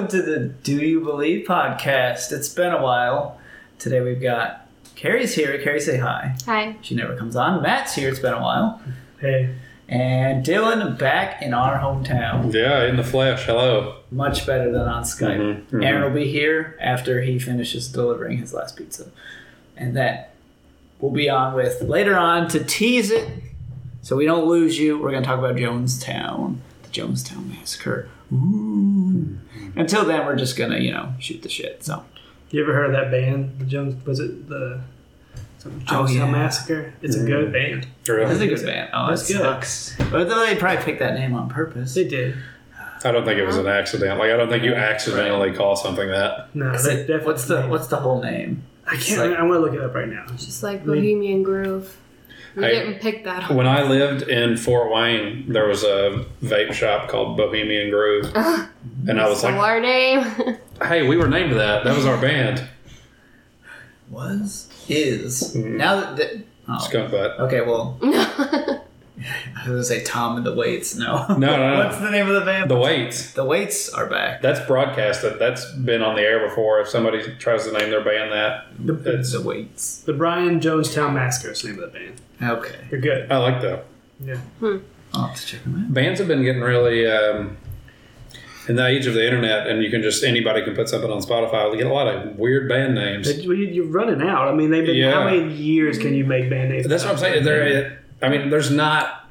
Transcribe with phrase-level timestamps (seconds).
[0.08, 2.32] to the Do You Believe podcast.
[2.32, 3.40] It's been a while.
[3.78, 5.58] Today we've got Carrie's here.
[5.62, 6.36] Carrie, say hi.
[6.44, 6.76] Hi.
[6.82, 7.62] She never comes on.
[7.62, 8.10] Matt's here.
[8.10, 8.82] It's been a while.
[9.22, 9.54] Hey,
[9.90, 12.54] And Dylan back in our hometown.
[12.54, 13.44] Yeah, in the flesh.
[13.44, 13.96] Hello.
[14.12, 15.36] Much better than on Skype.
[15.38, 15.84] Mhm, mhm.
[15.84, 19.06] Aaron will be here after he finishes delivering his last pizza.
[19.76, 20.24] And then
[21.00, 23.28] we'll be on with later on to tease it
[24.00, 24.96] so we don't lose you.
[24.96, 28.08] We're going to talk about Jonestown, the Jonestown Massacre.
[28.32, 29.38] Ooh.
[29.74, 31.84] Until then, we're just going to, you know, shoot the shit.
[31.84, 32.04] So.
[32.52, 33.58] you ever heard of that band?
[33.58, 34.82] The Jones was it the
[35.60, 36.30] some Oh, Jonestown yeah.
[36.30, 36.92] Massacre?
[37.02, 37.52] It's a good mm.
[37.52, 37.86] band.
[38.04, 38.90] That's a good band.
[38.92, 39.42] Oh, That's that good.
[39.42, 39.96] sucks.
[40.10, 41.94] But they probably picked that name on purpose.
[41.94, 42.34] They did.
[43.04, 44.18] I don't think it was an accident.
[44.18, 46.54] Like I don't think you accidentally call something that.
[46.54, 47.26] No, Is they it- definitely.
[47.26, 48.62] what's the What's the whole name?
[48.86, 49.30] I it's can't.
[49.30, 50.24] like- I'm gonna look it up right now.
[50.34, 51.96] It's just like mean- Bohemian Groove.
[52.56, 53.50] We I- didn't pick that up.
[53.52, 59.20] When I lived in Fort Wayne, there was a vape shop called Bohemian Groove, and
[59.20, 60.24] I was So like, our name.
[60.82, 61.84] "Hey, we were named that.
[61.84, 62.64] That was our band."
[64.10, 65.76] Was is Mhm.
[65.76, 66.16] now that.
[66.16, 66.36] that
[66.68, 66.78] oh.
[66.78, 67.38] Skunk butt.
[67.40, 68.80] Okay, well, no.
[69.22, 70.96] I was gonna say Tom and the Weights.
[70.96, 71.78] No, No, no, no.
[71.84, 72.70] What's the name of the band?
[72.70, 73.32] The weights.
[73.34, 74.40] The Weights are back.
[74.40, 75.38] That's broadcasted.
[75.38, 76.80] That's been on the air before.
[76.80, 78.66] If somebody tries to name their band that,
[79.06, 79.98] it's, The Weights.
[80.00, 82.20] The Brian Jonestown Massacre is the name of the band.
[82.42, 83.30] Okay, They're good.
[83.30, 83.84] I like that.
[84.24, 84.38] Yeah.
[85.12, 85.92] I'll have to check them out.
[85.92, 87.06] Bands have been getting really.
[87.06, 87.58] Um,
[88.70, 91.20] in the age of the internet, and you can just anybody can put something on
[91.20, 91.68] Spotify.
[91.72, 93.26] We get a lot of weird band names.
[93.26, 94.46] They- you- You're running out.
[94.46, 95.10] I mean, they've been.
[95.12, 96.86] How many years can you make band names?
[96.86, 97.42] That's what I'm saying.
[97.44, 99.28] There, I mean, there's not,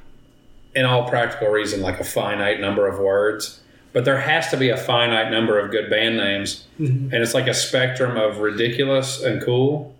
[0.75, 3.61] in all practical reason, like a finite number of words,
[3.93, 7.13] but there has to be a finite number of good band names, Mhm.
[7.13, 9.95] and it's like a spectrum of ridiculous and cool.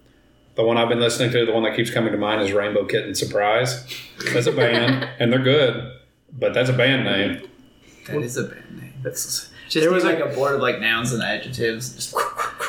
[0.56, 2.84] The one I've been listening to, the one that keeps coming to mind, is Rainbow
[2.84, 3.86] Kitten Surprise.
[4.34, 5.92] That's a band, and they're good,
[6.38, 7.42] but that's a band name.
[8.08, 8.89] That is a band name.
[9.02, 11.94] That's, Just There was was like a board of like nouns and adjectives.
[11.96, 12.14] Just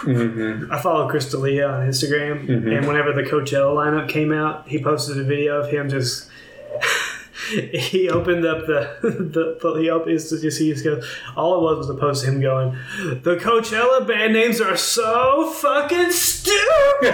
[0.01, 0.73] Mm-hmm.
[0.73, 2.75] I follow Chris D'Elia on Instagram, Mhm.
[2.79, 6.31] and whenever the Coachella lineup came out, he posted a video of him just.
[7.73, 8.97] he opened up the
[9.63, 11.05] the he opened it's just he just goes
[11.37, 12.71] all it was was a post of him going
[13.23, 16.55] the Coachella band names are so fucking stupid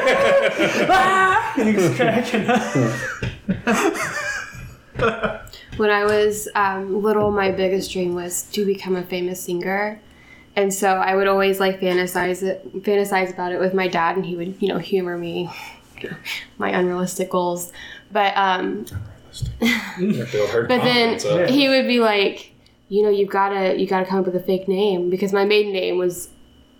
[0.90, 1.52] ah!
[1.56, 2.46] he's cracking
[4.98, 5.45] up
[5.76, 10.00] when I was um, little, my biggest dream was to become a famous singer.
[10.54, 14.24] And so I would always like fantasize it, fantasize about it with my dad, and
[14.24, 15.50] he would, you know, humor me,
[16.58, 17.72] my unrealistic goals.
[18.10, 18.86] But um,
[19.60, 21.46] but then- Yeah.
[21.46, 22.52] he would be like,
[22.88, 25.72] you know, you've gotta, you gotta come up with a fake name because my maiden
[25.72, 26.28] name was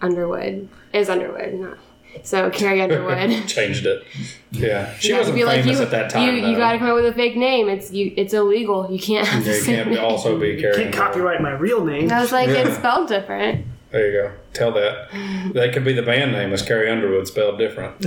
[0.01, 1.79] Underwood, is Underwood, not
[2.25, 3.47] so Carrie Underwood.
[3.49, 4.05] changed it.
[4.51, 6.27] Yeah, she Yeah, wasn't be famous like, you, at that time.
[6.37, 7.69] You, you gotta come up with a fake name.
[7.69, 8.13] It's you.
[8.17, 8.91] It's illegal.
[8.91, 10.05] You can't have Yeah, the you can't name.
[10.05, 10.83] also be carrying.
[10.91, 12.67] can't copyright my real name I was like, Yeah.
[12.69, 13.67] it's spelled different.
[13.91, 14.33] There you go.
[14.53, 15.09] Tell that.
[15.55, 17.95] That could be the band name is Carrie Underwood spelled different.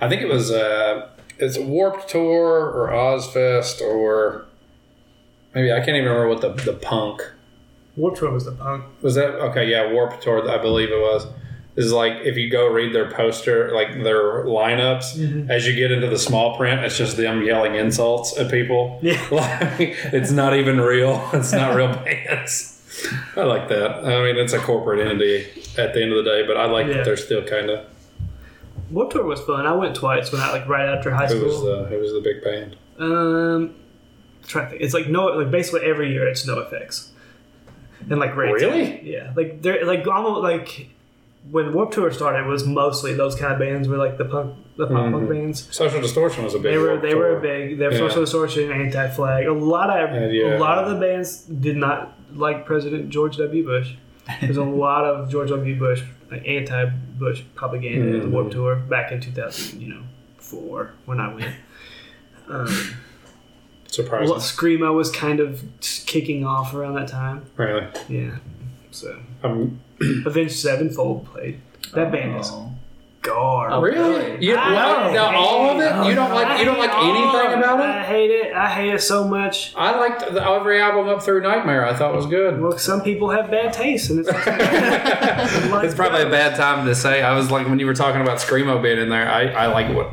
[0.00, 4.46] I think it was uh it's Warped Tour or Ozzfest or
[5.54, 7.22] maybe I can't even remember what the the punk
[7.96, 11.26] Warped Tour was the punk was that okay, yeah, Warped Tour I believe it was.
[11.76, 15.50] Is like if you go read their poster, like their lineups, Mhm.
[15.50, 19.00] as you get into the small print, it's just them yelling insults at people.
[19.02, 21.28] yeah Like it's not even real.
[21.32, 22.70] It's not real bands.
[23.36, 23.90] I like that.
[24.04, 25.46] I mean, it's a corporate entity
[25.76, 26.98] at the end of the day, but I like Yeah.
[26.98, 27.86] that they're still kind of.
[28.92, 31.48] Warped Tour was fun I went twice when I like right after high Who school
[31.48, 32.76] was the Who was the big band?
[33.00, 33.74] Um,
[34.46, 34.82] trying to think.
[34.82, 37.08] It's like no, like basically every year it's NOFX,
[38.08, 38.36] and like.
[38.36, 39.00] Really?
[39.02, 40.90] Yeah, like they're like almost like
[41.50, 44.54] when Warp Tour started, it was mostly those kind of bands were like the punk,
[44.76, 45.28] the pop punk Mhm.
[45.28, 45.68] bands.
[45.74, 46.72] Social Distortion was a big.
[46.72, 47.40] They were Warped they were Tour.
[47.40, 47.78] big.
[47.78, 47.98] They were Yeah.
[47.98, 49.46] Social Distortion, Anti Flag.
[49.46, 50.56] A lot of And, yeah.
[50.56, 53.64] a lot of the bands did not like President George W.
[53.64, 53.92] Bush.
[54.40, 55.78] There's a lot of George W.
[55.78, 58.52] Bush like anti-Bush propaganda at the Warp Mhm.
[58.52, 60.00] Tour back in 2000, you know,
[60.38, 61.54] four when I went.
[62.48, 62.66] Um,
[63.86, 64.30] Surprising.
[64.30, 65.62] well, Screamo was kind of
[66.06, 67.42] kicking off around that time.
[67.56, 67.86] Really.
[68.08, 68.30] Yeah.
[68.90, 71.60] So Um, Avenged Sevenfold played.
[71.92, 72.70] That band is Oh.
[73.22, 73.74] garbage.
[73.74, 74.44] Oh, really?
[74.44, 76.08] You I like now all of it?
[76.08, 77.86] You don't like you don't like anything about it?
[77.86, 78.52] I hate it.
[78.52, 79.72] I hate it so much.
[79.76, 81.86] I liked the, every album up through Nightmare.
[81.86, 82.60] I thought was good.
[82.60, 87.22] Well, some people have bad taste, and it's it's probably a bad time to say.
[87.22, 89.28] I was like when you were talking about screamo being in there.
[89.30, 90.10] I, I like what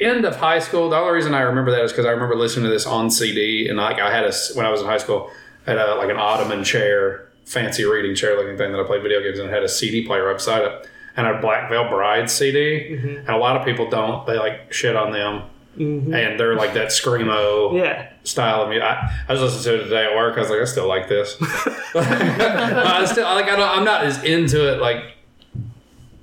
[0.00, 0.90] end of high school.
[0.90, 3.68] The only reason I remember that is because I remember listening to this on CD
[3.68, 5.30] and like I had a when I was in high school.
[5.66, 9.02] I had a, like an ottoman chair, fancy reading chair looking thing that I played
[9.02, 10.88] video games and it had a CD player up beside it.
[11.16, 12.90] And a Black Veil Bride CD.
[12.90, 13.08] Mm-hmm.
[13.20, 14.26] And a lot of people don't.
[14.26, 15.44] They like shit on them.
[15.78, 16.14] Mm-hmm.
[16.14, 18.10] And they're like that screamo Yeah.
[18.24, 18.84] style of music.
[18.84, 20.36] I, I was listening to it today at work.
[20.36, 21.36] I was like, I still like this.
[21.94, 23.46] I still like.
[23.46, 24.78] I don't, I'm not as into it.
[24.80, 25.14] Like,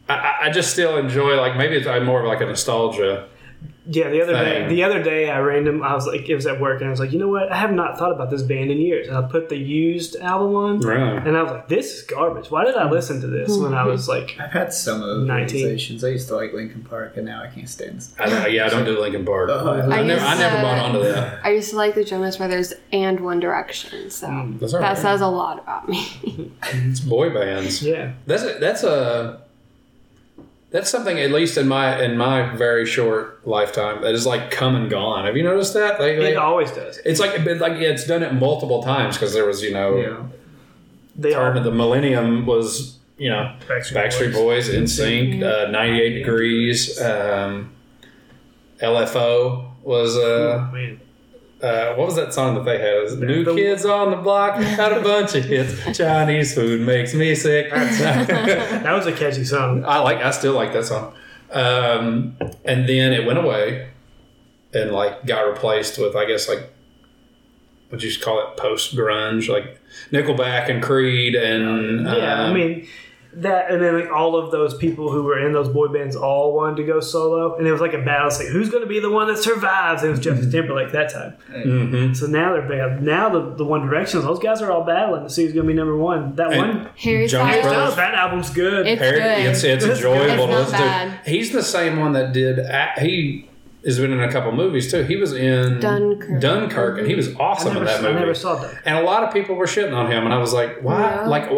[0.10, 1.40] I- I, I just still enjoy.
[1.40, 3.28] Like, maybe it's I'm more of like a nostalgia.
[3.86, 4.69] Yeah, the other day, Thing.
[4.69, 7.01] the other day, I random, I was like, it was at work, and I was
[7.01, 7.51] like, you know what?
[7.51, 9.10] I have not thought about this band in years.
[9.10, 11.18] And I put the used album on, Really?
[11.18, 12.50] and I was like, this is garbage.
[12.50, 15.27] Why did I listen to this when I was like, I've had some of those
[15.27, 15.57] 19.
[15.65, 16.01] realizations.
[16.06, 18.15] I used to like Linkin Park, and now I can't stand this.
[18.18, 19.50] I, yeah, I don't do Linkin Park.
[19.50, 21.45] Uh, I, I never, I never bought onto that.
[21.45, 24.27] I used to like the Jonas Brothers and One Direction, so
[24.62, 24.98] That's all that right.
[24.98, 26.54] says a lot about me.
[26.71, 27.83] It's boy bands.
[27.83, 29.43] yeah, That's a, that's a
[30.74, 34.75] that's something at least in my in my very short lifetime that is like come
[34.75, 35.25] and gone.
[35.25, 36.00] Have you noticed that?
[36.00, 36.98] They, they, it always does.
[37.06, 40.24] it's like but like it's done it multiple times because there was you know Yeah.
[41.16, 47.00] They turn of the millennium was you know Backstreet, Backstreet Boys, NSYNC, uh, 98 Degrees,
[47.00, 47.72] um,
[48.81, 51.00] LFO was uh, Man.
[51.63, 52.94] Uh, what was that song that they had?
[52.95, 55.98] It was New The- Kids on the Block had a bunch of hits.
[55.98, 57.69] Chinese food makes me sick.
[57.74, 59.86] That was a catchy song.
[59.86, 60.18] I like.
[60.18, 61.13] I still like that song.
[61.51, 63.88] Um, and then it went away,
[64.74, 66.69] and like got replaced with I guess like
[67.89, 69.80] what you call it post grunge like
[70.12, 72.88] Nickelback and Creed and Yeah, I um, mean
[73.38, 76.53] that, and then like all of those people who were in those boy bands all
[76.56, 78.27] wanted to go solo, and it was like a battle.
[78.27, 80.03] It's like who's going to be the one that survives?
[80.03, 81.35] It was Justin Timberlake that time.
[81.51, 82.15] mhm.
[82.15, 83.01] So now they're bad.
[83.03, 85.71] Now the the One Directions, those guys are all battling to see who's going to
[85.74, 86.35] be number one.
[86.35, 87.62] That And- one, Harry Styles.
[87.65, 87.95] Brothers.
[87.95, 88.85] that album's good.
[88.88, 89.39] It's Harry- good.
[89.51, 90.27] It's, it's It's enjoyable good.
[90.27, 90.86] to It's not listen to.
[90.86, 91.19] bad.
[91.25, 92.59] He's the same one that did.
[93.01, 93.50] He
[93.86, 95.03] has been in a couple movies too.
[95.03, 96.39] He was in Dunkirk.
[96.39, 98.15] Dunkirk, and he was awesome in that movie.
[98.15, 98.75] I never saw that.
[98.86, 101.01] and a lot of people were shitting on him, and I was like, "Why?
[101.01, 101.27] Yeah.
[101.27, 101.50] Like,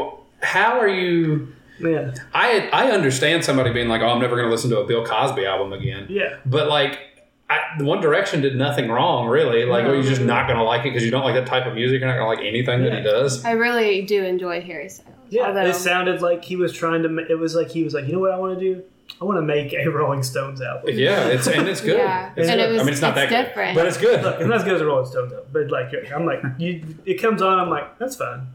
[0.41, 1.49] how are you?"
[1.79, 4.85] Yeah, I I understand somebody being like, "Oh, I'm never going to listen to a
[4.85, 6.37] Bill Cosby album again," yeah.
[6.45, 6.99] but like.
[7.47, 9.65] I, One Direction did nothing wrong, really.
[9.65, 9.91] Like, No.
[9.91, 11.67] Oh, are you just not going to like it because you don't like that type
[11.67, 11.99] of music?
[11.99, 13.45] You're not going to like anything that he does.
[13.45, 15.15] I really do enjoy Harry Styles.
[15.29, 17.09] Yeah, although, it sounded like he was trying to.
[17.09, 18.81] ma- It was like he was like, you know what I want to do?
[19.21, 20.89] I want to make a Rolling Stones album.
[20.97, 21.99] Yeah, it's and it's good.
[21.99, 22.31] Yeah.
[22.35, 22.67] It's And good.
[22.67, 23.75] it was- I mean, it's not it's that different.
[23.75, 24.23] good, but it's good.
[24.23, 26.83] Look, it's not as good as a Rolling Stones album, but like I'm like, you,
[27.05, 27.59] it comes on.
[27.59, 28.47] I'm like, that's fine.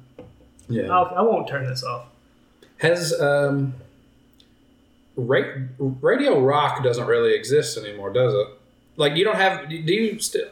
[0.69, 0.89] Yeah.
[0.93, 2.07] I'll, I won't turn this off.
[2.81, 3.75] Has um,
[5.17, 8.47] ra- radio rock doesn't really exist anymore, does it?
[8.97, 9.69] Like you don't have.
[9.69, 10.49] Do you still?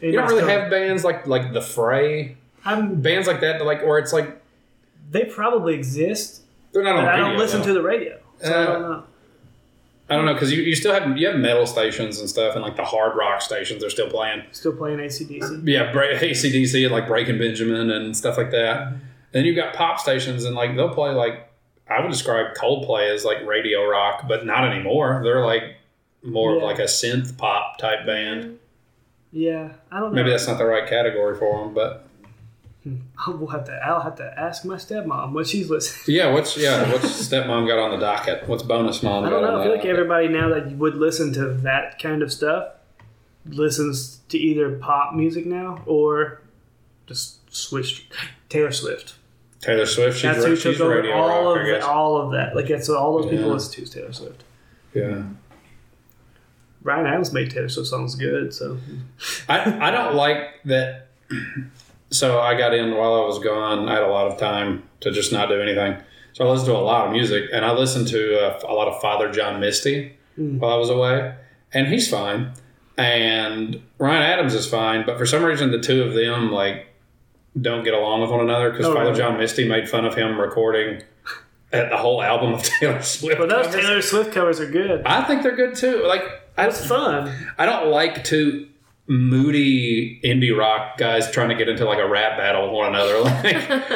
[0.00, 3.98] You don't really have bands like like the Fray, I'm, bands like that, like or
[3.98, 4.40] it's like
[5.10, 6.42] they probably exist,
[6.72, 7.24] they're not on I radio.
[7.28, 7.66] don't listen though.
[7.68, 9.02] to the radio, so I Uh, don't know.
[10.10, 12.62] I don't know because you, you still have you have metal stations and stuff, and
[12.64, 14.42] like the hard rock stations they're still playing.
[14.52, 15.62] Still playing ACDC.
[15.66, 18.92] Yeah, Bra- ACDC and like Breaking Benjamin and stuff like that.
[19.30, 21.48] Then you've got pop stations and like they'll play like
[21.92, 25.20] I would describe Coldplay as like radio rock, but not anymore.
[25.22, 25.76] They're like
[26.22, 28.58] more of like a synth pop type band.
[29.32, 30.16] Yeah, I don't know.
[30.16, 32.06] Maybe that's not the right category for them, but
[32.82, 32.96] hmm,
[33.26, 33.72] We'll have to.
[33.72, 36.16] I'll have to ask my stepmom what she's listening.
[36.16, 36.32] yeah.
[36.32, 36.90] What's yeah?
[36.92, 38.48] What's stepmom got on the docket?
[38.48, 39.60] What's bonus mom I don't know.
[39.60, 42.72] I feel like everybody now that would listen to that kind of stuff
[43.46, 46.42] listens to either pop music now or
[47.06, 48.06] just switch
[48.48, 49.14] Taylor Swift.
[49.62, 50.18] Taylor Swift.
[50.18, 52.54] She's, That's who she's took over all rock, of the, all of that.
[52.54, 53.52] Like that's what all those people Yeah.
[53.54, 54.44] listen to is Taylor Swift.
[54.94, 55.22] yeah.
[56.82, 58.76] Ryan Adams made Taylor Swift songs good, so
[59.48, 61.06] I, I don't like that.
[62.10, 63.88] So I got in while I was gone.
[63.88, 65.96] I had a lot of time to just not do anything.
[66.32, 68.88] So I listened to a lot of music, and I listened to uh, a lot
[68.88, 70.58] of Father John Misty Mm.
[70.60, 71.34] while I was away,
[71.74, 72.52] and he's fine.
[72.96, 76.86] And Ryan Adams is fine, but for some reason the two of them like
[77.60, 79.18] don't get along with one another because Oh, Father really?
[79.18, 81.02] John Misty made fun of him recording
[81.72, 83.38] at the whole album of Taylor Swift.
[83.38, 83.80] but those covers.
[83.84, 85.02] Taylor Swift covers are good.
[85.06, 86.04] I think they're good too.
[86.06, 86.22] Like
[86.56, 87.32] I, It's fun.
[87.58, 88.68] I don't like to
[89.06, 93.20] moody indie rock guys trying to get into like a rap battle with one another.
[93.22, 93.88] Like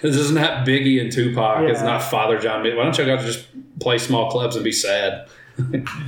[0.02, 1.68] this is not Biggie and Tupac.
[1.68, 2.62] It's not Father John.
[2.62, 3.46] Why don't you guys just
[3.80, 5.28] play small clubs and be sad?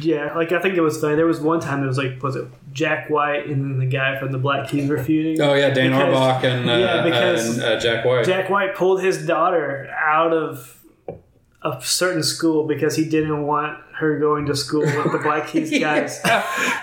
[0.00, 1.16] Yeah, like I think it was funny.
[1.16, 4.19] There was one time it was like was it Jack White and then the guy
[4.19, 5.40] from the Black Keys were feuding.
[5.40, 8.25] Oh yeah, Dan Because- Auerbach and uh, yeah, because and uh, Jack White.
[8.25, 10.76] Jack White pulled his daughter out of
[11.62, 15.71] a certain school because he didn't want her going to school with the Black Keys
[15.80, 16.21] guys'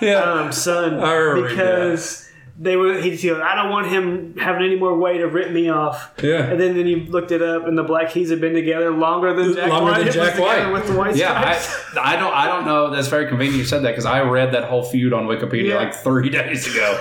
[0.02, 0.96] yeah, um, son
[1.42, 2.27] because
[2.60, 5.52] they were he he goes, I don't want him having any more way to rip
[5.52, 6.14] me off.
[6.24, 6.44] yeah.
[6.50, 9.34] And then, then you looked it up, and the Black Keys had been together longer
[9.34, 9.70] than Jack White.
[9.70, 10.72] Longer White than Jack White.
[10.72, 11.98] with the White Yeah, Stripes.
[11.98, 12.90] I, I don't I don't know.
[12.90, 15.76] That's very convenient you said that because I read that whole feud on Wikipedia Yeah.
[15.78, 17.00] like three days ago.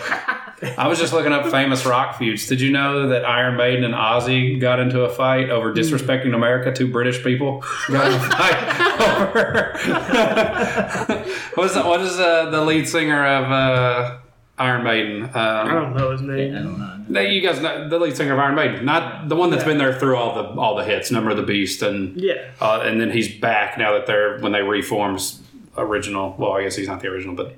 [0.78, 2.46] I was just looking up famous rock feuds.
[2.46, 6.72] Did you know that Iron Maiden and Ozzy got into a fight over disrespecting America?
[6.72, 8.80] Two British people got in a fight
[9.20, 9.72] over.
[11.54, 11.84] what is that?
[11.86, 14.16] What is uh, the lead singer of uh,
[14.58, 15.30] Iron Maiden?
[15.34, 16.52] I Um, don't know his I name.
[16.54, 16.92] don't know.
[17.08, 19.78] no, you guys know the lead singer of Iron Maiden, not the one that's been
[19.78, 22.34] there through all the all the hits, Number of the Beast, and Yeah.
[22.60, 25.42] uh, and then he's back now that they're when they reforms
[25.76, 26.34] original.
[26.38, 27.54] Well, I guess he's not the original, but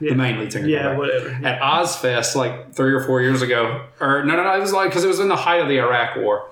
[0.00, 0.10] Yeah.
[0.10, 0.66] the main lead singer.
[0.66, 1.28] Yeah, whatever.
[1.44, 4.88] At Ozzfest, like three or four years ago, or no, no, no, it was like
[4.90, 6.46] because it was in the height of the Iraq War.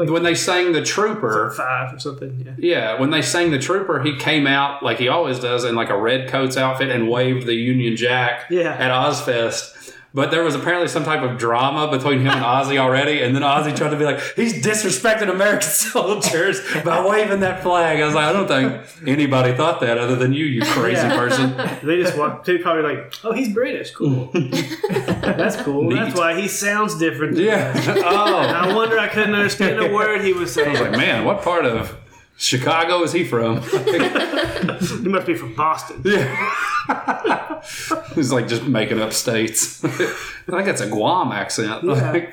[0.00, 2.42] Like- when they sang the Trooper, Five or something.
[2.44, 2.52] Yeah.
[2.58, 5.90] yeah, when they sang the Trooper, he came out like he always does in like
[5.90, 8.72] a red coats outfit and waved the Union Jack Yeah.
[8.78, 9.76] at Ozzfest.
[10.12, 13.42] But there was apparently some type of drama between him and Ozzy already, and then
[13.42, 18.00] Ozzy tried to be like, he's disrespecting American soldiers by waving that flag.
[18.00, 21.16] I was like, I don't think anybody thought that other than you, you crazy Yeah.
[21.16, 21.54] person.
[21.86, 22.44] They just walked.
[22.46, 23.92] They probably like, oh, he's British.
[23.92, 24.30] Cool.
[24.90, 25.84] That's cool.
[25.84, 25.94] Neat.
[25.96, 27.36] That's why he sounds different.
[27.36, 27.72] Yeah.
[27.76, 27.86] us.
[27.88, 28.36] Oh.
[28.36, 28.98] I wonder.
[28.98, 30.68] I couldn't understand a word he was saying.
[30.68, 31.96] I was like, man, what part of
[32.40, 33.60] Chicago is he from?
[33.62, 36.00] he must be from Boston.
[36.06, 37.62] yeah.
[38.14, 39.84] He's like just making up states.
[39.84, 41.84] I think it's a Guam accent.
[41.84, 42.10] Yeah.
[42.12, 42.32] Like,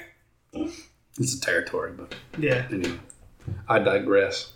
[1.19, 2.65] it's a territory, but Yeah.
[2.71, 2.97] anyway,
[3.67, 4.53] I digress.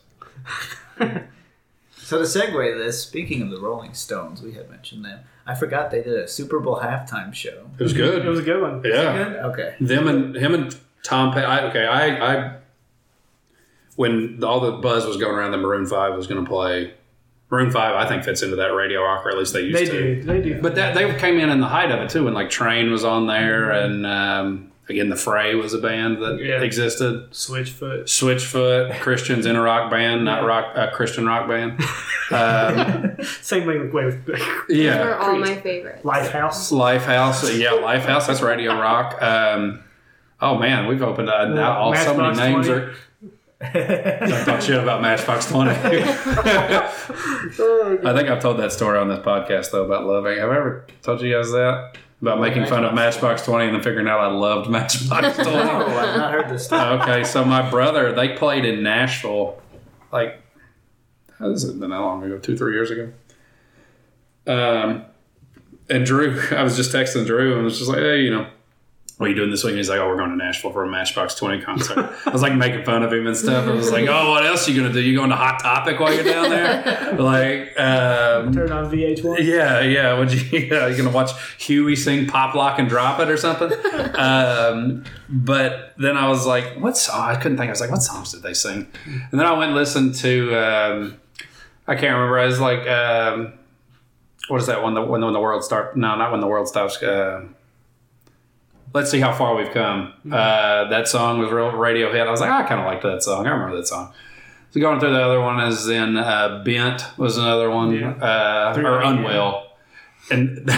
[0.97, 5.19] So to segue this, speaking of the Rolling Stones, we had mentioned them.
[5.45, 7.69] I forgot they did a Super Bowl halftime show.
[7.77, 8.25] It was good.
[8.25, 8.81] It was a good one.
[8.85, 9.17] yeah.
[9.17, 9.35] Good.
[9.51, 9.75] Okay.
[9.81, 11.45] Them and him and Tom Petty.
[11.45, 12.55] I, okay, I, I
[13.95, 16.93] when all the buzz was going around that Maroon Five was going to play.
[17.49, 19.85] Maroon Five, I think, fits into that radio rock, or at least they used They
[19.85, 20.15] to.
[20.15, 20.23] do.
[20.23, 20.61] They do.
[20.61, 23.03] But that they came in in the height of it too, when like Train was
[23.03, 26.61] on there, and um, again the Fray was a band that Yeah.
[26.61, 27.29] existed.
[27.31, 28.03] Switchfoot.
[28.05, 31.79] Switchfoot, Christians in a rock band, not rock, uh, Christian rock band.
[32.31, 36.01] Um, Same thing with Those yeah, were all my favorites.
[36.03, 36.71] Lifehouse.
[36.71, 38.27] Lifehouse, yeah, Lifehouse.
[38.27, 39.21] That's radio rock.
[39.21, 39.83] Um,
[40.39, 42.69] oh man, we've opened uh, now all so many names 20.
[42.83, 42.93] are.
[43.61, 45.71] Don't talk shit about Matchbox Twenty.
[45.71, 46.87] I
[48.15, 50.37] think I've told that story on this podcast though about loving.
[50.39, 53.83] Have I ever told you guys that about making fun of Matchbox Twenty and then
[53.83, 55.49] figuring out I loved Matchbox Twenty?
[55.51, 56.81] Oh, I've not heard this story.
[56.81, 59.61] okay, so my brother, they played in Nashville,
[60.11, 60.41] like,
[61.37, 62.37] how is it been that long ago?
[62.39, 63.11] Two, three years ago.
[64.47, 65.05] Um,
[65.89, 68.47] and Drew, I was just texting Drew and was just like, hey, you know,
[69.21, 69.73] what are you doing this week?
[69.73, 72.11] And he's like, oh, we're going to Nashville for a Matchbox 20 concert.
[72.25, 73.67] I was like making fun of him and stuff.
[73.67, 75.07] I was like, oh, what else are you going to do?
[75.07, 77.13] You going to Hot Topic while you're down there?
[77.19, 79.43] like, um, Turn on VH1.
[79.43, 80.17] yeah, yeah.
[80.17, 80.41] Would you?
[80.71, 83.71] Yeah, you gonna watch Huey sing "Pop Lock and Drop It" or something?
[84.15, 87.67] um, but then I was like, "What song?" I couldn't think.
[87.67, 90.55] I was like, "What songs did they sing?" And then I went and listened to.
[90.55, 91.19] Um,
[91.87, 92.39] I can't remember.
[92.39, 93.53] I was like, um,
[94.47, 94.93] "What is that one?
[94.93, 95.95] The when, when the world starts?
[95.95, 97.47] No, not when the world stops." Uh,
[98.93, 100.13] Let's see how far we've come.
[100.31, 102.27] Uh, that song was real radio hit.
[102.27, 103.47] I was like, I kind of liked that song.
[103.47, 104.13] I remember that song.
[104.71, 108.11] So going through the other one is then uh, Bent was another one, Yeah.
[108.11, 109.01] uh, or.
[109.01, 109.67] Unwell.
[110.29, 110.69] And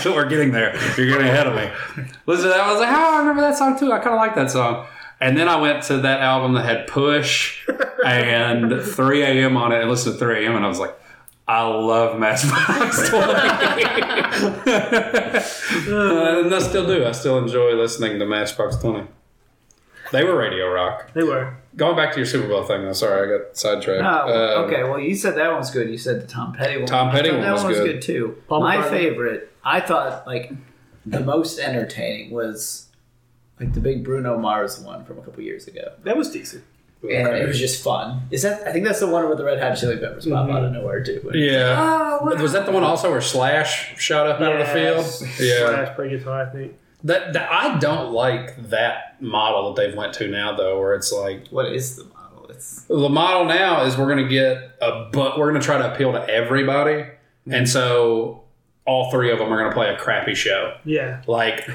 [0.00, 0.74] feel we're getting there.
[0.96, 2.04] You're getting ahead of me.
[2.26, 2.60] Listen to that.
[2.60, 3.92] I was like, oh, I remember that song too.
[3.92, 4.86] I kind of like that song.
[5.20, 7.66] And then I went to that album that had Push
[8.06, 9.56] and 3 a.m.
[9.56, 10.56] on it and listened to 3 a.m.
[10.56, 10.94] and I was like,
[11.52, 13.22] I love Matchbox 20.
[15.92, 17.04] Uh, and I still do.
[17.04, 19.06] I still enjoy listening to Matchbox 20.
[20.12, 21.12] They were radio rock.
[21.12, 21.56] They were.
[21.76, 22.92] Going back to your Super Bowl thing, though.
[22.92, 24.02] Sorry, I got sidetracked.
[24.04, 24.82] Oh, Um, okay.
[24.84, 25.88] Well, you said that one's good.
[25.90, 26.86] You said the Tom Petty one.
[26.86, 27.92] Tom Petty I one that was one was good.
[27.94, 28.42] good too.
[28.48, 28.90] Paul My McCartney.
[28.90, 30.52] favorite, I thought like
[31.06, 32.86] the most entertaining was
[33.58, 36.64] like the big Bruno Mars one from a couple years ago, That was decent.
[37.02, 38.22] And it was just fun.
[38.30, 38.66] Is that?
[38.66, 40.54] I think that's the one where the Red Hot Chili Peppers pop Mhm.
[40.54, 41.30] out of nowhere too.
[41.34, 41.76] Yeah.
[42.20, 42.42] Oh, wow.
[42.42, 45.06] Was that the one also where Slash shot up out of the field?
[45.40, 45.66] Yeah.
[45.68, 46.74] Slash play guitar, I think.
[47.04, 51.10] That, that I don't like that model that they've went to now though, where it's
[51.10, 52.50] like What is the model?
[52.50, 55.78] It's the model now is we're going to get a but we're going to try
[55.78, 57.06] to appeal to everybody,
[57.50, 58.42] and so
[58.84, 60.74] all three of them are going to play a crappy show.
[60.84, 61.22] Yeah.
[61.26, 61.66] Like,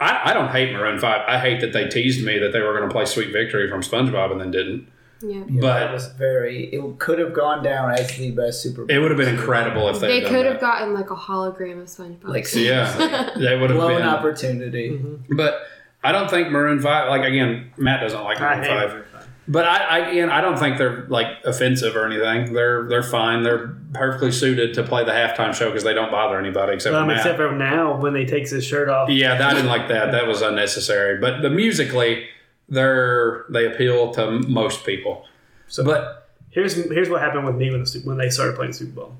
[0.00, 1.22] I, I don't hate Maroon Five.
[1.28, 3.82] I hate that they teased me that they were going to play Sweet Victory from
[3.82, 4.88] SpongeBob and then didn't.
[5.20, 5.42] Yeah.
[5.48, 6.66] yeah, But- that was very.
[6.66, 8.96] It could have gone down as the best Super Bowl.
[8.96, 11.88] It would have been incredible if They they could have gotten like a hologram of
[11.88, 12.28] SpongeBob.
[12.28, 14.06] Like, Yeah, they would have blown been.
[14.08, 14.90] opportunity.
[14.90, 15.34] Mm-hmm.
[15.36, 15.62] But
[16.04, 17.08] I don't think Maroon Five.
[17.08, 18.90] Like again, Matt doesn't like Maroon hate Five.
[18.92, 19.04] it.
[19.50, 22.52] But I, I again, I don't think they're like offensive or anything.
[22.52, 23.42] They're they're fine.
[23.42, 27.00] They're perfectly suited to play the halftime show because they don't bother anybody except for
[27.00, 27.16] Um, Matt.
[27.18, 29.08] except for now when they takes his shirt off.
[29.08, 30.12] yeah, I didn't like that.
[30.12, 31.18] That was unnecessary.
[31.18, 32.26] But the musically,
[32.68, 35.24] they're they appeal to most people.
[35.66, 38.92] So- but Here's here's what happened with me when the, when they started playing Super
[38.92, 39.16] Bowl.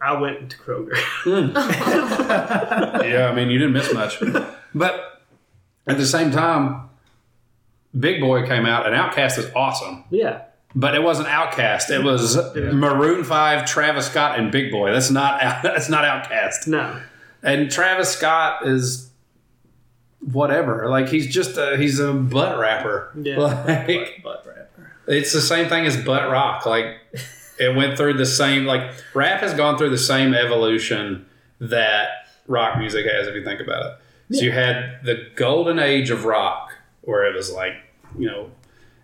[0.00, 0.94] I went to Kroger.
[3.04, 4.20] yeah, I mean, you didn't miss much.
[4.74, 5.22] But
[5.86, 6.88] at the same time,
[7.98, 10.04] Big Boi came out, and OutKast is awesome.
[10.10, 10.42] yeah.
[10.74, 11.90] But it wasn't OutKast.
[11.90, 14.90] It was Maroon Five, Travis Scott, and Big Boi.
[14.90, 16.66] That's not that's not OutKast.
[16.66, 16.98] No.
[17.42, 19.10] And Travis Scott is
[20.20, 20.88] whatever.
[20.88, 23.12] Like he's just a, he's a butt rapper.
[23.20, 23.38] Yeah.
[23.38, 24.92] Like Butt rapper.
[25.06, 26.64] it's the same thing as butt rock.
[26.64, 26.96] Like
[27.60, 31.26] it went through the same like rap has gone through the same evolution
[31.60, 32.08] that
[32.46, 33.26] rock music has.
[33.28, 33.84] If you think about
[34.30, 36.71] it, so you had the golden age of rock
[37.02, 37.74] where it was like
[38.18, 38.50] you know.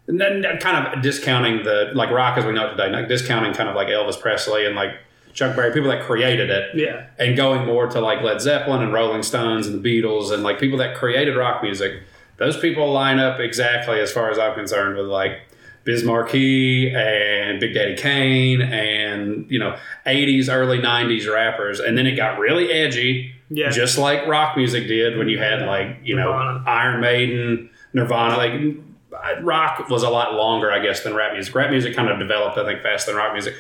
[0.07, 3.09] And then uh, kind of discounting the like rock as we know it today, like
[3.09, 4.93] discounting kind of like Elvis Presley and like
[5.35, 7.07] Chuck Berry, people that created it, Yeah.
[7.19, 10.59] and going more to like Led Zeppelin and Rolling Stones and the Beatles and like
[10.59, 12.02] people that created rock music,
[12.38, 15.40] those people line up exactly as far as I'm concerned with like
[15.85, 19.76] Biz Markie and Big Daddy Kane and you know
[20.07, 23.69] 80s early 90s rappers and then it got really edgy Yeah.
[23.69, 26.33] just like rock music did when you had like you know
[26.67, 31.71] Iron Maiden Nirvana like rock was a lot longer I guess than rap music rap
[31.71, 33.54] music kind of developed I think faster than rock music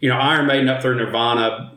[0.00, 1.72] you know Iron Maiden up through Nirvana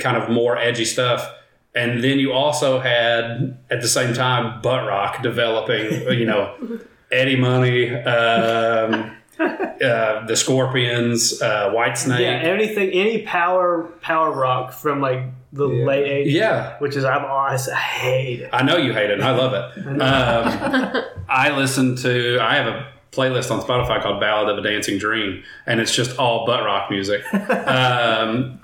[0.00, 1.32] kind of more edgy stuff.
[1.74, 6.54] And then you also had at the same time butt rock developing, you know,
[7.12, 12.20] Eddie Money, um, uh, the Scorpions, uh, White Snake.
[12.20, 15.22] Yeah, anything, any power power rock from like
[15.56, 16.32] the late 80s.
[16.32, 16.78] Yeah.
[16.78, 18.50] Which is, I've always I hate it.
[18.52, 19.86] I know you hate it, and I love it.
[19.96, 22.38] Um, I listen to.
[22.40, 26.18] I have a playlist on Spotify called "Ballad of a Dancing Dream," and it's just
[26.18, 27.22] all butt rock music.
[27.32, 28.60] Um,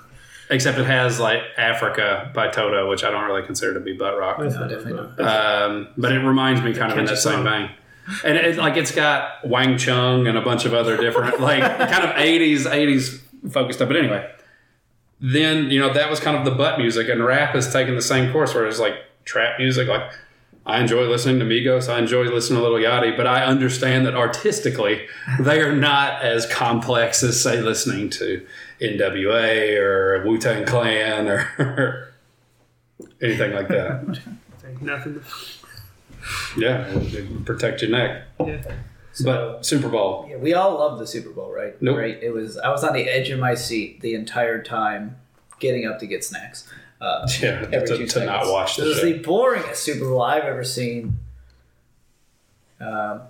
[0.51, 4.19] except it has like "Africa" by Toto, which I don't really consider to be butt
[4.19, 4.39] rock.
[4.39, 5.21] No, definitely not.
[5.21, 7.71] Um, but it reminds me kind of in that catchy same vein.
[8.25, 12.05] And it, like it's got Wang Chung and a bunch of other different like kind
[12.05, 13.21] of 80s 80s
[13.53, 13.89] focused stuff.
[13.89, 14.31] But anyway,
[15.23, 18.02] then you know that was kind of the butt music, and rap has taken the
[18.02, 19.87] same course where it's like trap music.
[19.88, 20.12] Like
[20.67, 24.14] I enjoy listening to Migos, I enjoy listening to Lil Yachty, but I understand that
[24.14, 25.07] artistically
[25.41, 28.44] they are not as complex as say listening to
[28.81, 32.12] NWA or Wu Tang Clan or
[33.23, 34.18] anything like that.
[34.81, 35.23] Nothing.
[36.57, 36.92] Yeah,
[37.44, 38.25] protect your neck.
[38.44, 38.62] Yeah.
[39.22, 41.81] But Super Bowl, Yeah, we all love the Super Bowl, right?
[41.83, 41.98] Nope.
[41.98, 42.18] Right.
[42.22, 42.57] It was.
[42.59, 45.16] I was on the edge of my seat the entire time,
[45.61, 46.68] getting up to get snacks.
[47.01, 48.87] Uh, yeah, every to, two to not watch this.
[48.87, 49.05] It was show.
[49.07, 51.18] the boringest Super Bowl I've ever seen.
[52.81, 53.22] Um,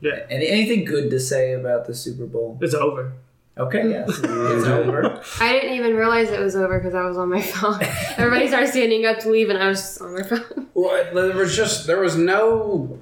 [0.00, 0.26] Yeah.
[0.30, 2.58] any, anything good to say about the Super Bowl?
[2.60, 3.12] It's over.
[3.56, 5.22] Okay, yes, it's over.
[5.40, 7.78] I didn't even realize it was over because I was on my phone.
[8.16, 10.66] Everybody started standing up to leave, and I was just on my phone.
[10.74, 12.98] Well, there was just there was no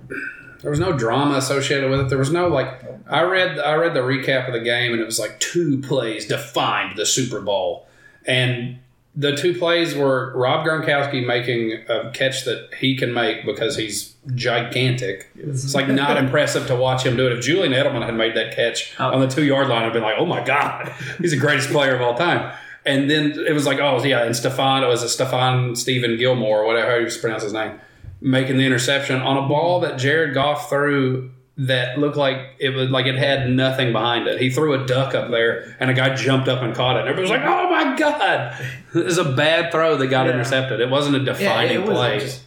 [0.62, 2.08] there was no drama associated with it.
[2.08, 5.04] There was no like I read I read the recap of the game and it
[5.04, 7.86] was like two plays defined the Super Bowl,
[8.26, 8.78] and
[9.14, 14.14] the two plays were Rob Gronkowski making a catch that he can make because he's
[14.34, 15.30] gigantic.
[15.34, 17.32] It's like not impressive to watch him do it.
[17.32, 19.12] If Julian Edelman had made that catch oh.
[19.12, 21.94] on the two yard line, I'd been like, oh my god, he's the greatest player
[21.94, 22.56] of all time.
[22.84, 26.64] And then it was like, oh yeah, and Stephon, it was a Stephon Stephen Gilmore,
[26.64, 27.78] whatever how you pronounce his name,
[28.22, 32.88] making the interception on a ball that Jared Goff threw that looked like it was
[32.88, 34.40] like it had nothing behind it.
[34.40, 37.00] He threw a duck up there, and a guy jumped up and caught it.
[37.00, 38.56] And everybody was like, "Oh my god!"
[38.94, 40.32] It was a bad throw that got Yeah.
[40.32, 40.80] intercepted.
[40.80, 42.18] It wasn't a defining it was play.
[42.20, 42.42] just-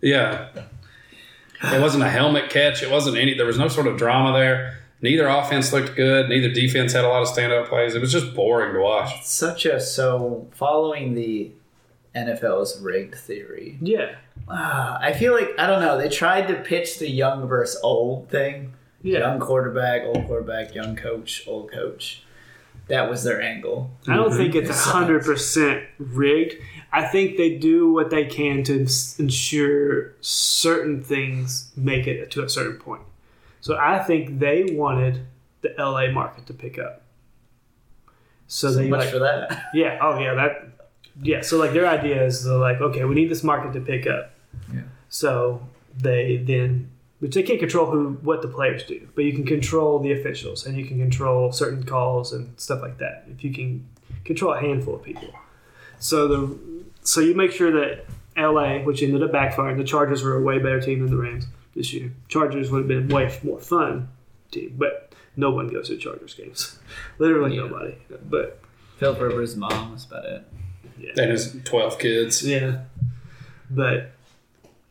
[0.00, 0.46] Yeah.
[1.62, 2.82] It wasn't a helmet catch.
[2.82, 3.34] It wasn't any.
[3.34, 4.78] There was no sort of drama there.
[5.02, 6.28] Neither offense looked good.
[6.28, 7.94] Neither defense had a lot of stand-up plays.
[7.94, 9.24] It was just boring to watch.
[9.24, 11.50] Such a so following the
[12.14, 13.76] NFL's rigged theory.
[13.80, 14.12] Yeah.
[14.50, 15.98] I feel like I don't know.
[15.98, 18.74] They tried to pitch the young versus old thing.
[19.02, 19.20] Yeah.
[19.20, 22.24] Young quarterback, old quarterback, young coach, old coach.
[22.88, 23.90] That was their angle.
[24.08, 24.36] I don't mhm.
[24.36, 26.54] think it's It hundred percent rigged.
[26.90, 28.86] I think they do what they can to
[29.18, 33.02] ensure certain things make it to a certain point.
[33.60, 35.26] So I think they wanted
[35.60, 37.02] the LA market to pick up.
[38.46, 39.64] So, So they much like, for that.
[39.74, 40.68] yeah, oh yeah, that
[41.20, 41.42] yeah.
[41.42, 44.32] So like their idea is they're like, okay, we need this market to pick up.
[44.72, 44.82] Yeah.
[45.08, 49.44] So they then, which they can't control who what the players do, but you can
[49.44, 53.24] control the officials and you can control certain calls and stuff like that.
[53.30, 53.88] If you can
[54.24, 55.28] control a handful of people,
[55.98, 56.58] so the
[57.02, 58.04] so you make sure that
[58.36, 61.46] LA, which ended up backfiring, the Chargers were a way better team than the Rams
[61.74, 62.12] this year.
[62.28, 64.08] Chargers would have been way more fun
[64.50, 66.78] team, but no one goes to Chargers games,
[67.18, 67.62] literally Yeah.
[67.62, 67.94] nobody.
[68.28, 68.60] But
[68.98, 69.92] Philip Rivers' mom.
[69.92, 70.44] That's about it.
[71.00, 71.10] yeah.
[71.16, 72.46] And his twelve kids.
[72.46, 72.82] Yeah,
[73.70, 74.12] but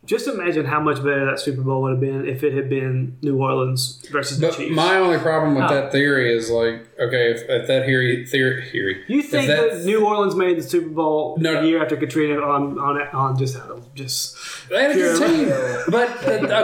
[0.07, 3.17] Just imagine how much better that Super Bowl would have been if it had been
[3.21, 4.73] New Orleans versus the But Chiefs.
[4.75, 5.67] my only problem with Oh.
[5.73, 9.85] that theory is like, okay, if, if that theory, theory, theory you think that- that
[9.85, 11.59] New Orleans made the Super Bowl No.
[11.59, 14.37] a year after Katrina on on on just out of just
[14.69, 15.83] They had a good Pure- team.
[15.89, 16.09] But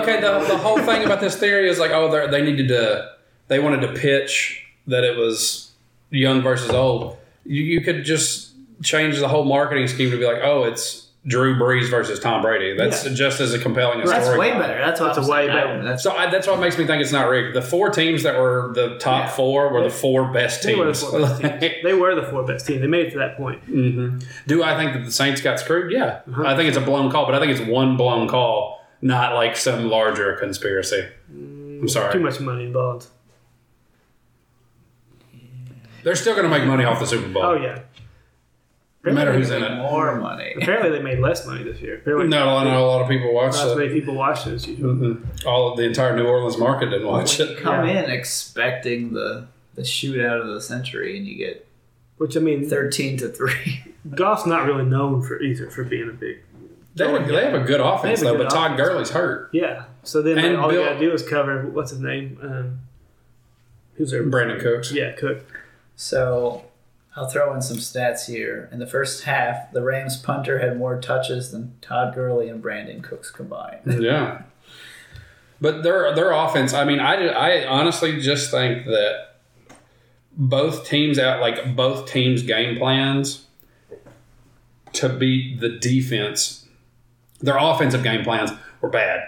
[0.02, 3.10] okay, the, the whole thing about this theory is like, oh, they're- they needed to,
[3.50, 5.72] they wanted to pitch that it was
[6.12, 7.18] young versus old.
[7.46, 8.52] You, you could just
[8.82, 12.76] change the whole marketing scheme to be like, oh, it's Drew Brees versus Tom Brady.
[12.76, 13.14] That's Yeah.
[13.14, 14.22] just as a compelling a story.
[14.24, 14.78] That's way better.
[14.78, 15.82] That's what That's I'm a way better.
[15.82, 17.56] That's So I, that's what makes me think it's not rigged.
[17.56, 19.30] The four teams that were the top Yeah.
[19.32, 21.04] four were the four best they were the teams.
[21.10, 21.74] four best teams.
[21.84, 22.82] They were the four best teams.
[22.82, 23.62] They made it to that point.
[23.64, 25.94] hmm Do I think that the Saints got screwed?
[25.94, 26.44] Yeah, Uh-huh.
[26.46, 29.56] I think it's a blown call, but I think it's one blown call, not like
[29.56, 31.06] some larger conspiracy.
[31.32, 32.12] I'm sorry.
[32.12, 33.08] Too much money involved.
[36.04, 37.44] They're still going to make money off the Super Bowl.
[37.44, 37.80] Oh yeah.
[39.06, 39.76] No matter who's in it.
[39.78, 40.54] more money.
[40.56, 41.96] Apparently they made less money this year.
[41.98, 43.78] Apparently No, I know a lot of people watch not as it.
[43.78, 44.94] many people watched it as usual.
[44.96, 45.46] Mhm.
[45.46, 47.60] All of the entire New Orleans market didn't watch When you it.
[47.60, 48.04] come Yeah.
[48.06, 51.68] in expecting the the shootout of the century, and you get
[52.18, 53.84] Which I mean, thirteen to three.
[54.16, 56.38] Goff's not really known for either for being a big.
[56.96, 58.88] They have, a, they have a good offense They have though, good but Todd offense.
[58.90, 59.50] Gurley's hurt.
[59.52, 59.86] Yeah.
[60.04, 62.38] So then And all Bill- you gotta do is cover what's his name?
[62.42, 62.80] Um,
[63.96, 64.24] who's there?
[64.24, 64.92] Brandin Cooks.
[64.94, 65.40] Yeah, Cook.
[65.96, 66.64] So
[67.16, 68.70] I'll throw in some stats here.
[68.72, 73.04] In the first half, the Rams punter had more touches than Todd Gurley and Brandin
[73.04, 74.02] Cooks combined.
[74.02, 74.44] Yeah.
[75.62, 79.36] But their their offense, I mean, I, I honestly just think that
[80.36, 83.46] both teams out like both teams game plans
[84.94, 86.66] to beat the defense.
[87.40, 89.24] Their offensive game plans were bad.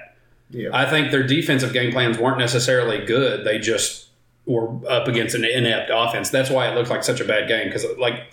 [0.49, 0.69] Yeah.
[0.73, 3.45] I think their defensive game plans weren't necessarily good.
[3.45, 4.07] They just
[4.45, 6.29] were up against an inept offense.
[6.29, 8.23] That's why it looked like such a bad game because like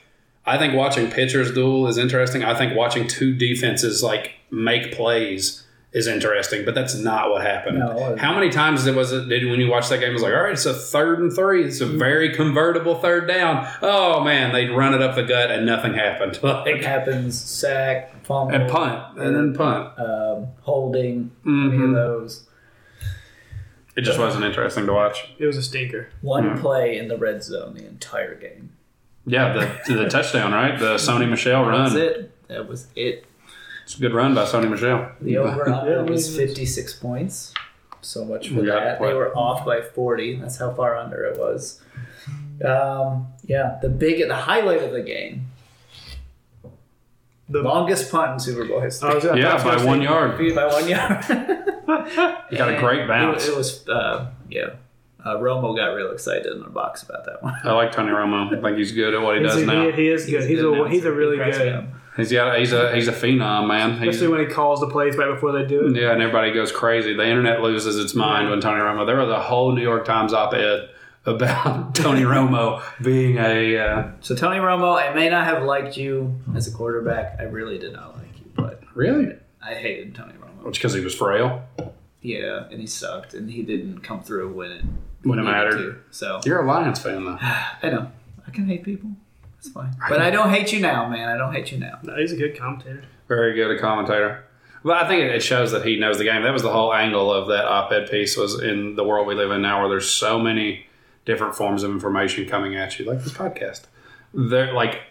[0.45, 2.45] I think watching pitchers duel is interesting.
[2.45, 7.79] I think watching two defenses like make plays is interesting, but that's not what happened.
[7.79, 8.17] No.
[8.17, 10.09] How many times it was it did when you watch that game?
[10.11, 11.65] It was like, all right, it's a third and three.
[11.65, 13.67] It's a very convertible third down.
[13.83, 16.39] Oh man, they'd run it up the gut and nothing happened.
[16.67, 19.99] It happens sack, fumble, and punt and then punt.
[19.99, 21.89] um, holding, any Mhm.
[21.91, 22.47] of those.
[23.95, 25.29] It just wasn't interesting to watch.
[25.39, 26.09] It was a stinker.
[26.23, 26.57] One Yeah.
[26.61, 28.71] play in the red zone the entire game.
[29.27, 29.53] Yeah,
[29.87, 30.79] the the touchdown, right?
[30.79, 32.03] The Sony Michel That was run.
[32.03, 32.49] it.
[32.49, 33.27] That was it.
[33.85, 35.11] It's a good run by Sony Michel.
[35.21, 37.53] The over Yeah, under was 56 points.
[38.01, 38.99] So much for We that.
[39.01, 39.09] what?
[39.09, 40.37] They were off by 40.
[40.37, 41.81] That's how far under it was.
[42.65, 45.47] Um, yeah, the big, the highlight of the game.
[47.53, 49.11] The Longest punt in Super Bowl history.
[49.11, 50.39] I was, I Yeah, by gonna one yard.
[50.39, 51.25] Beat by one yard.
[52.51, 53.47] He got a great bounce.
[53.47, 54.71] It, it was, uh, yeah.
[55.25, 57.55] Uh, Romo got real excited in the box about that one.
[57.63, 58.47] I like Tony Romo.
[58.57, 59.85] I think he's good at what he He's does a, now.
[59.87, 60.49] he, he is good.
[60.49, 61.61] He's, good a he's a really He good.
[61.61, 61.85] me up.
[62.17, 63.99] He's got he's a he's a phenom, man.
[63.99, 65.97] He's, Especially when he calls the plays right before they do it.
[65.97, 67.15] yeah, and everybody goes crazy.
[67.15, 69.07] The internet loses its mind when Tony Romo.
[69.07, 70.91] There was a whole New York Times op-ed
[71.27, 73.77] about Tony Romo being a.
[73.79, 77.37] Uh, So Tony Romo, I may not have liked you as a quarterback.
[77.41, 79.35] I really did not like you, but really?
[79.65, 80.69] I hated Tony Romo.
[80.69, 81.63] It's because he was frail.
[82.21, 84.85] Yeah, and he sucked, and he didn't come through when it
[85.25, 85.77] When it mattered.
[85.79, 85.97] to.
[86.11, 87.39] So You're a Lions fan, though.
[87.41, 88.11] I know
[88.47, 89.11] I can hate people.
[89.57, 91.29] That's fine, but I don't hate you now, man.
[91.29, 92.01] I don't hate you now.
[92.03, 93.05] No, he's a good commentator.
[93.29, 94.45] Very good a commentator.
[94.83, 96.43] Well, I think it shows that he knows the game.
[96.43, 99.53] That was the whole angle of that op-ed piece was in the world we live
[99.53, 100.87] in now, where there's so many
[101.25, 103.83] different forms of information coming at you, like this podcast.
[104.35, 105.03] They're like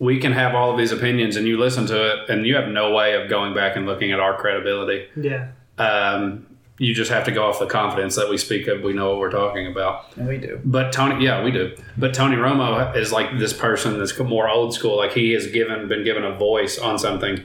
[0.00, 2.68] we can have all of these opinions, and you listen to it, and you have
[2.68, 5.06] no way of going back and looking at our credibility.
[5.14, 5.50] Yeah.
[5.78, 6.46] Um,
[6.78, 8.80] you just have to go off the confidence that we speak of.
[8.82, 10.16] We know what we're talking about.
[10.16, 10.58] And we do.
[10.64, 11.76] But Tony, yeah, we do.
[11.98, 14.96] But Tony Romo is like this person that's more old school.
[14.96, 17.44] Like he has given, been given a voice on something.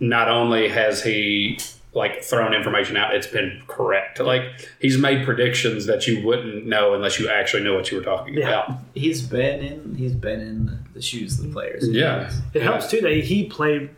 [0.00, 1.60] Not only has he
[1.94, 4.18] like thrown information out, it's been correct.
[4.18, 4.42] Like
[4.80, 8.34] he's made predictions that you wouldn't know unless you actually know what you were talking
[8.34, 8.48] Yeah.
[8.64, 8.78] about.
[8.94, 9.94] He's been in.
[9.96, 11.86] He's been in the shoes of the players.
[11.88, 13.90] Yeah, It helps too that he played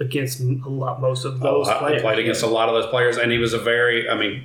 [0.00, 2.86] against a lot most of those Oh, I- I played against a lot of those
[2.86, 4.08] players, and he was a very.
[4.08, 4.42] I mean,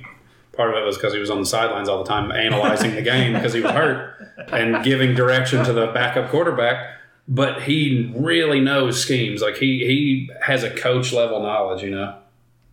[0.52, 3.02] part of it was because he was on the sidelines all the time, analyzing the
[3.02, 4.14] game because he was hurt
[4.52, 6.94] and giving direction to the backup quarterback.
[7.26, 9.40] But he really knows schemes.
[9.42, 11.82] Like he he has a coach level knowledge.
[11.82, 12.14] You know.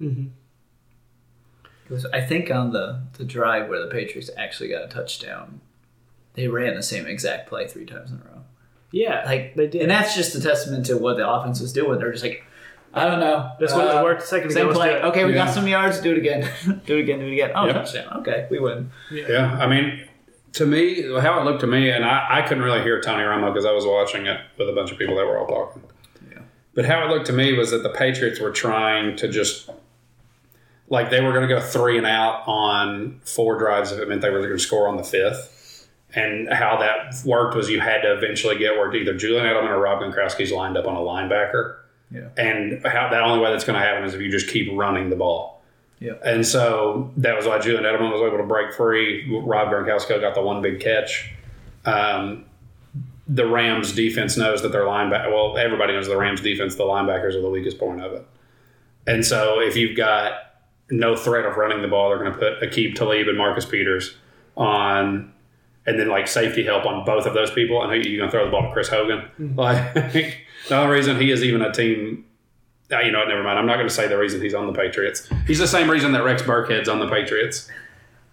[0.02, 0.30] Mhm.
[1.90, 5.62] It was- I think on the the drive where the Patriots actually got a touchdown,
[6.34, 8.42] they ran the same exact play three times in a row.
[8.92, 9.82] Yeah, Like they did.
[9.84, 12.00] and that's just a testament to what the offense was doing.
[12.00, 12.44] They're just like,
[12.94, 13.52] I don't know.
[13.60, 14.56] That's what Uh, it worked second ago.
[14.60, 14.94] Same let's play.
[14.94, 15.08] do.
[15.08, 15.46] Okay, we Yeah.
[15.46, 16.00] got some yards.
[16.00, 16.50] Do it again.
[16.86, 17.20] do it again.
[17.20, 17.52] Do it again.
[17.54, 17.76] Oh, Yep.
[17.76, 18.18] touchdown.
[18.22, 18.90] Okay, we win.
[19.12, 20.02] Yeah, I mean,
[20.54, 23.52] to me, how it looked to me, and I, I couldn't really hear Tony Romo
[23.54, 25.84] because I was watching it with a bunch of people that were all talking.
[26.32, 26.40] Yeah.
[26.74, 29.70] But how it looked to me was that the Patriots were trying to just
[30.90, 34.22] like they were going to go three and out on four drives if it meant
[34.22, 35.88] they were going to score on the fifth.
[36.14, 39.80] And how that worked was you had to eventually get where either Julian Edelman or
[39.80, 41.78] Rob Gronkowski's lined up on a linebacker.
[42.12, 42.30] Yeah.
[42.38, 45.10] And how the only way that's going to happen is if you just keep running
[45.10, 45.62] the ball.
[46.00, 46.14] Yeah.
[46.24, 49.30] And so that was why Julian Edelman was able to break free.
[49.44, 51.34] Rob Gronkowski got the one big catch.
[51.84, 52.46] Um,
[53.28, 55.32] the Rams defense knows that their linebacker.
[55.34, 56.76] Well, everybody knows the Rams defense.
[56.76, 58.26] The linebackers are the weakest point of it.
[59.08, 60.55] And so if you've got
[60.90, 64.16] no threat of running the ball, they're going to put Aqib Talib and Marcus Peters
[64.58, 65.32] on,
[65.86, 67.82] and then like safety help on both of those people.
[67.84, 69.24] And who you going to throw the ball to Chris Hogan?
[69.56, 69.94] Like
[70.70, 72.26] the only reason he is even a team.
[72.92, 73.58] uh, You know, what, never mind.
[73.60, 75.28] I'm not going to say the reason he's on the Patriots.
[75.48, 77.70] He's the same reason that Rex Burkhead's on the Patriots.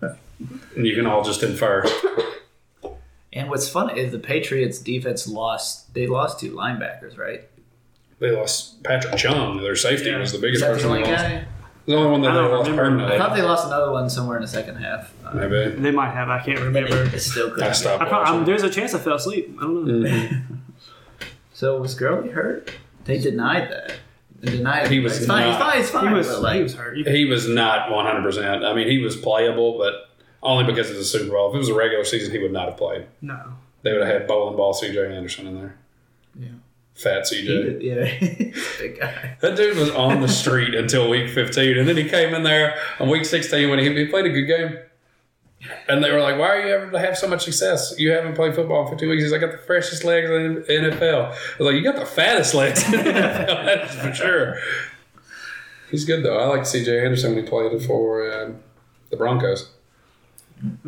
[0.00, 1.84] And you can all just infer.
[3.32, 5.94] And what's funny is the Patriots defense lost.
[5.94, 7.48] They lost two linebackers, right?
[8.18, 9.62] They lost Patrick Chung.
[9.62, 10.18] Their safety Yeah.
[10.18, 11.22] was the biggest that the person only they lost.
[11.24, 11.44] guy?
[11.86, 12.82] The only one that I they don't lost remember.
[12.90, 13.16] permanently.
[13.16, 15.12] I thought they lost another one somewhere in the second half.
[15.24, 15.74] Uh, Maybe.
[15.80, 16.28] They might have.
[16.28, 17.02] I can't remember.
[17.14, 17.64] It still could.
[17.64, 17.74] I be.
[17.74, 19.56] stopped I pro- I'm, there's a chance I fell asleep.
[19.58, 20.08] I don't know.
[20.08, 20.42] Mhm.
[21.54, 22.72] So was Gurley hurt?
[23.04, 23.94] They denied that.
[24.40, 24.90] They denied.
[24.90, 25.46] He was It's fine.
[25.46, 25.60] He's not.
[25.70, 25.78] fine.
[25.78, 26.08] He's fine.
[26.08, 26.96] He was, but like, he was hurt.
[26.96, 28.64] You- He was not 100%.
[28.64, 30.08] I mean, he was playable, but
[30.42, 31.50] only because it's a Super Bowl.
[31.50, 33.06] If it was a regular season, he would not have played.
[33.20, 33.38] no.
[33.82, 35.74] They would have had bowling ball CJ Anderson in there.
[36.38, 36.48] Yeah.
[36.94, 37.46] Fat he CJ.
[37.46, 39.36] did- yeah, big guy.
[39.40, 42.78] That dude was on the street until week 15, and then he came in there
[43.00, 44.78] on week 16 when he, he played a good game.
[45.88, 47.94] And they were like, "Why are you ever to have so much success?
[47.96, 50.54] You haven't played football for two weeks." He's like, "I got the freshest legs in
[50.54, 51.28] the NFL." I
[51.58, 54.58] was like, "You got the fattest legs in the NFL, that's for sure."
[55.90, 56.36] He's good though.
[56.38, 57.04] I like C.J.
[57.04, 58.50] Anderson when he played for uh,
[59.10, 59.70] the Broncos.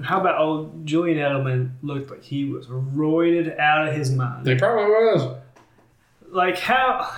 [0.03, 4.47] How about old Julian Edelman looked like he was roided out of his mind.
[4.47, 5.37] He probably was
[6.35, 7.11] Like how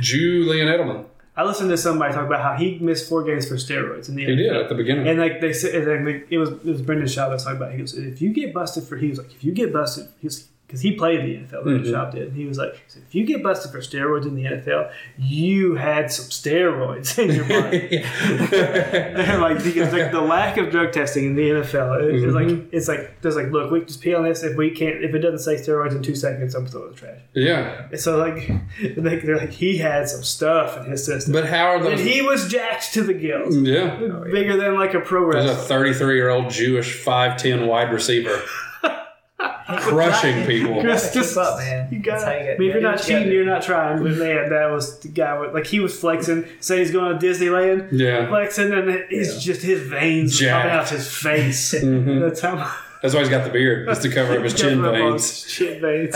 [0.00, 1.06] Julian Edelman.
[1.36, 4.26] I listened to somebody talk about how he missed four games for steroids in the
[4.26, 5.06] He did at the beginning.
[5.06, 7.70] And like they said, and like, it was it was Brendan Schaub that's talking about.
[7.70, 7.74] it.
[7.74, 10.40] He goes, if you get busted for, he was like, if you get busted, he's
[10.40, 11.64] was because he played in the NFL.
[11.64, 11.84] Mhm.
[11.86, 12.32] Schaub did.
[12.34, 16.12] He was like, said, if you get busted for steroids in the NFL, you had
[16.12, 17.88] some steroids in your body.
[18.50, 22.68] They're like because like the lack of drug testing in the NFL it- it's like
[22.72, 25.20] it's like there's like look we just pee on this if we can't if it
[25.20, 27.18] doesn't say steroids in two seconds I'm throwing the trash.
[27.34, 28.46] yeah, And so like
[28.80, 32.00] they- they're like he had some stuff in his system but how are and those?
[32.00, 33.96] he was jacked to the gills, yeah,
[34.30, 35.46] bigger than like a pro wrestler.
[35.54, 38.40] there's a 33 year old Jewish 5'10 wide receiver
[39.68, 40.82] crushing people.
[40.82, 41.88] Just, Keep just up, man.
[41.92, 42.12] You got.
[42.20, 44.02] That's how you I get- mean, if you're not gotta cheating, you're not trying.
[44.02, 45.38] But man, that was the guy.
[45.38, 49.62] With, like he was flexing, saying he's going to Disneyland, Yeah, flexing, and it's just
[49.62, 50.62] his veins Jacked.
[50.68, 51.74] popping out his face.
[51.78, 52.20] Mhm.
[52.28, 52.74] That's how.
[53.02, 55.10] that's why he's got the beard, just to cover up his chin Cover up all
[55.12, 55.44] veins.
[55.44, 56.14] Chin veins.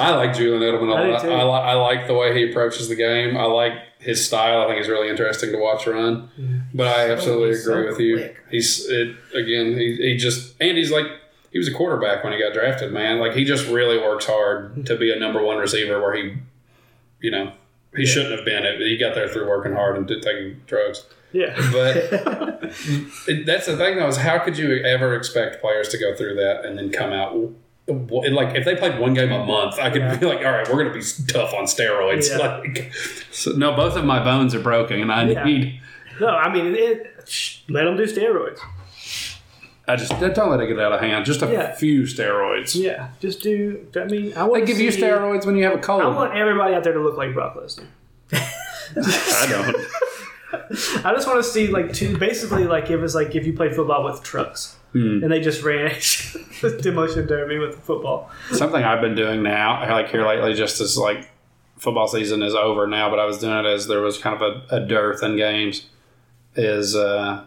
[0.00, 1.22] I like Julian Edelman I a do lot.
[1.22, 1.30] too.
[1.32, 3.36] I, li- I like the way he approaches the game.
[3.36, 4.62] I like his style.
[4.62, 6.28] I think he's really interesting to watch run.
[6.74, 8.34] But I absolutely so agree with you.
[8.50, 9.74] He's it again.
[9.78, 11.06] He, he just and he's like
[11.50, 12.92] he was a quarterback when he got drafted.
[12.92, 16.34] Man, like he just really works hard to be a number one receiver where he,
[17.20, 17.52] you know,
[17.96, 18.64] he shouldn't have been.
[18.64, 18.80] It.
[18.80, 21.04] He got there through working hard and did- taking drugs.
[21.32, 21.54] Yeah.
[21.72, 21.96] But
[23.28, 26.34] it, that's the thing, though, is how could you ever expect players to go through
[26.36, 27.34] that and then come out?
[27.86, 30.16] Like if they played one game a month, I could Yeah.
[30.16, 32.58] be like, "All right, we're going to be tough on steroids." Yeah.
[32.58, 32.92] Like,
[33.32, 35.44] so, no, both of my bones are broken, and I Yeah.
[35.44, 35.80] need.
[36.20, 38.58] No, I mean, it, let them do steroids.
[39.88, 41.24] I just don't let it get out of hand.
[41.24, 41.72] Just a Yeah.
[41.74, 42.74] few steroids.
[42.74, 43.86] Yeah, just do.
[43.96, 46.02] I mean, I want They give you steroids when you have a cold.
[46.02, 47.86] I want everybody out there to look like Brock Lesnar.
[48.32, 49.76] I don't.
[51.04, 53.74] I just want to see like two, basically like if it's like if you played
[53.74, 55.22] football with trucks Hmm.
[55.22, 55.92] and they just ran
[56.82, 58.30] demolition derby with the football.
[58.52, 61.28] Something I've been doing now, like here lately, just as like
[61.76, 64.62] football season is over now, but I was doing it as there was kind of
[64.70, 65.86] a, a dearth in games.
[66.56, 67.44] Is uh,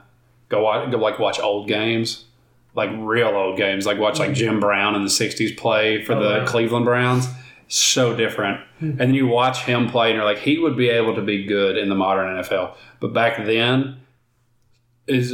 [0.49, 2.25] go watch, go like watch old games,
[2.73, 6.19] like real old games, like watch like Jim Brown in the '60s play for Oh,
[6.21, 6.45] the wow.
[6.45, 7.27] Cleveland Browns.
[7.67, 11.15] So different, and then you watch him play, and you're like, he would be able
[11.15, 14.01] to be good in the modern NFL, but back then
[15.07, 15.33] is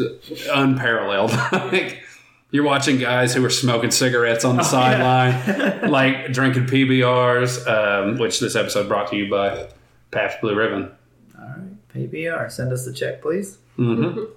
[0.53, 1.31] unparalleled.
[1.51, 2.03] like
[2.51, 8.39] you're watching guys who were smoking cigarettes on the sideline, like drinking PBRs, um, which
[8.39, 9.67] this episode brought to you by
[10.11, 10.91] Pabst Blue Ribbon.
[11.39, 12.51] All right, PBR.
[12.51, 13.57] Send us the check, please.
[13.79, 14.31] Mm-hmm.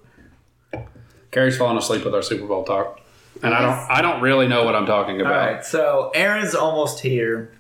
[1.31, 3.01] Carrie's falling asleep with our Super Bowl talk,
[3.43, 3.91] and I don't.
[3.91, 5.33] I don't really know what I'm talking about.
[5.55, 7.53] right, so Aaron's almost here.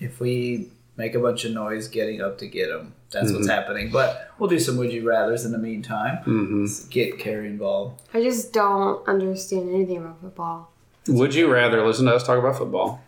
[0.00, 3.90] If we make a bunch of noise getting up to get him, that's what's happening.
[3.90, 6.18] But we'll do some would you rather's in the meantime.
[6.24, 8.00] hmm Get Carrie involved.
[8.14, 10.72] I just don't understand anything about football.
[11.08, 13.02] Would you rather listen to us talk about football,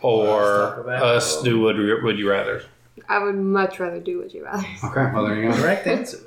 [0.00, 1.44] or about us football.
[1.44, 2.62] do would you, would you rather?
[3.08, 4.66] I would much rather do what you rather.
[4.84, 5.56] Okay, well there you go.
[5.56, 6.18] Correct answer.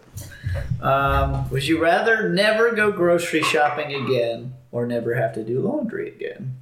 [0.82, 6.10] Um, would you rather never go grocery shopping again or never have to do laundry
[6.10, 6.58] again?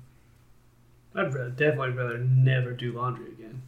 [1.16, 3.62] I'd rather, definitely rather never do laundry again.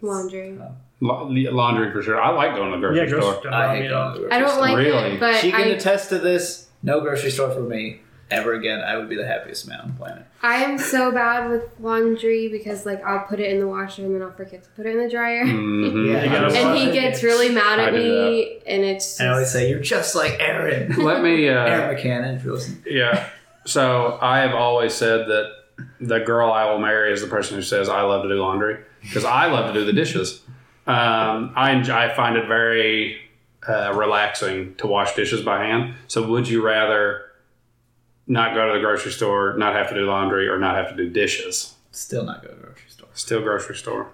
[0.00, 0.58] Laundry.
[1.00, 2.20] La- laundry for sure.
[2.20, 3.40] I like going to the grocery Yeah, grocery store.
[3.40, 3.52] store.
[3.54, 4.60] I I hate mean, going to the grocery I don't store.
[4.62, 5.12] like Really?
[5.14, 6.68] it, but She can I, attest to this.
[6.82, 8.00] No grocery store for me
[8.32, 8.80] ever again.
[8.80, 10.24] I would be the happiest man on the planet.
[10.42, 14.14] I am so bad with laundry because like I'll put it in the washer and
[14.14, 15.44] then I'll forget to put it in the dryer.
[15.44, 16.12] Mhm.
[16.12, 20.14] Yeah, And he gets really mad at me, and it's I always say you're just
[20.14, 20.96] like Aaron.
[21.04, 21.48] Let me.
[21.48, 22.82] Uh, Aaron McCann, if you listen.
[22.86, 23.28] Yeah.
[23.64, 25.52] So I have always said that
[26.00, 28.78] the girl I will marry is the person who says I love to do laundry
[29.02, 30.42] because I love to do the dishes.
[30.86, 33.18] Um, I enjoy, I find it very
[33.68, 35.94] uh, relaxing to wash dishes by hand.
[36.08, 37.22] So would you rather
[38.32, 40.96] not go to the grocery store, not have to do laundry, or not have to
[40.96, 41.74] do dishes?
[41.90, 43.08] Still not go to the grocery store.
[43.14, 44.08] Still grocery store.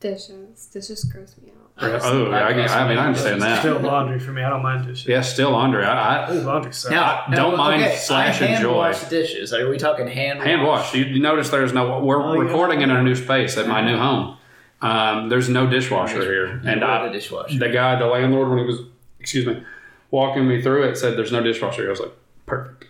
[0.00, 0.66] dishes.
[0.72, 1.60] Dishes gross me out.
[1.76, 3.58] Oh, I, I mean I understand that.
[3.60, 4.42] Still laundry for me.
[4.42, 5.06] I don't mind dishes.
[5.08, 5.84] Yeah, still laundry.
[5.84, 6.92] I, I Ooh, laundry sucks.
[6.92, 8.76] Now, I don't mind okay, slash I hand enjoy.
[8.76, 9.52] wash dishes.
[9.52, 10.94] Are we talking hand Hand wash.
[10.94, 11.98] You, you notice there's no.
[12.00, 12.40] We're Oh, yeah.
[12.42, 14.36] recording in a new space at my new home.
[14.82, 17.58] Um, there's no dishwasher here, And and the I, dishwasher.
[17.58, 18.80] the guy, the landlord, when he was,
[19.18, 19.62] excuse me,
[20.10, 21.86] walking me through it, said there's no dishwasher.
[21.86, 22.12] I was like,
[22.46, 22.86] perfect.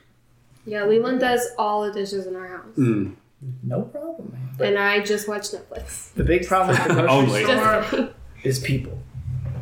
[0.66, 3.14] Yeah, Leland does all the dishes in our house, Mm.
[3.62, 4.68] No problem, man.
[4.68, 6.12] And I just watch Netflix.
[6.14, 8.98] the big problem with the grocery store is people.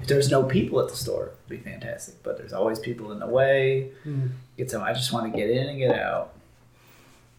[0.00, 2.22] If there's no people at the store, it'd be fantastic.
[2.22, 3.90] But there's always people in the way.
[4.06, 4.30] Mm.
[4.56, 4.82] Get some.
[4.82, 6.32] I just want to get in and get out.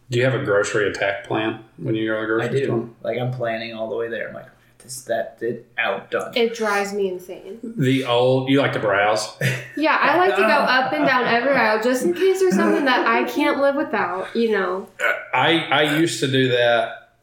[0.10, 2.60] Do you have a grocery attack plan when you go to the grocery I grocery
[2.60, 2.66] do.
[2.66, 2.90] store?
[3.04, 4.28] Like I'm planning all the way there.
[4.28, 4.48] I'm like,
[4.84, 6.36] this, that, it, out, done.
[6.36, 7.60] It drives me insane.
[7.64, 9.38] The old, you like to browse.
[9.76, 12.86] Yeah, I like to go up and down every aisle just in case there's something
[12.86, 14.34] that I can't live without.
[14.36, 14.88] You know.
[15.34, 17.16] I I used to do that.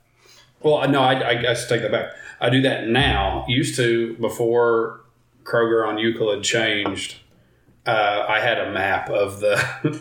[0.60, 2.12] Well, no, I, I guess take that back.
[2.40, 3.44] I do that now.
[3.46, 5.02] Used to before
[5.44, 7.18] Kroger on Euclid changed.
[7.86, 9.54] Uh, I had a map of the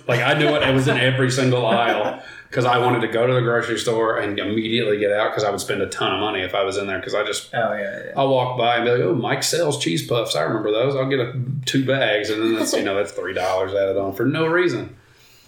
[0.07, 0.63] like I knew it.
[0.63, 4.17] It was in every single aisle because I wanted to go to the grocery store
[4.17, 6.77] and immediately get out because I would spend a ton of money if I was
[6.77, 8.11] in there because I just Oh yeah, yeah.
[8.17, 10.35] I'll walk by and be like, oh, Mike sells cheese puffs.
[10.35, 10.95] I remember those.
[10.95, 11.33] I'll get a,
[11.65, 14.95] two bags, and then that's you know that's three dollars added on for no reason,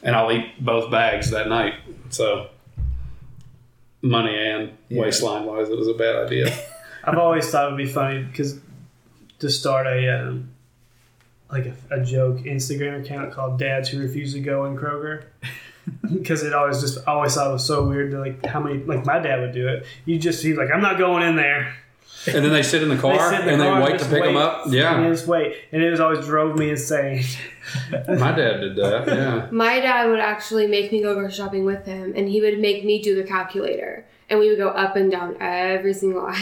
[0.04, 1.74] and I'll eat both bags that night.
[2.10, 2.50] So
[4.02, 5.02] money and Yeah.
[5.02, 6.54] waistline wise, it was a bad idea.
[7.04, 8.60] I've always thought it would be funny because
[9.40, 10.50] to start a um,
[11.52, 15.24] like a, a joke Instagram account called "Dads Who Refuse to Go in Kroger."
[16.12, 18.12] Because it always just I always thought it was so weird.
[18.12, 19.86] To, like how many like my dad would do it.
[20.06, 21.74] You just he's like I'm not going in there.
[22.28, 23.98] and then they sit in the car sit in the and car they wait to
[24.00, 24.41] just pick them wait.
[24.41, 24.65] up.
[24.65, 27.24] And Yeah, just wait, and it was always drove me insane.
[27.91, 29.08] my dad did that.
[29.08, 32.60] Yeah, My dad would actually make me go grocery shopping with him, and he would
[32.60, 36.36] make me do the calculator, and we would go up and down every single aisle.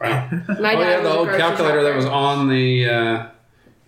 [0.00, 0.28] wow.
[0.30, 2.86] My oh dad yeah, the a old grocery calculator that was on the.
[2.88, 3.26] Uh,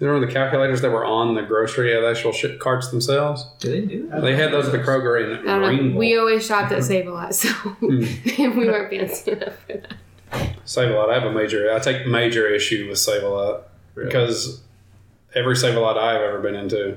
[0.01, 3.47] you remember the calculators that were on the grocery, the actual shit carts themselves?
[3.61, 4.23] Do they do that?
[4.23, 5.97] They had those at the Kroger in I don't know.
[5.99, 8.01] We always shopped at Save a Lot, so Hmm.
[8.39, 9.95] we weren't fancy enough for that.
[10.65, 11.11] Save a lot.
[11.11, 11.73] I have a major.
[11.73, 14.63] I take major issue with Save a lot because
[15.35, 16.97] every Save a lot I've ever been into,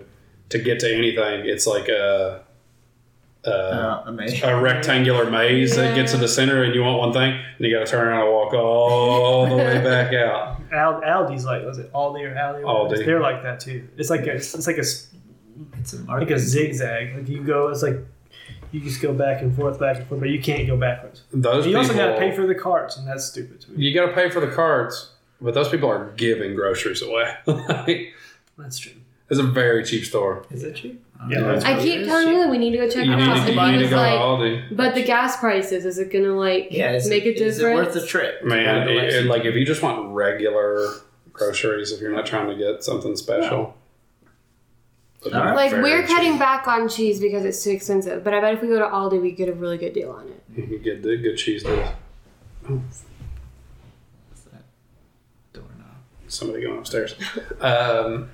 [0.50, 2.44] to get to anything, it's like a
[3.48, 7.14] Uh, a, Oh, a rectangular maze that gets to the center, and you want one
[7.14, 10.62] thing, and you got to turn around and walk all the way back out.
[10.72, 12.64] Al- Aldi's like was it Aldi or Aldi?
[12.64, 13.06] Aldi.
[13.06, 13.88] They're like that too.
[13.98, 15.10] It's like a, it's like a s-
[15.80, 17.16] It's a like a zigzag.
[17.16, 17.98] Like you go, it's like
[18.74, 21.24] you just go back and forth, back and forth, but you can't go backwards.
[21.32, 23.86] Those you also got to pay for the carts, and that's stupid to me.
[23.86, 27.34] you got to pay for the carts, but those people are giving groceries away.
[27.46, 28.14] Like,
[28.58, 28.92] That's true.
[29.30, 30.46] it's a very cheap store.
[30.52, 31.02] Is it cheap?
[31.30, 33.24] Yeah, that's I keep telling you that we need to go check You it need,
[33.28, 34.76] out, to, and you he need to was go to like, Aldi.
[34.78, 37.62] "But the gas prices, is it gonna like Yeah, is make a it, difference?" is
[37.64, 38.44] it worth the trip?
[38.44, 40.90] Man, To go to it, it- like if you just want regular
[41.34, 43.76] groceries, if you're not trying to get something special.
[45.24, 45.56] But All right.
[45.56, 46.16] Like very we're cheap.
[46.16, 48.86] cutting back on cheese because it's too expensive, but I bet if we go to
[48.86, 50.44] Aldi, we get a really good deal on it.
[50.56, 51.90] You can get the good cheese deals.
[52.68, 53.04] What's
[54.52, 54.62] that?
[55.54, 55.88] Doorknob.
[56.28, 57.16] Somebody going upstairs.
[57.60, 58.30] um,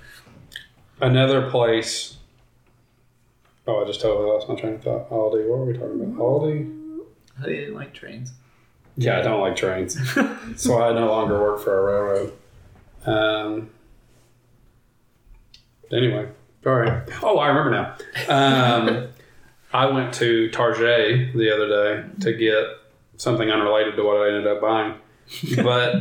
[1.01, 2.17] another place.
[3.65, 5.09] Oh, I just totally lost my train of thought.
[5.09, 5.47] Aldi.
[5.47, 6.17] What were we talking about?
[6.17, 6.99] Aldi.
[7.39, 8.33] How do you didn't like trains?
[8.97, 9.97] Yeah, I don't like trains.
[10.55, 12.33] so I no longer work for a railroad.
[13.05, 13.69] Um,
[15.91, 16.29] anyway,
[16.65, 17.03] all right.
[17.23, 17.95] Oh, I remember now.
[18.29, 19.07] Um,
[19.73, 22.65] I went to Target the other day to get
[23.17, 24.95] something unrelated to what I ended up buying.
[25.55, 25.95] But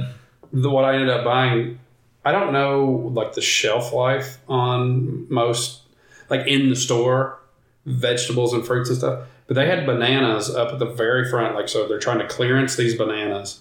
[0.53, 1.79] the, what I ended up buying,
[2.25, 5.81] I don't know like the shelf life on most,
[6.29, 7.39] like in the store,
[7.87, 9.29] vegetables and fruits and stuff.
[9.47, 12.77] But they had bananas up at the very front, like so they're trying to clearance
[12.77, 13.61] these bananas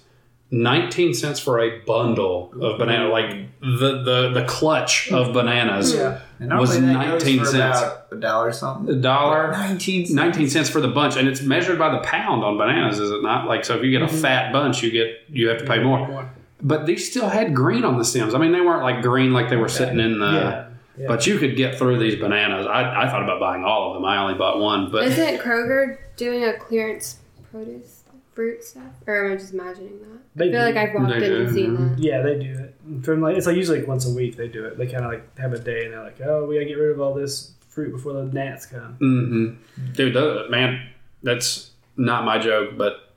[0.53, 3.30] 19 cents for a bundle of banana, like
[3.61, 5.93] the the, the clutch of bananas.
[5.95, 6.19] Yeah.
[6.39, 7.80] And was 19 cents.
[8.11, 8.93] a dollar something.
[8.93, 9.51] A dollar.
[9.51, 10.15] 19 cents.
[10.15, 13.22] 19 cents for the bunch and it's measured by the pound on bananas is it
[13.22, 14.22] not like so if you get a mm-hmm.
[14.22, 16.28] fat bunch you get you have to pay more
[16.63, 19.49] but these still had green on the stems i mean they weren't like green like
[19.49, 20.67] they were sitting in the Yeah.
[20.97, 21.07] Yeah.
[21.07, 24.03] but you could get through these bananas I, I thought about buying all of them
[24.05, 27.17] i only bought one but Isn't Kroger doing a clearance
[27.49, 28.83] produce fruit stuff?
[29.07, 30.19] Or am I just imagining that?
[30.35, 30.65] They I feel do.
[30.65, 31.99] like I've walked They in and seen that.
[31.99, 33.03] Yeah, they do it.
[33.05, 34.77] From like it's like usually like once a week they do it.
[34.77, 36.91] They kind of like have a day and they're like, oh, we gotta get rid
[36.91, 38.93] of all this fruit before the gnats come.
[38.99, 40.87] hmm dude that, man
[41.23, 43.13] that's not my joke but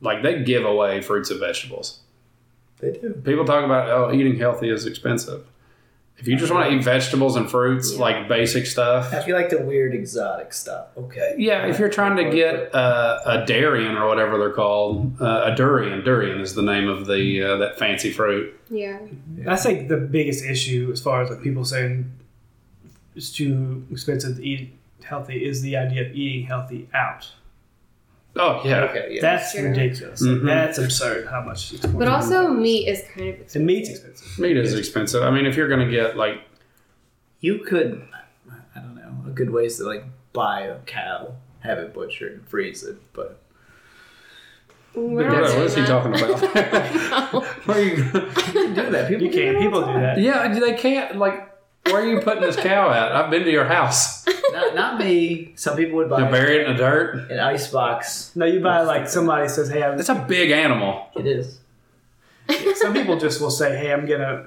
[0.00, 2.00] like they give away fruits and vegetables
[2.78, 3.12] They do.
[3.24, 5.46] people talk about oh eating healthy is expensive
[6.16, 7.98] if you just want to eat vegetables and fruits Yeah.
[8.00, 11.34] like basic stuff If you like the weird exotic stuff, okay.
[11.38, 15.54] Yeah, if you're trying to get uh, a durian or whatever they're called, uh, a
[15.56, 16.04] durian.
[16.04, 18.58] Durian is the name of the uh, that fancy fruit.
[18.70, 18.98] Yeah.
[19.38, 22.10] That's like the biggest issue as far as like people saying
[23.16, 24.72] it's too expensive to eat
[25.04, 27.30] healthy is the idea of eating healthy out.
[28.36, 29.20] Oh yeah, Okay, yeah.
[29.20, 29.68] That's Sure.
[29.68, 30.20] ridiculous.
[30.20, 30.46] Like, Mhm.
[30.46, 33.62] That's absurd how much it's But also, meat is kind of the expensive.
[33.62, 34.38] meat's expensive.
[34.40, 35.22] meat is expensive.
[35.22, 36.40] I mean, if you're gonna get like,
[37.40, 38.02] you could,
[38.74, 42.32] I don't know, a good way is to like buy a cow, have it butchered,
[42.32, 42.96] and freeze it.
[43.12, 43.38] But
[44.94, 45.88] We're what, not what doing is he that.
[45.88, 47.44] talking about?
[47.66, 47.96] Where you?
[47.96, 49.08] do that.
[49.08, 49.58] People You can.
[49.62, 50.18] People do that.
[50.18, 51.16] Yeah, they can't.
[51.18, 51.53] Like,
[51.86, 53.12] where are you putting this cow at?
[53.12, 54.24] I've been to your house.
[54.52, 55.52] Not, not me.
[55.56, 57.30] Some people would buy You bury it in the dirt.
[57.30, 58.30] an ice box.
[58.34, 61.08] No, you buy like somebody says, "Hey, I'm, It's a big animal.
[61.16, 61.58] It is.
[62.76, 64.46] some people just will say, "Hey, I'm gonna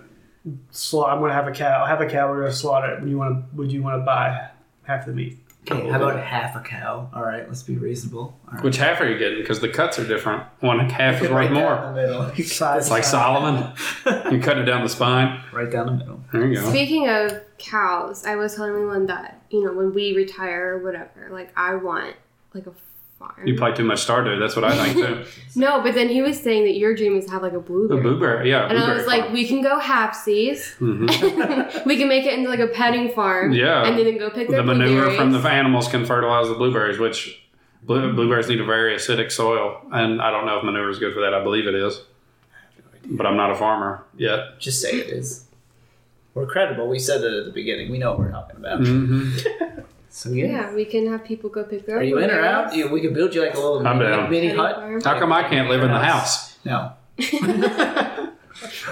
[0.72, 1.12] slaughter.
[1.12, 1.86] I'm gonna have a cow.
[1.86, 2.30] Have a cow.
[2.30, 3.02] We're gonna slaughter it.
[3.02, 3.58] Would you want to?
[3.58, 4.50] Would you want to buy
[4.84, 5.38] half the meat?"
[5.72, 7.09] Okay, how about half a cow?
[7.13, 8.39] All right, let's be reasonable.
[8.47, 8.63] All right.
[8.63, 9.39] Which half are you getting?
[9.39, 10.43] Because the cuts are different.
[10.61, 11.76] One half is worth right more.
[11.93, 12.36] the middle.
[12.45, 13.74] Size- It's like Solomon.
[14.32, 15.41] You cut it down the spine.
[15.51, 16.20] right down the middle.
[16.32, 16.70] There you go.
[16.70, 21.30] Speaking of cows, I was telling everyone that, you know, when we retire or whatever,
[21.32, 22.15] like, I want,
[22.53, 22.74] like, a
[23.20, 23.45] farm.
[23.47, 24.39] You play too much Stardew.
[24.39, 25.26] That's what I think too.
[25.59, 27.61] no, but then he was saying that your dream is to have, like, a The
[27.61, 28.01] blueberry.
[28.01, 28.68] blueberry, yeah.
[28.68, 30.78] and I blueberry was like, we can go halfsies.
[30.78, 31.86] Mhm.
[31.86, 33.53] we can make it into, like, a petting farm.
[33.53, 33.86] Yeah.
[33.86, 35.18] And then go pick the manure blueberries.
[35.18, 37.41] from the animals can fertilize the blueberries, which
[37.84, 41.13] blue, blueberries need a very acidic soil, and I don't know if manure is good
[41.13, 41.34] for that.
[41.34, 42.01] I believe it is,
[43.05, 44.59] but I'm not a farmer yet.
[44.59, 45.45] Just say it is.
[46.34, 46.88] We're credible.
[46.88, 47.89] We said it at the beginning.
[47.91, 48.86] We know what we're talking about.
[48.86, 49.32] hmm
[50.18, 50.45] So yeah.
[50.47, 52.76] Yeah, we can have people go pick their Are you in or out?
[52.76, 54.30] Yeah, we can build you like a little I'm mini, down.
[54.32, 54.76] mini hut.
[54.78, 54.99] farm.
[55.01, 56.57] How come I can't live in the house?
[56.65, 56.93] No.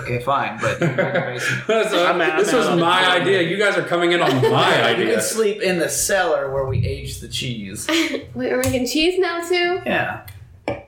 [0.03, 0.79] okay, fine, but
[1.67, 2.77] That's a- I'm this I'm was out.
[2.77, 3.41] my idea.
[3.41, 5.05] You guys are coming in on my idea.
[5.07, 7.87] you can sleep in the cellar where we age the cheese.
[7.89, 9.81] Wait, we're making cheese now, too?
[9.83, 10.27] Yeah.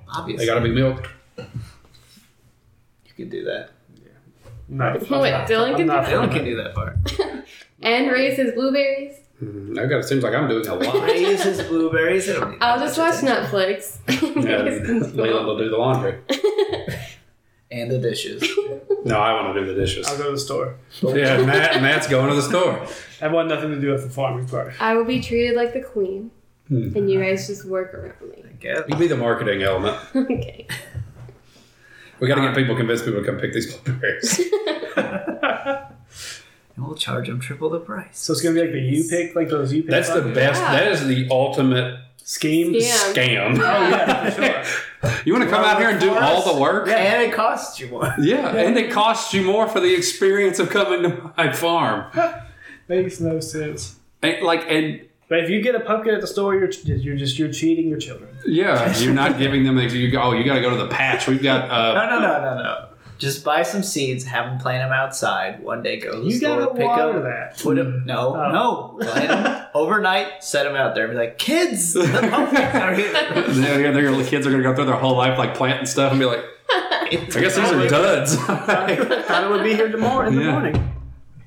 [0.07, 1.07] Obviously, They got to be milked.
[1.39, 1.45] you
[3.15, 3.71] can do that.
[4.69, 6.95] I'm not- Wait, Dylan I'm can not do Dylan can do that part.
[7.81, 9.15] And raise his blueberries.
[9.43, 9.77] Mhm.
[9.79, 9.99] I got.
[9.99, 11.03] It seems like I'm doing a lot.
[11.03, 12.25] Raise his blueberries.
[12.25, 13.15] They I'll just watch.
[13.21, 13.97] Netflix.
[14.07, 16.17] And Leland will do the laundry.
[17.69, 18.41] And the dishes.
[19.05, 20.07] No, I want to do the dishes.
[20.07, 20.75] I'll go to the store.
[21.01, 22.87] Yeah, Matt, Matt's going to the store.
[23.21, 24.73] I want nothing to do with the farming part.
[24.81, 26.31] I will be treated like the queen,
[26.69, 26.95] Hmm.
[26.95, 28.43] and you guys just work around me.
[28.43, 28.81] I guess.
[28.87, 29.97] You be the marketing element.
[30.15, 30.65] okay.
[32.19, 34.39] We got to get people convinced people to come pick these blueberries.
[36.77, 38.19] And we'll charge them triple the price.
[38.19, 39.91] So it's gonna be like the U pick, like those U pick.
[39.91, 40.61] That's the best.
[40.61, 40.71] Yeah.
[40.71, 42.73] That is the ultimate scheme.
[42.73, 42.95] Yeah.
[43.13, 43.55] scam.
[43.57, 44.41] Oh yeah, for
[45.03, 45.21] sure.
[45.25, 46.87] You want to come out here and do all the work?
[46.87, 48.13] Yeah, And it costs you more.
[48.19, 52.11] Yeah, and it costs you more for the experience of coming to my farm.
[52.87, 53.95] Makes no sense.
[54.23, 57.37] And, like, and But if you get a pumpkin at the store, you're you're just
[57.39, 58.29] you're cheating your children.
[58.45, 59.75] yeah, you're not giving them.
[59.75, 60.21] the- You go.
[60.21, 61.27] Oh, you got to go to the patch.
[61.27, 61.69] We've got.
[61.69, 62.87] Uh, No, no, no, no, no.
[63.17, 65.63] Just buy some seeds, have them plant them outside.
[65.63, 67.57] One day go to the You store, gotta pick water them, that.
[67.59, 68.03] put them.
[68.05, 68.51] No, Oh.
[68.99, 70.43] no, plant them overnight.
[70.43, 71.07] Set them out there.
[71.07, 73.11] Be like, kids, the pumpkins are here.
[73.11, 76.19] they're, they're, the kids are gonna go through their whole life like planting stuff and
[76.19, 78.35] be like, I guess these are duds.
[78.45, 78.89] Thought
[79.43, 80.51] it would be here tomorrow in the Yeah.
[80.51, 80.93] morning.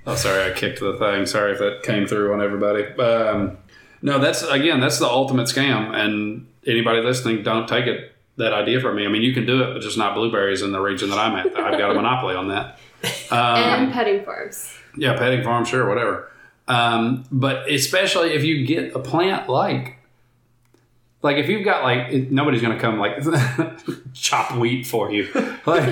[0.07, 1.27] Oh, sorry, I kicked the thing.
[1.27, 2.85] Sorry if that came through on everybody.
[3.01, 3.59] Um,
[4.03, 5.95] no, that's again, that's the ultimate scam.
[5.95, 8.10] And anybody listening, don't take it
[8.41, 9.07] that idea for me.
[9.07, 11.37] I mean, you can do it, but just not blueberries in the region that I'm
[11.37, 11.47] at.
[11.57, 12.79] I've got a monopoly on that.
[13.31, 14.77] and Um, petting farms.
[14.97, 16.31] yeah, petting farm, sure, whatever.
[16.69, 19.97] Um, but especially if you get a plant like.
[21.23, 23.19] Like if you've got like it, nobody's gonna come like
[24.15, 25.29] chop wheat for you,
[25.67, 25.85] like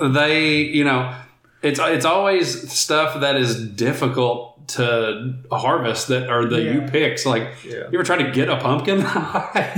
[0.12, 1.14] they you know
[1.62, 6.90] it's it's always stuff that is difficult to harvest that are the you Yeah.
[6.90, 7.26] picks.
[7.26, 7.72] Like, Yeah.
[7.90, 9.00] you ever try to get a pumpkin?
[9.00, 9.74] Yeah.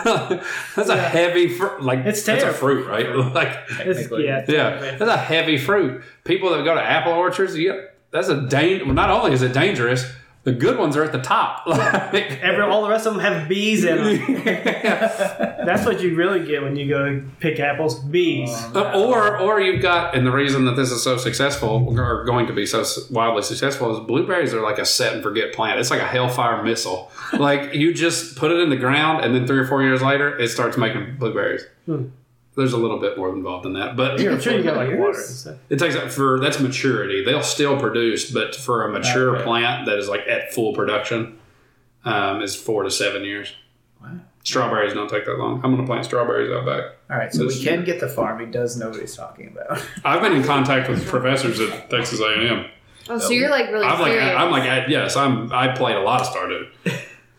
[0.76, 1.82] that's a heavy fruit.
[1.82, 3.08] Like, It's that's a fruit, right?
[3.34, 6.02] Like, It's, yeah, yeah, that's a heavy fruit.
[6.24, 7.80] People that go to apple orchards, yeah,
[8.10, 8.84] that's a danger.
[8.84, 10.04] Well, not only is it dangerous,
[10.42, 11.66] the good ones are at the top.
[11.66, 14.44] Like, Every, all the rest of them have bees in them.
[15.66, 17.98] That's what you really get when you go pick apples.
[18.00, 18.50] Bees.
[18.74, 22.46] Uh, or or you've got and the reason that this is so successful or going
[22.46, 25.90] to be so wildly successful is blueberries are like a set and forget plant it's
[25.90, 29.58] like a hellfire missile like you just put it in the ground and then three
[29.58, 32.06] or four years later it starts making blueberries Hmm.
[32.56, 35.18] There's a little bit more involved in that but I'm sure you got like water
[35.70, 39.44] it takes that for that's maturity they'll still produce but for a mature Okay.
[39.44, 41.38] plant that is like at full production
[42.04, 43.52] um, is four to seven years
[44.02, 44.12] Wow.
[44.44, 47.40] strawberries don't take that long i'm going to plant strawberries out back All right, so
[47.42, 48.40] we This- can get the farm.
[48.40, 49.84] He does know what he's talking about.
[50.04, 52.66] i've been in contact with professors at texas a&m
[53.08, 54.12] Oh, so you're like really I'm like.
[54.20, 55.50] I'm like, I- yes, I'm.
[55.52, 56.68] I played a lot of Stardew.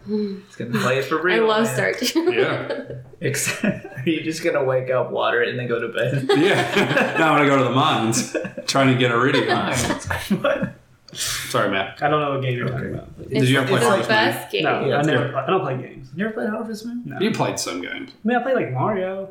[0.08, 1.36] He's gonna play it for real.
[1.36, 1.48] I real.
[1.48, 1.74] love man.
[1.74, 2.16] starch.
[2.16, 2.84] Yeah,
[3.20, 6.26] Except, are you just gonna wake up, water it, and then go to bed?
[6.38, 7.16] yeah.
[7.18, 8.36] now I'm gonna go to the mines,
[8.68, 9.48] trying to get a iridium.
[10.42, 10.74] what?
[11.14, 12.02] Sorry, Matt.
[12.02, 13.10] I don't know what game you're talking about.
[13.20, 14.26] It's, Did you ever play it's Harvest the Moon?
[14.26, 14.64] best game.
[14.64, 15.26] No, Yeah, I never.
[15.28, 15.36] good.
[15.36, 16.10] I don't play games.
[16.16, 17.04] You never played Harvest Moon?
[17.06, 17.20] No.
[17.20, 19.30] You played some games, I mean, I played like Mario.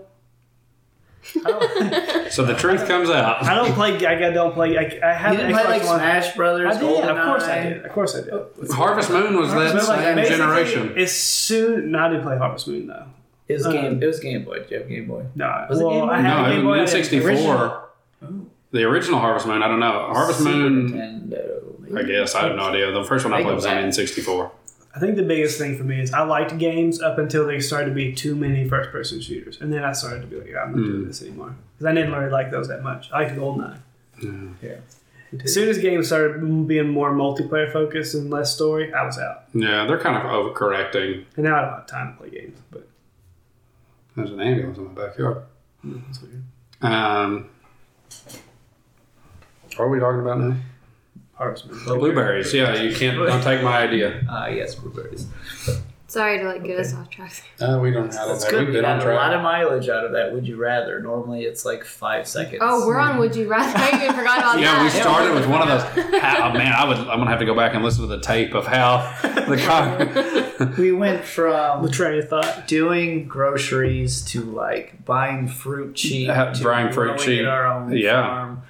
[1.37, 3.45] I don't, so the truth comes out.
[3.45, 3.95] I don't play.
[4.07, 4.77] I don't play.
[4.79, 5.99] I, I have you didn't play Xbox like One.
[5.99, 6.77] Smash Brothers?
[6.77, 7.05] I did.
[7.05, 7.63] Of course I GoldenEye?
[7.75, 7.85] did.
[7.85, 8.71] Of course I did.
[8.71, 10.99] Harvest Moon was that But, like, same basically, generation.
[10.99, 13.05] As soon, no, I didn't play Harvest Moon though.
[13.49, 14.03] It was Uh, game.
[14.03, 14.59] It was Game Boy.
[14.61, 15.25] Did you have Game Boy?
[15.35, 16.13] No, Was it well, Game Boy?
[16.13, 16.79] I had No, a it Game Boy.
[16.79, 17.83] I was had N64.
[18.73, 19.63] The original Harvest Moon.
[19.63, 19.93] I don't know.
[20.13, 20.93] Harvest Super Moon.
[20.93, 21.97] Nintendo.
[21.99, 22.93] I guess I have no idea.
[22.93, 23.77] The first one I They played was on.
[23.77, 24.51] N64.
[24.95, 27.91] I think the biggest thing for me is I liked games up until they started
[27.91, 29.61] to be too many first person shooters.
[29.61, 31.55] And then I started to be like, yeah, I'm not doing this anymore.
[31.79, 33.09] Because I didn't really like those that much.
[33.13, 33.79] I liked GoldenEye.
[34.63, 34.77] Yeah.
[35.45, 39.45] As soon as games started being more multiplayer focused and less story, I was out.
[39.55, 41.25] Yeah, they're kind of overcorrecting.
[41.37, 42.59] And now I don't have time to play games.
[42.73, 42.89] But
[44.17, 45.45] There's an ambulance in my backyard.
[45.85, 46.43] mm, that's weird.
[46.83, 47.49] Um,
[49.77, 50.57] what are we talking about now?
[51.41, 51.83] Harvest Moon.
[51.99, 52.53] Blueberries.
[52.53, 53.17] Yeah, you can't.
[53.17, 54.23] Don't take my idea.
[54.29, 55.27] Ah, yes, blueberries.
[56.07, 57.33] Sorry to like get us off track.
[57.61, 58.51] Uh, we don't have That's that.
[58.51, 58.59] good.
[58.67, 60.33] We've We been on got a lot of mileage out of that.
[60.33, 60.99] Would you rather?
[60.99, 62.59] Normally, it's like five seconds.
[62.61, 63.79] Oh, we're on Would You Rather.
[63.79, 64.61] I even forgot about that.
[64.61, 65.83] Yeah, we started with one of those.
[66.21, 66.97] How, oh, man, I would.
[66.97, 70.67] I'm gonna have to go back and listen to the tape of how the car.
[70.77, 72.67] We went from The train of thought.
[72.67, 77.47] doing groceries to like buying fruit cheap, Uh, to buying fruit cheap.
[77.47, 78.21] our own Yeah.
[78.27, 78.63] farm,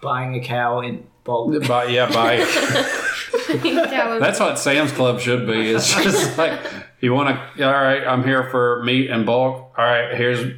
[0.00, 1.66] buying a cow in bulk.
[1.66, 2.36] By, yeah, by
[4.18, 5.70] that's what Sam's Club should be.
[5.72, 6.58] It's just like
[7.00, 7.66] you want to.
[7.66, 9.74] All right, I'm here for meat and bulk.
[9.76, 10.54] All right, here's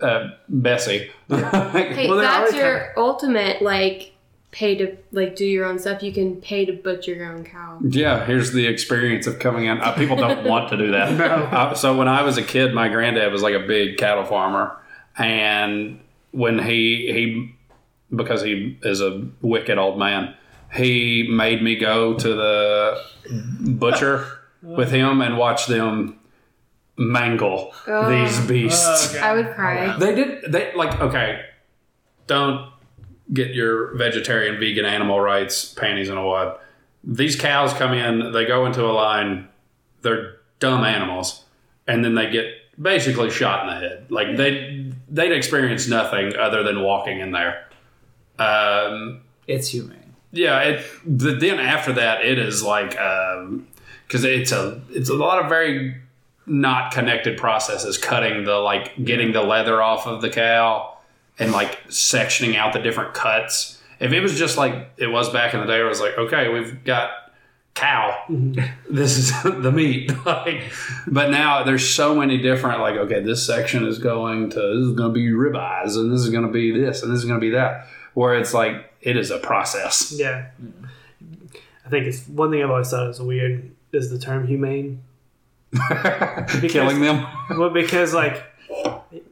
[0.00, 1.10] uh, Bessie.
[1.28, 4.12] hey, Well, they're that's already your ultimate like
[4.50, 6.02] pay to like do your own stuff.
[6.02, 7.78] You can pay to butcher your own cow.
[7.82, 9.80] Yeah, here's the experience of coming in.
[9.80, 11.20] Uh, people don't want to do that.
[11.20, 14.76] Uh, so when I was a kid, my granddad was like a big cattle farmer,
[15.18, 16.00] and
[16.32, 17.55] when he he
[18.14, 20.34] because he is a wicked old man,
[20.72, 23.02] he made me go to the
[23.60, 24.26] butcher
[24.62, 26.18] with him and watch them
[26.96, 28.08] mangle Oh.
[28.10, 28.84] these beasts.
[29.14, 29.20] Oh, okay.
[29.26, 29.94] I would cry.
[29.94, 30.50] Oh, they did.
[30.52, 31.42] They like okay.
[32.26, 32.70] Don't
[33.32, 36.58] get your vegetarian, vegan, animal rights panties in a wad.
[37.04, 38.32] These cows come in.
[38.32, 39.48] They go into a line.
[40.02, 41.44] They're dumb animals,
[41.86, 42.46] and then they get
[42.80, 44.06] basically shot in the head.
[44.10, 47.65] Like they they'd experience nothing other than walking in there.
[48.38, 50.14] Um, It's humane.
[50.32, 50.60] yeah.
[50.60, 55.48] It, the, then after that, it is like because it's a it's a lot of
[55.48, 55.96] very
[56.46, 57.98] not connected processes.
[57.98, 60.96] Cutting the like getting the leather off of the cow
[61.38, 63.80] and like sectioning out the different cuts.
[63.98, 66.48] If it was just like it was back in the day, it was like, okay,
[66.48, 67.10] we've got
[67.74, 68.24] cow,
[68.90, 70.10] this is the meat.
[70.26, 70.62] like,
[71.06, 72.80] but now there's so many different.
[72.80, 76.20] Like, okay, this section is going to this is going to be ribeyes, and this
[76.20, 77.86] is going to be this, and this is going to be that.
[78.16, 80.10] Where it's like it is a process.
[80.16, 80.46] Yeah.
[81.84, 85.02] I think it's one thing I've always thought is weird is the term humane.
[86.68, 87.26] Killing them.
[87.50, 88.42] Well, because like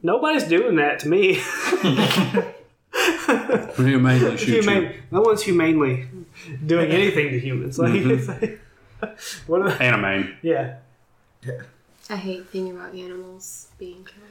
[0.03, 1.41] nobody's doing that to me.
[3.75, 4.61] Humanely shoot you.
[4.61, 6.07] Humane, no one's humanely
[6.65, 7.77] doing anything to humans.
[7.79, 8.11] Like, Mm-hmm.
[8.11, 8.59] it's like
[9.47, 9.61] what?
[9.61, 10.37] Are, Anime.
[10.41, 10.75] yeah,
[12.09, 14.29] I hate thinking about animals being killed.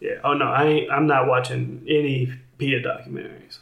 [0.00, 0.16] yeah.
[0.24, 3.58] Oh no, I ain't, I'm not watching any PETA documentaries.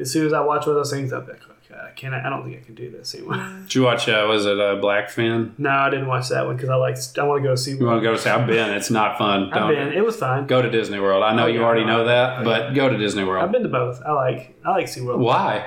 [0.00, 2.14] As soon as I watch one of those things, I'm like, okay, I can't.
[2.14, 3.36] I don't think I can do this anymore.
[3.64, 4.08] Did you watch?
[4.08, 5.50] Uh, was it uh, Blackfish?
[5.58, 6.96] no, I didn't watch that one because I like.
[7.18, 7.72] I want to go see.
[7.72, 8.70] You want to go say I've been?
[8.70, 9.48] It's not fun.
[9.48, 9.92] I've Don't been.
[9.92, 10.46] It was fine.
[10.46, 11.22] go to Disney World.
[11.22, 13.44] I know Oh, you yeah, already no, know that, I- but go to Disney World.
[13.44, 14.00] I've been to both.
[14.06, 14.58] I like.
[14.64, 15.18] I like SeaWorld.
[15.18, 15.66] Why?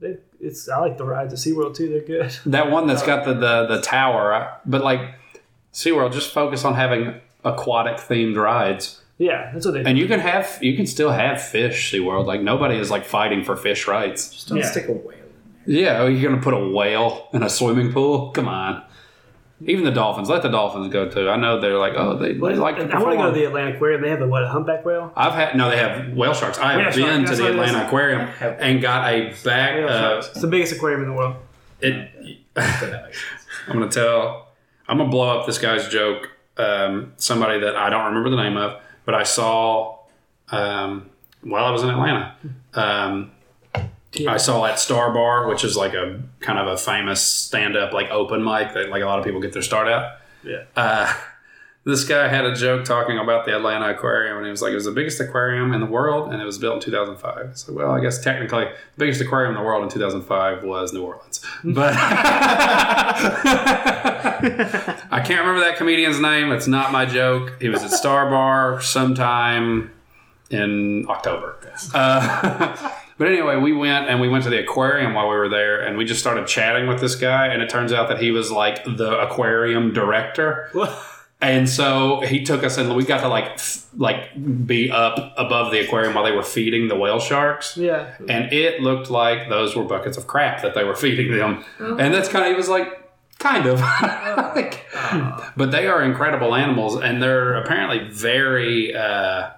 [0.00, 1.88] It, it's I like the rides at SeaWorld too.
[1.90, 2.34] They're good.
[2.46, 5.00] That one that's got the the, the tower, but like
[5.74, 9.02] SeaWorld, just focus on having aquatic themed rides.
[9.18, 9.82] Yeah, that's what they.
[9.84, 12.26] And you can have you can still have fish SeaWorld.
[12.26, 14.30] Like nobody is like fighting for fish rights.
[14.32, 14.70] Just don't Yeah.
[14.70, 15.12] stick a whale
[15.66, 18.30] in Yeah, are you gonna put a whale in a swimming pool?
[18.30, 18.82] Come on.
[19.66, 21.28] Even the dolphins, let the dolphins go too.
[21.28, 23.44] I know they're like, oh, they, they like to I want to go to the
[23.44, 24.02] Atlanta Aquarium.
[24.02, 25.12] They have a what a humpback whale.
[25.16, 26.58] I've had no, they have whale sharks.
[26.60, 27.60] I have Whale shark, been to the what it is.
[27.70, 28.20] Atlanta Aquarium
[28.60, 29.78] and got a bag.
[29.84, 30.28] Whale Uh, sharks.
[30.28, 31.34] It's the biggest aquarium in the world.
[31.80, 32.08] it,
[32.56, 34.46] I'm gonna tell.
[34.88, 36.30] I'm gonna blow up this guy's joke.
[36.56, 40.00] Um, somebody that I don't remember the name of, but I saw
[40.50, 41.08] um,
[41.40, 42.36] while I was in Atlanta.
[42.74, 43.30] Um,
[44.28, 48.10] I saw at Star Bar, which is like a kind of a famous stand-up like
[48.10, 50.20] open mic that like a lot of people get their start at.
[50.44, 50.64] Yeah.
[50.76, 51.10] Uh,
[51.88, 54.74] this guy had a joke talking about the Atlanta Aquarium, and he was like, "It
[54.74, 57.92] was the biggest aquarium in the world, and it was built in 2005." So, well,
[57.92, 61.94] I guess technically, the biggest aquarium in the world in 2005 was New Orleans, but
[61.96, 62.04] I
[65.24, 66.52] can't remember that comedian's name.
[66.52, 67.54] It's not my joke.
[67.58, 69.90] He was at Star Bar sometime
[70.50, 71.56] in October.
[71.94, 75.80] Uh, but anyway, we went and we went to the aquarium while we were there,
[75.80, 78.50] and we just started chatting with this guy, and it turns out that he was
[78.52, 80.68] like the aquarium director.
[81.40, 83.60] And so he took us and we got to like
[83.96, 87.76] like be up above the aquarium while they were feeding the whale sharks.
[87.76, 88.12] Yeah.
[88.28, 91.64] And it looked like those were buckets of crap that they were feeding them.
[91.78, 92.88] And that's kind of, he was like,
[93.38, 93.80] kind of.
[94.58, 94.86] Like,
[95.56, 99.50] but they are incredible animals and they're apparently very uh,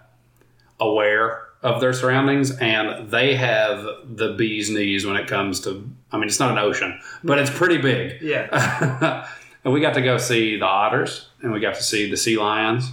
[0.78, 6.18] aware of their surroundings and they have the bee's knees when it comes to, I
[6.18, 8.20] mean, it's not an ocean, but it's pretty big.
[8.20, 9.26] Yeah.
[9.64, 12.36] and we got to go see the otters and we got to see the sea
[12.38, 12.90] lions.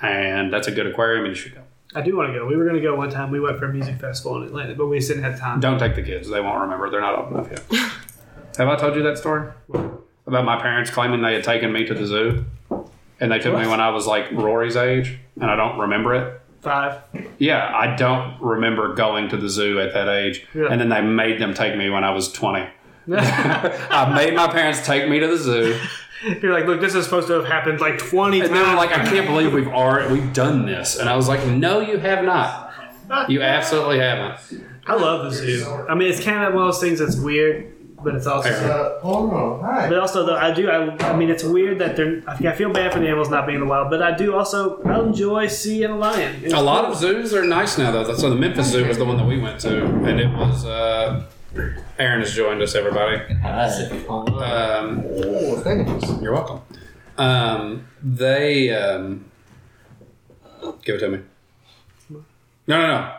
[0.00, 1.62] And that's a good aquarium and you should go.
[1.94, 2.46] I do want to go.
[2.46, 3.30] We were going to go one time.
[3.30, 5.58] We went for a music festival in Atlanta, but we just didn't have time.
[5.60, 6.28] Don't take the kids.
[6.28, 6.88] They won't remember.
[6.88, 7.64] They're not old enough yet.
[8.58, 9.50] Have I told you that story?
[10.26, 12.44] About my parents claiming they had taken me to the zoo?
[13.18, 16.40] And they took me when I was like Rory's age, and I don't remember it.
[16.60, 17.02] Five.
[17.38, 20.46] Yeah, I don't remember going to the zoo at that age.
[20.54, 20.68] Yeah.
[20.70, 22.68] And then they made them take me when I was 20.
[23.90, 25.78] I made my parents take me to the zoo.
[26.42, 28.60] You're like, look, this is supposed to have happened like 20 And times.
[28.60, 30.96] they were like, I can't believe we've already we've done this.
[30.98, 32.68] And I was like, No, you have not.
[33.28, 34.62] You absolutely haven't.
[34.86, 35.86] I love the zoo.
[35.88, 37.72] I mean, it's kind of one of those things that's weird,
[38.04, 38.50] but it's also.
[38.50, 39.60] Uh, hold on.
[39.64, 39.88] Hi.
[39.88, 40.68] But also, though, I do.
[40.70, 42.22] I, I mean, it's weird that they're.
[42.28, 44.34] I I feel bad for the animals not being in the wild, but I do
[44.36, 44.80] also.
[44.84, 46.40] I enjoy seeing a lion.
[46.44, 46.92] It's A lot cool.
[46.92, 48.14] of zoos are nice now, though.
[48.14, 50.64] So the Memphis Zoo was the one that we went to, and it was.
[50.64, 51.24] Uh,
[51.98, 53.16] Aaron has joined us, everybody.
[53.44, 56.08] Um, Oh, thanks.
[56.22, 56.60] you're welcome.
[57.18, 59.24] Um, they um,
[60.84, 61.18] give it to me.
[62.66, 63.16] No, no, no.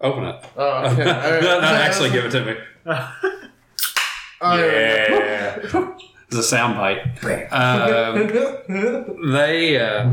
[0.00, 0.44] Open it.
[0.56, 1.04] Oh, okay.
[1.42, 2.56] no, no, actually, give it to me.
[2.86, 5.56] Oh, Yeah,
[6.28, 7.02] it's a sound bite.
[7.52, 10.06] Um, they uh,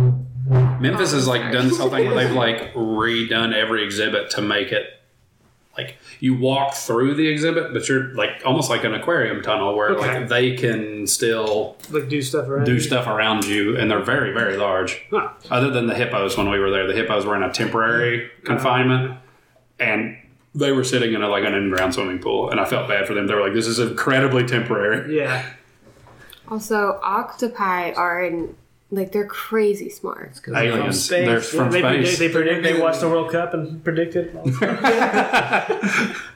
[0.80, 4.72] Memphis has like done this whole thing where they've like redone every exhibit to make
[4.72, 5.01] it
[5.78, 9.92] like you walk through the exhibit, but you're like almost like an aquarium tunnel where
[9.92, 10.20] Okay.
[10.20, 12.66] like they can still like do stuff around.
[12.66, 12.80] do you.
[12.80, 15.02] stuff around you, and they're very very large.
[15.12, 15.30] Huh.
[15.50, 19.18] Other than the hippos when we were there, the hippos were in a temporary confinement,
[19.80, 20.18] and
[20.54, 23.14] they were sitting in a, like an in-ground swimming pool, and I felt bad for
[23.14, 23.28] them.
[23.28, 25.46] They were like, "This is incredibly temporary." Yeah.
[26.50, 28.56] Also, octopi are in
[28.92, 30.40] like they're crazy smart.
[30.48, 31.26] Aliens, space.
[31.26, 32.08] they're from they predict.
[32.08, 32.20] space.
[32.20, 32.64] They predict.
[32.64, 34.36] They watched the World Cup and predicted.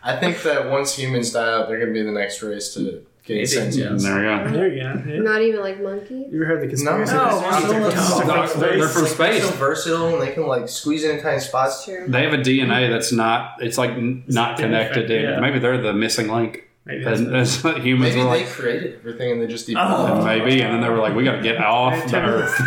[0.04, 3.06] I think that once humans die out, they're going to be the next race to
[3.24, 4.04] get Maybe, sentience.
[4.04, 4.52] there we go.
[4.52, 5.04] there you go.
[5.08, 5.20] Yeah.
[5.22, 6.28] Not even like monkey.
[6.32, 7.14] You ever heard the conspiracy?
[7.14, 7.64] No, theories?
[7.96, 8.48] no, They're no.
[8.48, 9.42] from They're, they're from space.
[9.42, 11.86] They're so versatile and they can like squeeze in tiny spots.
[11.86, 12.06] True.
[12.08, 13.56] They have a DNA that's not.
[13.60, 15.10] It's like n- not connected.
[15.10, 15.40] Yeah.
[15.40, 16.62] Maybe they're the missing link.
[16.88, 18.50] Maybe that's And, that's what humans Maybe were they like.
[18.54, 19.72] created everything and they just Oh.
[19.72, 20.24] evolved.
[20.26, 22.62] Maybe, and then they were like, "We got to get off the earth."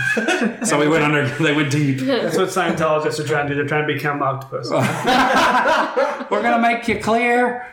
[0.66, 1.24] So we went under.
[1.28, 1.98] They went deep.
[2.00, 3.60] That's what Scientologists are trying to do.
[3.60, 4.70] They're trying to become octopus.
[6.30, 7.64] We're gonna make you clear.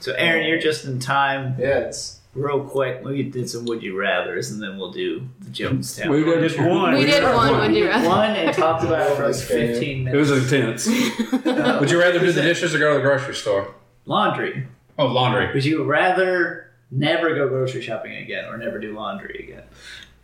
[0.00, 1.56] So, Aaron, you're just in time.
[1.58, 2.19] Yes.
[2.32, 6.10] Real quick, we did some would you rather's, and then we'll do the Jonestown.
[6.10, 6.48] We We did.
[6.56, 6.94] did one.
[6.94, 7.58] We did one.
[7.58, 8.08] Would you rather?
[8.08, 9.66] one and talked about it for like This game.
[10.04, 10.86] 15 It was minutes.
[10.86, 11.40] intense.
[11.80, 13.74] Would you rather do the dishes or go to the grocery store?
[14.06, 14.68] Laundry.
[14.96, 15.52] Oh, laundry.
[15.52, 19.64] Would you rather never go grocery shopping again or never do laundry again?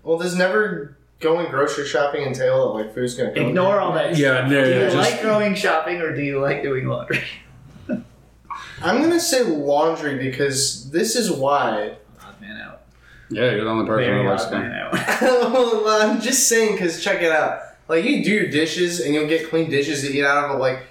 [0.05, 3.49] Well, there's never going grocery shopping entail that like food's going to come?
[3.49, 4.17] Ignore all that.
[4.17, 4.51] Yeah, stuff.
[4.51, 7.25] no, Do you yeah, just- like going shopping or do you like doing laundry?
[8.83, 11.97] I'm going to say laundry because this is why.
[12.23, 12.83] Odd man out.
[13.31, 14.93] Yeah, you're the only person Very who likes odd man out.
[15.23, 17.61] well, I'm just saying because check it out.
[17.89, 20.51] Like you do your dishes and you'll get clean dishes to eat out of.
[20.53, 20.87] But like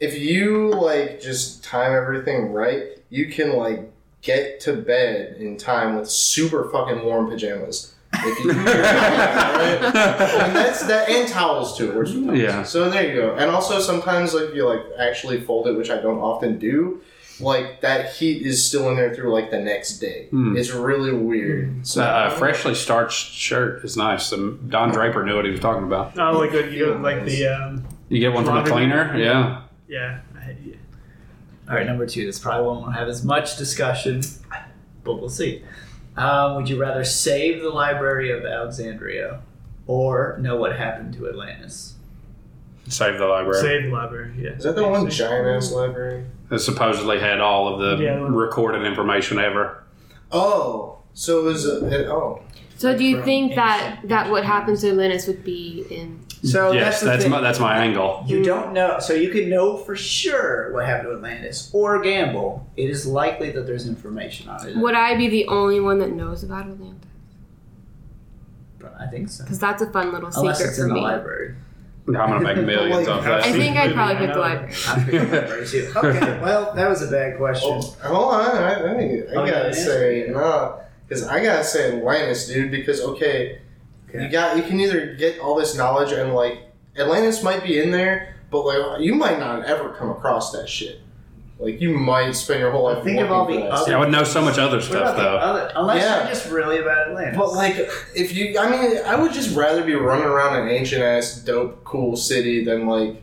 [0.00, 3.90] if you like just time everything right, you can like
[4.22, 7.94] get to bed in time with super fucking warm pajamas.
[8.14, 8.66] If you do right?
[9.84, 11.92] and that's that and towels too.
[11.94, 12.12] Works.
[12.12, 12.62] Yeah.
[12.62, 13.34] So there you go.
[13.36, 17.00] And also sometimes like if you like actually fold it, which I don't often do,
[17.40, 20.28] like that heat is still in there through like the next day.
[20.30, 20.56] Hmm.
[20.56, 21.86] It's really weird.
[21.86, 24.32] So, uh, freshly starched shirt is nice.
[24.32, 26.18] Um, Don Draper knew what he was talking about.
[26.18, 29.16] Oh, like the, you know, like the um, You get one from a Laundry cleaner,
[29.18, 29.62] yeah.
[29.86, 30.20] yeah.
[30.36, 30.56] I-
[31.68, 32.24] All right, number two.
[32.24, 34.22] This probably won't have as much discussion,
[35.04, 35.62] but we'll see.
[36.18, 39.40] Um, would you rather save the Library of Alexandria
[39.86, 41.94] or know what happened to Atlantis?
[42.88, 43.60] Save the library.
[43.60, 44.32] Save the library.
[44.38, 44.50] Yeah.
[44.50, 46.24] Is that the one giant ass library?
[46.48, 48.26] That supposedly had all of the Yeah.
[48.28, 49.82] recorded information ever.
[50.32, 52.42] Oh, so it was a, it, oh.
[52.76, 56.20] So do you think that that what happened to Atlantis would be in?
[56.42, 57.30] So yes, that's the that's thing.
[57.32, 58.22] my, that's my angle.
[58.26, 62.66] You don't know, so you can know for sure what happened to Atlantis or gamble.
[62.76, 64.76] It is likely that there's information on it.
[64.76, 67.08] Would I be the only one that knows about Atlantis?
[68.78, 69.42] But I think so.
[69.44, 71.00] Because that's a fun little secret Unless secret it's for in the me.
[71.00, 71.54] library.
[72.06, 73.42] I'm gonna make millions Like, that.
[73.44, 74.74] I think I'd probably I pick the library.
[74.86, 75.92] I'm picking library too.
[75.96, 77.68] Okay, well, that was a bad question.
[77.70, 78.56] Oh, hold on.
[78.56, 78.76] I, I, I
[79.34, 80.30] Oh, gotta answer say it.
[80.30, 82.70] no, because I gotta say Atlantis, dude.
[82.70, 83.58] Because okay,
[84.08, 84.24] Okay.
[84.24, 86.60] you got you can either get all this knowledge and like
[86.98, 91.00] Atlantis might be in there, but like you might not ever come across that shit.
[91.60, 93.02] Like you might spend your whole life.
[93.02, 95.36] Think of all the other- Yeah, I would know so much other stuff though.
[95.36, 96.18] other, unless Yeah.
[96.20, 97.36] you're just really about Atlantis.
[97.36, 97.76] But like,
[98.14, 101.82] if you, I mean, I would just rather be running around an ancient ass, dope,
[101.84, 103.20] cool city than like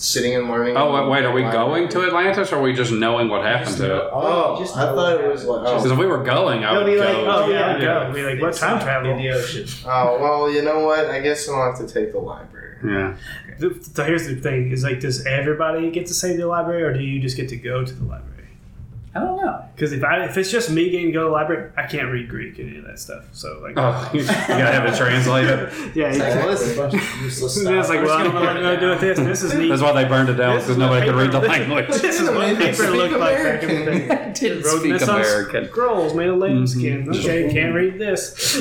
[0.00, 0.76] sitting and learning.
[0.76, 3.76] Oh wait, wait, are we going to Atlantis, or are we just knowing what happened
[3.78, 4.10] to it?
[4.12, 5.74] Oh, I thought it was like- oh.
[5.76, 7.04] Because if we were going, I would be oh, go.
[7.04, 8.12] like, oh yeah, yeah, go.
[8.14, 9.10] Be like, what time travel?
[9.10, 9.66] in the ocean?
[9.84, 11.06] Oh well, you know what?
[11.10, 12.76] I guess I'll have to take the library.
[12.84, 13.16] yeah.
[13.58, 16.92] Th- So here's the thing: is like, does everybody get to save the library, or
[16.92, 18.27] do you just get to go to the library?
[19.14, 19.64] I don't know.
[19.74, 22.10] Because if I if it's just me getting to go to the library, I can't
[22.12, 23.24] read Greek any of that stuff.
[23.32, 25.58] So like, Oh, you gotta have it translated.
[25.96, 26.40] yeah, It's like, exactly.
[26.42, 27.88] well, this is a bunch of useless It's stuff.
[27.88, 29.18] like, We're well, just I'm gonna to do with this.
[29.18, 29.68] This is neat.
[29.68, 31.88] That's why they burned it down because nobody could read the language.
[31.88, 34.32] This is what paper Speak looked like back in the day.
[34.34, 35.68] Didn't Wrote speak this American.
[35.68, 37.06] Scrolls made of lambskin.
[37.06, 37.18] Mhm.
[37.18, 38.56] Okay, can't read this.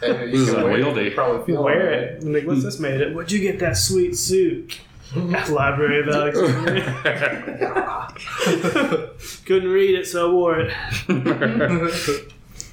[0.00, 1.10] And This is can wear- unwieldy.
[1.10, 2.22] Probably feel Wear it.
[2.22, 3.14] Like, what's this made of?
[3.14, 4.78] Where'd you get that sweet suit?
[5.14, 8.08] Library of Alexandria.
[9.46, 10.72] Couldn't read it, so I wore it.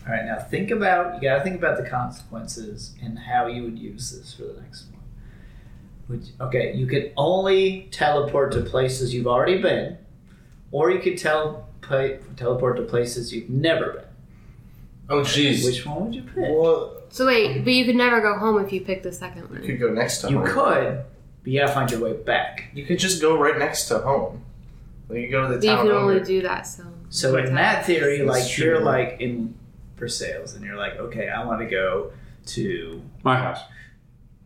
[0.07, 3.63] All right, now think about you got to think about the consequences and how you
[3.63, 5.01] would use this for the next one.
[6.09, 9.97] Would, okay, you could only teleport to places you've already been,
[10.71, 14.03] or you could tel- pa- teleport to places you've never been.
[15.09, 15.65] Oh jeez.
[15.65, 16.35] Which one would you pick?
[16.49, 19.61] Well, So wait, but you could never go home if you pick the second one.
[19.61, 20.31] you could go next time.
[20.33, 21.03] You could,
[21.45, 22.71] but you gotta find your way back.
[22.73, 24.43] You could just go right next to home.
[25.07, 26.85] Like you go to the But you can only do that so.
[27.09, 29.53] So Wait, in that theory, that's like you're like in
[29.95, 32.11] for sales, and you're like, okay, I want to go
[32.47, 33.59] to My house.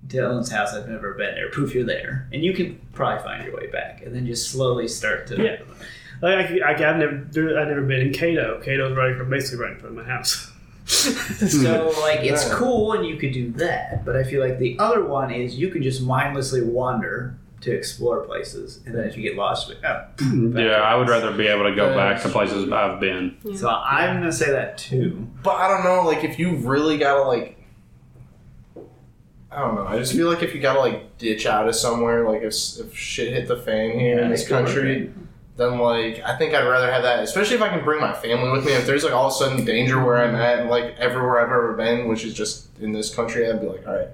[0.07, 0.73] Dylan's house.
[0.73, 1.49] I've never been there.
[1.51, 4.89] Proof you're there, and you can probably find your way back, and then just slowly
[4.89, 5.41] start to.
[5.41, 5.61] Yeah.
[6.21, 7.15] Like I, I, I've never,
[7.57, 8.59] I've never been in Cato.
[8.61, 10.51] Cato's right from basically right in front of my house.
[11.49, 12.01] So hmm.
[12.01, 12.55] like it's Yeah.
[12.55, 15.69] cool, and you could do that, but I feel like the other one is you
[15.69, 20.05] can just mindlessly wander to explore places, and then if you get lost, oh.
[20.59, 23.37] Yeah, I would rather be able to go back to places I've been.
[23.55, 25.27] So I'm gonna say that too.
[25.43, 27.57] But I don't know, like if you really gotta like
[29.51, 29.87] I don't know.
[29.87, 32.95] I just feel like if you gotta like ditch out of somewhere, like if, if
[32.95, 35.11] shit hit the fan here in this it could country,
[35.59, 37.19] then like I think I'd rather have that.
[37.19, 38.71] Especially if I can bring my family with me.
[38.71, 41.51] If there's like all of a sudden danger where I'm at and like everywhere I've
[41.51, 44.07] ever been, which is just in this country, I'd be like, all right,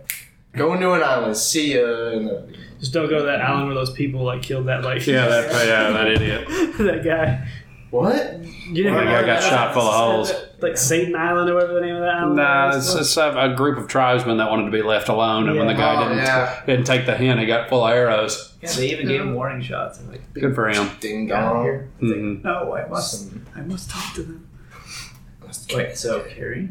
[0.53, 2.07] going to an island, see ya.
[2.09, 5.05] And then, Just don't go to that island where those people like killed that like
[5.05, 6.47] Yeah, that yeah, that idiot.
[6.79, 7.47] that guy.
[7.95, 8.43] What?
[8.67, 10.33] You know, That guy got shot full of holes.
[10.61, 12.35] like Satan Island or whatever the name of that island.
[12.37, 12.87] Nah, was.
[12.95, 15.67] it's, it's a, a group of tribesmen that wanted to be left alone, and when
[15.67, 15.79] the Yeah.
[15.79, 16.61] guy Oh, didn't yeah.
[16.65, 18.53] didn't take the hint, he got full of arrows.
[18.61, 19.99] Yeah, they even gave him warning shots.
[19.99, 20.89] I'm like, Good for him.
[20.99, 21.63] Ding get out of dong.
[21.65, 21.89] here.
[22.01, 22.43] It's like, Mhm.
[22.43, 23.29] no, I must.
[23.29, 24.47] Some- I must talk to them.
[25.73, 26.69] Wait, so Carrie,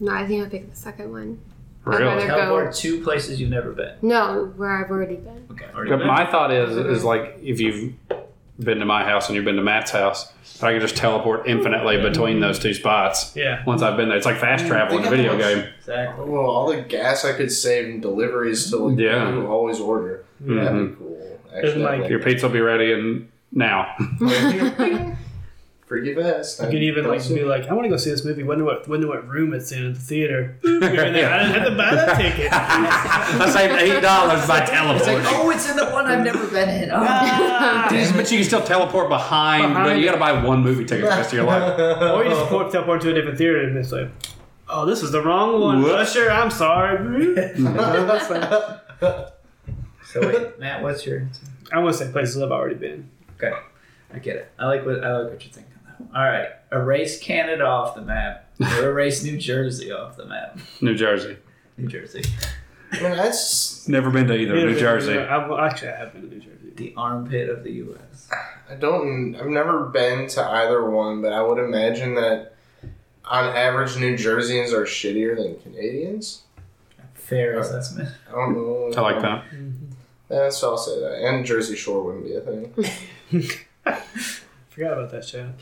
[0.00, 1.38] No, I think I'll pick the second one.
[1.86, 2.04] I'd Really?
[2.04, 2.34] rather go.
[2.36, 3.94] teleport to places you've never been.
[4.02, 5.46] No, where I've already been.
[5.52, 6.06] Okay, already But been?
[6.08, 7.92] my thought is is like if you've
[8.62, 11.46] been to my house and you've been to Matt's house, But I can just teleport
[11.48, 13.34] infinitely between those two spots.
[13.36, 13.62] yeah.
[13.66, 15.66] Once I've been there, it's like fast mm, travel in a video game.
[15.78, 16.24] exactly.
[16.28, 19.26] Well, all the gas I could save in deliveries to like Yeah.
[19.26, 20.24] people who always order.
[20.40, 20.94] That'd be mm-hmm.
[21.02, 21.40] cool.
[21.54, 23.94] Actually, like like Your pizza will be ready and now.
[25.92, 26.60] For pretty fast.
[26.60, 28.42] You could even like be like, I want to go see this movie.
[28.42, 30.56] Wonder what wonder what room it's in at the theater.
[30.64, 31.30] You're in there.
[31.30, 32.50] I didn't have to buy that ticket.
[32.52, 35.24] I saved eight dollars by It's like, teleporting.
[35.28, 36.90] oh, it's in the one I've never been in.
[36.90, 36.96] Oh.
[36.98, 37.86] Ah.
[38.16, 39.68] but you can still teleport behind.
[39.74, 41.78] Behind but you got to buy one movie ticket for the rest of your life.
[41.78, 44.08] or you just port teleport to a different theater and it's like,
[44.70, 45.82] oh, this is the wrong one.
[45.82, 46.16] Whoops.
[46.16, 46.96] Usher, I'm sorry.
[50.04, 51.28] So wait, Matt, what's your?
[51.72, 53.08] I want to say places I've already been.
[53.36, 53.52] Okay,
[54.12, 54.52] I get it.
[54.58, 55.71] I like what I like what you're thinking.
[56.12, 56.18] Though.
[56.18, 60.58] All right, erase Canada off the map, or erase New Jersey off the map.
[60.80, 61.36] New Jersey.
[61.78, 62.22] New Jersey,
[62.92, 63.88] I mean, that's.
[63.88, 64.54] Never been to either.
[64.54, 65.18] New Jersey.
[65.18, 66.72] I've, actually, I have been to New Jersey.
[66.76, 68.28] the armpit of the U.S.
[68.70, 69.34] I don't.
[69.34, 72.54] I've never been to either one, but I would imagine that
[73.24, 76.42] on average, New Jerseyans are shittier than Canadians.
[77.14, 78.08] Fair Uh, assessment.
[78.28, 78.92] I don't know.
[78.96, 79.44] I like that.
[80.30, 81.22] Yeah, so I'll say that.
[81.24, 82.72] And Jersey Shore wouldn't be a thing.
[84.70, 85.52] Forgot about that show.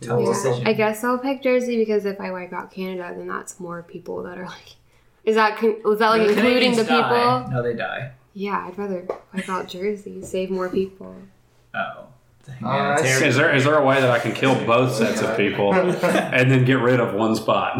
[0.00, 0.66] Tough Yeah, decision.
[0.66, 4.22] I guess I'll pick Jersey because if I wipe out Canada, then that's more people
[4.24, 4.76] that are like.
[5.24, 7.00] Is that con- was that like The including Canadians the people?
[7.00, 7.48] die.
[7.50, 8.12] No, they die.
[8.34, 11.14] Yeah, I'd rather wipe out Jersey, save more people.
[11.74, 12.04] Oh.
[12.44, 13.02] The Uh, I see.
[13.02, 15.74] humanitarian- Is there is there a way that I can kill both sets of people
[15.74, 17.78] and then get rid of one spot?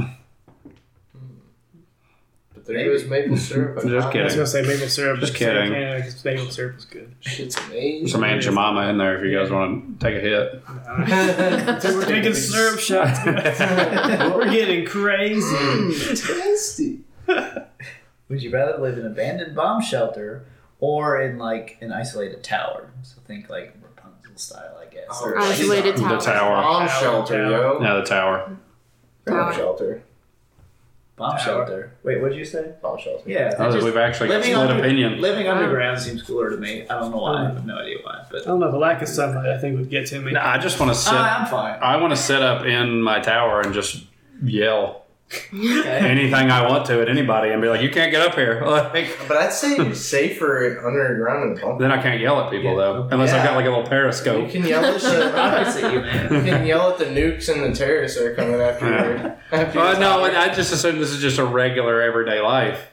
[2.66, 3.76] But there goes maple syrup.
[3.82, 3.92] Just kidding.
[3.92, 4.28] I was kidding.
[4.36, 5.20] gonna say maple syrup.
[5.20, 5.72] Just but same kidding.
[5.72, 7.14] Canada, 'cause maple syrup is good.
[7.20, 8.08] Shit's amazing.
[8.08, 10.62] Some Aunt Jemima in there if you guys want to take a hit.
[11.82, 13.18] So we're taking syrup shots.
[13.24, 16.16] we're getting crazy.
[16.16, 17.00] Tasty.
[18.28, 20.44] Would you rather live in an abandoned bomb shelter
[20.80, 22.90] or in like an isolated tower?
[23.02, 25.04] So think like Rapunzel style, I guess.
[25.10, 25.42] Oh, Or, right.
[25.48, 26.20] like, Isolated The tower.
[26.20, 26.62] tower.
[26.62, 27.78] Bomb shelter, yo.
[27.80, 28.56] Yeah, the tower.
[29.24, 29.52] Bomb Tower.
[29.54, 30.02] shelter.
[31.16, 31.40] Bomb Tower.
[31.40, 31.92] shelter.
[32.02, 32.72] Wait, what did you say?
[32.82, 33.22] Bomb shelter.
[33.28, 35.20] Yeah, Oh, just- we've actually got living split under- opinion.
[35.20, 36.86] Living underground seems cooler to me.
[36.88, 37.40] I don't know why.
[37.40, 38.70] I have no idea why, But I don't know.
[38.70, 40.32] The lack of sunlight, I think, would get to me.
[40.32, 41.14] No, I just want to sit.
[41.14, 41.78] Uh, I'm fine.
[41.80, 44.04] I want to sit up in my tower and just
[44.44, 44.98] yell Okay.
[45.52, 49.08] anything I want to at anybody and be like, "You can't get up here." Like,
[49.26, 51.82] But I'd say you're safer underground in a bunker.
[51.82, 54.52] then I can't yell at people though, unless I've got like a little periscope.
[54.52, 54.62] You periscope.
[54.62, 56.32] can yell at the Rockets you, man.
[56.46, 59.32] you can yell at the nukes and the terrorists that are coming after you.
[59.58, 60.22] After Uh, no.
[60.24, 62.90] I just assume this is just a regular everyday life.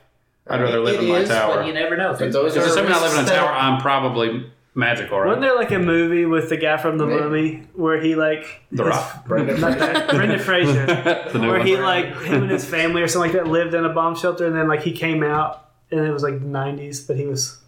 [0.47, 1.55] I'd rather live It in my is, tower.
[1.57, 2.15] But you never know.
[2.17, 5.55] But those If are assuming I live in a tower, I'm probably magical, Wasn't there
[5.55, 7.21] like a movie with the guy from The Maybe.
[7.21, 9.25] Mummy where he like The his- Rock.
[9.27, 9.93] Brendan not Fraser.
[9.93, 10.85] that, Brendan Fraser,
[11.33, 11.67] the new where one.
[11.67, 14.47] he like him and his family or something like that lived in a bomb shelter,
[14.47, 17.59] and then like he came out and it was like the '90s, but he was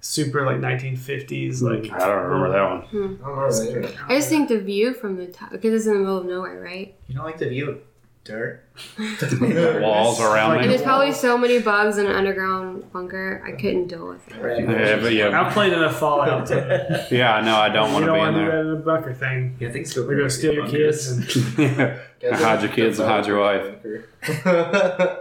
[0.00, 1.66] super like 1950s, hmm.
[1.66, 3.18] like I don't remember that one.
[3.22, 3.50] I don't know
[3.82, 3.94] that.
[4.08, 6.60] I just think the view from the top because it's in the middle of nowhere,
[6.60, 6.94] right?
[7.06, 7.78] You don't like the view of
[8.24, 8.64] dirt?
[8.96, 10.68] The walls around And me.
[10.68, 13.42] there's probably so many bugs in an underground bunker.
[13.46, 14.36] I couldn't deal with it.
[14.68, 16.46] Yeah, but yeah, I've played enough Fallout.
[16.48, 18.64] To, yeah, no, I don't you want to don't be want in to do there.
[18.64, 19.56] that in a bunker thing.
[19.60, 20.06] Yeah, I think so.
[20.06, 21.08] They're gonna steal your kids.
[21.10, 21.24] And,
[22.36, 23.82] hide your kids and hide your wife.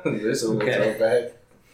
[0.04, 0.96] this is a Okay.
[0.98, 1.32] throwback.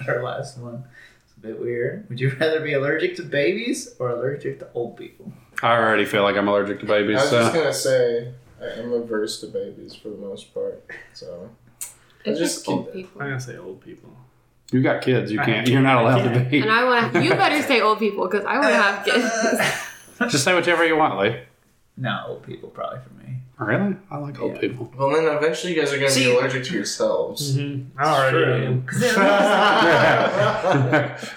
[0.07, 0.84] Our last one.
[1.25, 2.07] It's a bit weird.
[2.09, 5.32] Would you rather be allergic to babies or allergic to old people?
[5.61, 7.17] I already feel like I'm allergic to babies.
[7.19, 7.32] I babies.
[7.32, 7.59] was just So.
[7.59, 10.84] gonna say I- I'm averse to babies for the most part.
[11.14, 11.49] So
[12.26, 13.22] It's just just old people.
[13.22, 14.10] I'm gonna say old people.
[14.72, 15.32] You got kids.
[15.32, 15.68] You can't.
[15.68, 16.60] You're not allowed to be.
[16.60, 17.24] And I want to.
[17.24, 20.30] You better say old people because I want to have kids.
[20.32, 21.39] Just say whatever you want, Lee.
[21.95, 23.36] No, old people probably for me.
[23.60, 23.95] Really?
[24.12, 24.60] I like old Yeah.
[24.62, 24.91] people.
[24.97, 27.58] well, then eventually you guys are gonna be allergic to yourselves.
[27.58, 27.99] Mm-hmm.
[27.99, 28.86] I already am.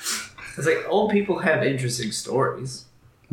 [0.59, 2.85] It's like old people have interesting stories.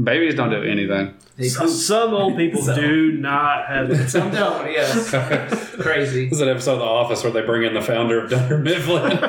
[0.02, 1.16] Babies don't do anything.
[1.50, 4.10] Some, some old people So- do not have it.
[4.10, 5.10] Some don't, yes.
[5.80, 6.26] Crazy.
[6.26, 8.58] This is an episode of The Office where they bring in the founder of Dunder
[8.60, 9.18] Mifflin.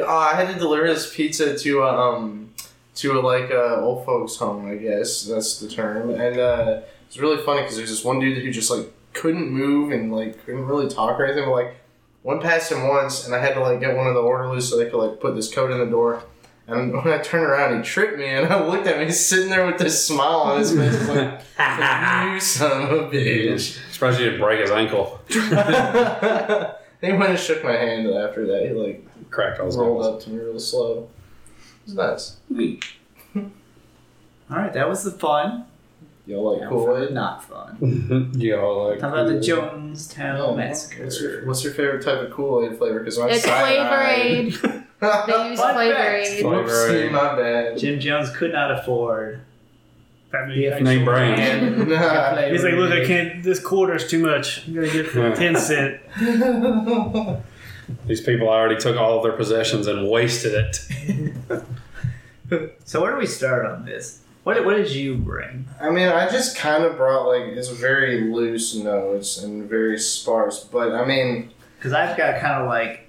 [0.00, 2.52] Uh, I had to deliver this pizza to uh, um
[2.96, 4.70] to like uh, old folks home.
[4.70, 8.38] I guess that's the term, and uh, it's really funny because there's this one dude
[8.42, 11.44] who just like couldn't move and like couldn't really talk or anything.
[11.46, 11.76] But like
[12.22, 14.76] went past him once, and I had to like get one of the orderlies so
[14.76, 16.22] they could like put this coat in the door.
[16.68, 19.48] And when I turned around, he tripped me, and I looked at me he's sitting
[19.48, 21.40] there with this smile on his face, like
[22.34, 23.78] you son of a bitch.
[23.90, 25.20] Surprised you didn't break his ankle.
[25.28, 30.20] he went and shook my hand, after that, he like Cracked all his rolled up
[30.20, 31.08] to me real slow.
[31.86, 32.36] It was nice.
[34.50, 35.66] All right, that was the fun.
[36.26, 37.14] Y'all like Now Kool for the Aid?
[37.14, 38.32] not fun.
[38.36, 39.00] yeah, like.
[39.00, 41.04] How about the Jonestown oh, Massacre?
[41.04, 43.00] What's your, what's your favorite type of Kool Aid flavor?
[43.00, 44.84] Because I'm It's Flavor Aid.
[45.02, 45.10] Aid.
[45.26, 46.28] They use Fun Flavor fact.
[46.28, 46.44] Aid.
[46.44, 47.78] Whoopsie, my bad.
[47.78, 49.40] Jim Jones could not afford.
[50.30, 51.40] That the Name brand.
[51.40, 52.36] And Nah.
[52.48, 53.42] He's like, look, I can't.
[53.42, 54.66] This quarter's too much.
[54.66, 56.00] I'm gonna get the ten cent.
[58.06, 61.62] These people already took all of their possessions and wasted it.
[62.86, 64.22] So where do we start on this?
[64.44, 65.66] What what did you bring?
[65.82, 70.64] I mean, I just kind of brought like it's very loose notes and very sparse,
[70.64, 73.06] but I mean, Because I've got kind of like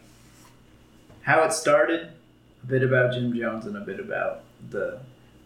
[1.22, 2.10] how it started,
[2.64, 5.00] a bit about Jim Jones, and a bit about the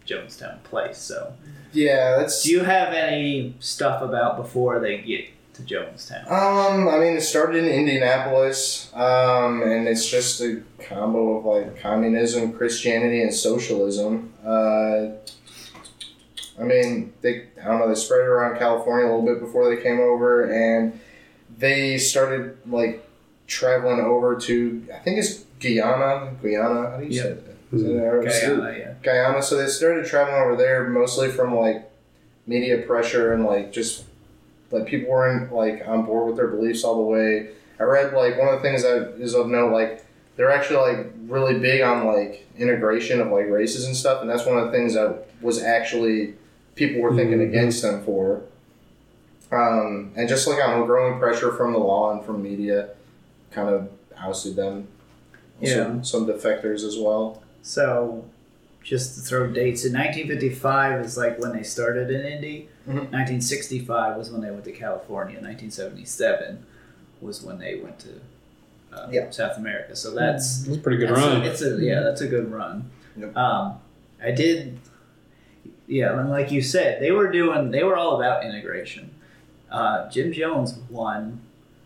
[0.06, 0.98] Jonestown place.
[0.98, 1.34] So,
[1.72, 2.42] yeah, that's.
[2.42, 6.30] do you have any stuff about before they get to Jonestown?
[6.30, 11.80] Um, I mean, it started in Indianapolis, um, and it's just a combo of like
[11.80, 14.32] communism, Christianity, and socialism.
[14.44, 15.12] Uh,
[16.58, 19.74] I mean, they I don't know they spread it around California a little bit before
[19.74, 21.00] they came over, and
[21.56, 23.08] they started like
[23.46, 26.90] traveling over to I think it's Guyana, Guyana.
[26.90, 27.44] How do you say Yep.
[27.46, 27.76] that?
[27.76, 28.24] Is that Arab?
[28.26, 28.92] Guyana, yeah.
[29.02, 29.42] Guyana.
[29.42, 31.90] So they started traveling over there mostly from like
[32.46, 34.04] media pressure and like just
[34.70, 37.48] like people weren't like on board with their beliefs all the way.
[37.80, 40.04] I read like one of the things that is of note like
[40.36, 44.44] they're actually like really big on like integration of like races and stuff, and that's
[44.46, 46.34] one of the things that was actually
[46.74, 47.48] people were thinking Mhm.
[47.48, 48.42] against them for.
[49.52, 52.88] Um, and just like on growing pressure from the law and from media,
[53.52, 53.88] kind of
[54.18, 54.88] ousted them.
[55.60, 56.02] Also, Yeah.
[56.02, 57.42] some defectors as well.
[57.62, 58.24] So,
[58.82, 62.68] just to throw dates in 1955 is like when they started in Indy.
[62.86, 63.10] Mhm.
[63.10, 65.40] 1965 was when they went to California.
[65.40, 66.58] 1977
[67.22, 68.08] was when they went to
[68.92, 69.28] uh, Yeah.
[69.30, 69.96] South America.
[69.96, 71.42] So that's That's a pretty good That's a- run.
[71.42, 72.90] it's a yeah, that's a good run.
[73.16, 73.36] Yep.
[73.36, 73.74] Um,
[74.22, 74.78] I did,
[75.88, 79.10] yeah, and like you said, they were doing, they were all about integration.
[79.70, 81.40] Uh, Jim Jones won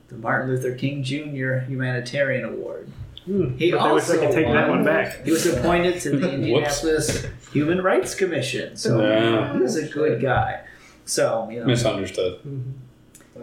[0.08, 1.60] the Martin Luther King Jr.
[1.66, 2.88] Humanitarian Award.
[3.28, 3.56] Hmm.
[3.58, 5.22] He but they wish they also could take that one back.
[5.24, 9.52] He was appointed to the Indianapolis Human Rights Commission, so Yeah.
[9.52, 10.62] he was a good guy.
[11.04, 12.40] So you know, Misunderstood.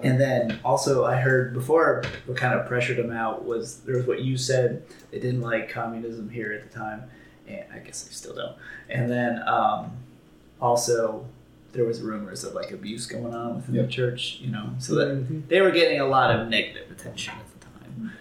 [0.03, 4.07] and then also I heard before what kind of pressured him out was there was
[4.07, 7.03] what you said they didn't like communism here at the time,
[7.47, 8.55] and I guess they still don't.
[8.89, 9.91] And then um,
[10.59, 11.25] also
[11.73, 15.09] there was rumors of like abuse going on within the church, you know, so that
[15.09, 15.47] Mhm.
[15.47, 17.44] they were getting a lot of negative attention at the time.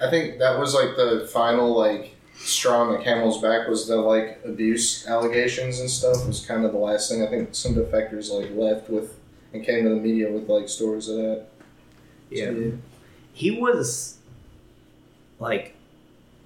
[0.01, 3.97] I think that was like the final like straw on the camel's back was the
[3.97, 8.31] like abuse allegations and stuff was kind of the last thing I think some defectors
[8.31, 9.19] like left with
[9.53, 11.47] and came to the media with like stories of that.
[12.31, 12.73] Yeah, So,
[13.33, 14.19] he was
[15.39, 15.75] like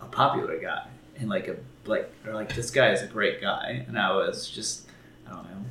[0.00, 0.86] a popular guy
[1.18, 1.56] and like a
[1.86, 4.86] like or like this guy is a great guy, and I was just
[5.26, 5.64] I don't know.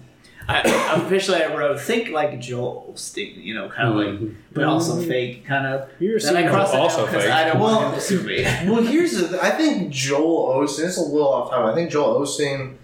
[0.49, 0.61] I
[1.05, 4.35] officially I wrote think like Joel Osteen, you know, kind of like, Mhm.
[4.53, 5.89] but also fake, kind of.
[5.99, 7.33] You're Then I seeing crossed it also out because fake.
[7.33, 8.43] I don't Well- want him to sue me.
[8.65, 9.27] well, here's the.
[9.27, 10.85] Th- I think Joel Osteen.
[10.85, 11.73] It's a little off topic.
[11.73, 12.75] I think Joel Osteen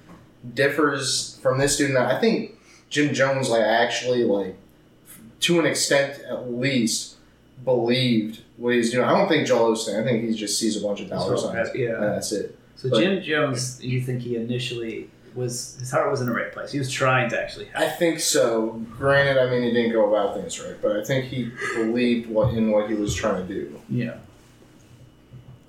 [0.53, 1.95] differs from this dude.
[1.95, 2.57] I think
[2.89, 4.55] Jim Jones like actually like
[5.41, 7.15] to an extent at least
[7.63, 9.05] believed what he's doing.
[9.05, 9.99] I don't think Joel Osteen.
[9.99, 11.95] I think he just sees a bunch of dollar signs and yeah.
[11.99, 12.57] that's it.
[12.75, 16.51] So but- Jim Jones, you think he initially was his heart was in the right
[16.51, 16.71] place.
[16.71, 18.81] He was trying to actually I think so.
[18.97, 22.53] Granted, I mean he didn't go about things right, but I think he believed what
[22.53, 23.81] in what he was trying to do.
[23.89, 24.17] Yeah.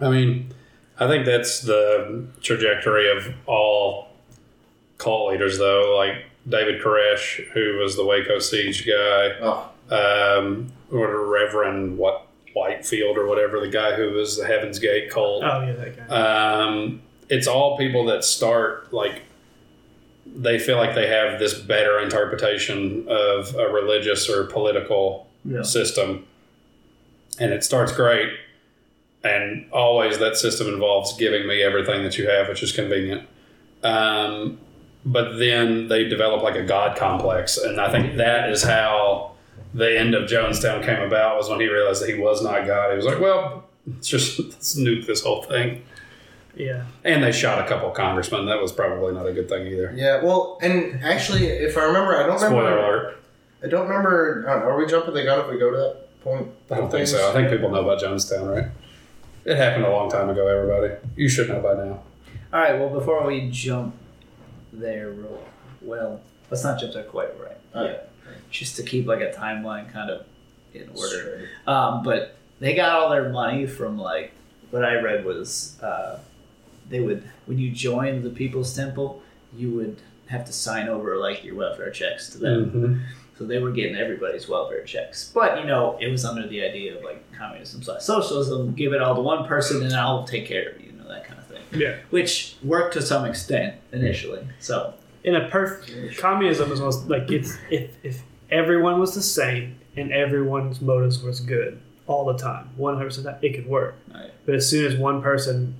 [0.00, 0.52] I mean,
[0.98, 4.08] I think that's the trajectory of all
[4.98, 5.94] cult leaders, though.
[5.96, 13.18] Like David Koresh, who was the Waco Siege guy, Oh, um, or Reverend what Whitefield
[13.18, 15.42] or whatever, the guy who was the Heaven's Gate cult.
[15.42, 16.62] Oh yeah, that guy.
[16.62, 19.22] Um, it's all people that start like
[20.34, 25.62] they feel like they have this better interpretation of a religious or political Yeah.
[25.62, 26.26] system,
[27.38, 28.30] and it starts great.
[29.22, 33.22] And always that system involves giving me everything that you have, which is convenient.
[33.82, 34.58] Um,
[35.06, 39.32] but then they develop like a god complex, and I think that is how
[39.74, 41.36] the end of Jonestown came about.
[41.36, 42.90] Was when he realized that he was not God.
[42.90, 45.82] He was like, "Well, let's just let's nuke this whole thing."
[46.56, 46.84] Yeah.
[47.04, 48.46] And they shot a couple of congressmen.
[48.46, 49.92] That was probably not a good thing either.
[49.96, 50.22] yeah.
[50.22, 52.78] Well, and actually, if I remember, I don't Spoiler remember.
[53.06, 53.22] alert.
[53.62, 54.44] I don't remember.
[54.48, 56.48] uh, Are we jumping the gun if we go to that point?
[56.70, 57.30] I don't think so.
[57.30, 58.70] I think people know about Jonestown, right?
[59.44, 60.94] It happened a long time ago, everybody.
[61.16, 62.02] You should know by now.
[62.52, 62.78] All right.
[62.78, 63.94] Well, before we jump
[64.72, 65.42] there, real
[65.82, 67.56] well, let's not jump there quite right.
[67.74, 67.96] All Yeah.
[68.50, 70.24] Just to keep like a timeline kind of
[70.72, 71.48] in order.
[71.66, 74.32] Um, but they got all their money from like
[74.70, 76.18] what I read was uh,
[76.88, 79.22] they would when you joined the People's Temple,
[79.56, 82.70] you would have to sign over like your welfare checks to them.
[82.70, 83.00] Mhm.
[83.38, 85.30] So they were getting everybody's welfare checks.
[85.34, 88.74] But you know, it was under the idea of like communism slash socialism.
[88.74, 90.86] Give it all to one person, and I'll take care of you.
[90.92, 91.62] You know that kind of thing.
[91.72, 91.96] Yeah.
[92.10, 94.40] Which worked to some extent initially.
[94.60, 99.76] So In a perfect communism is most like it's if if everyone was the same
[99.96, 103.96] and everyone's motives was good all the time, one hundred percent, it could work.
[104.14, 104.30] Right.
[104.46, 105.74] But as soon as one person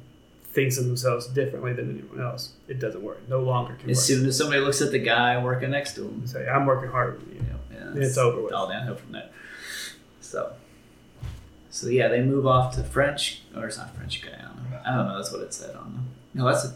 [0.55, 3.21] thinks of themselves differently than anyone else, it doesn't work.
[3.29, 4.05] No longer can As work.
[4.05, 6.91] soon as somebody looks at the guy working next to him, and Say, I'm working
[6.91, 7.41] harder than you.
[7.43, 8.53] know, yeah, It's over with.
[8.53, 9.29] All downhill from there.
[10.21, 10.53] So,
[11.71, 14.51] so yeah, they move off to French, or it's not French Guyana.
[14.87, 15.17] I don't know.
[15.17, 16.07] That's what it said on them.
[16.35, 16.75] No, that's a,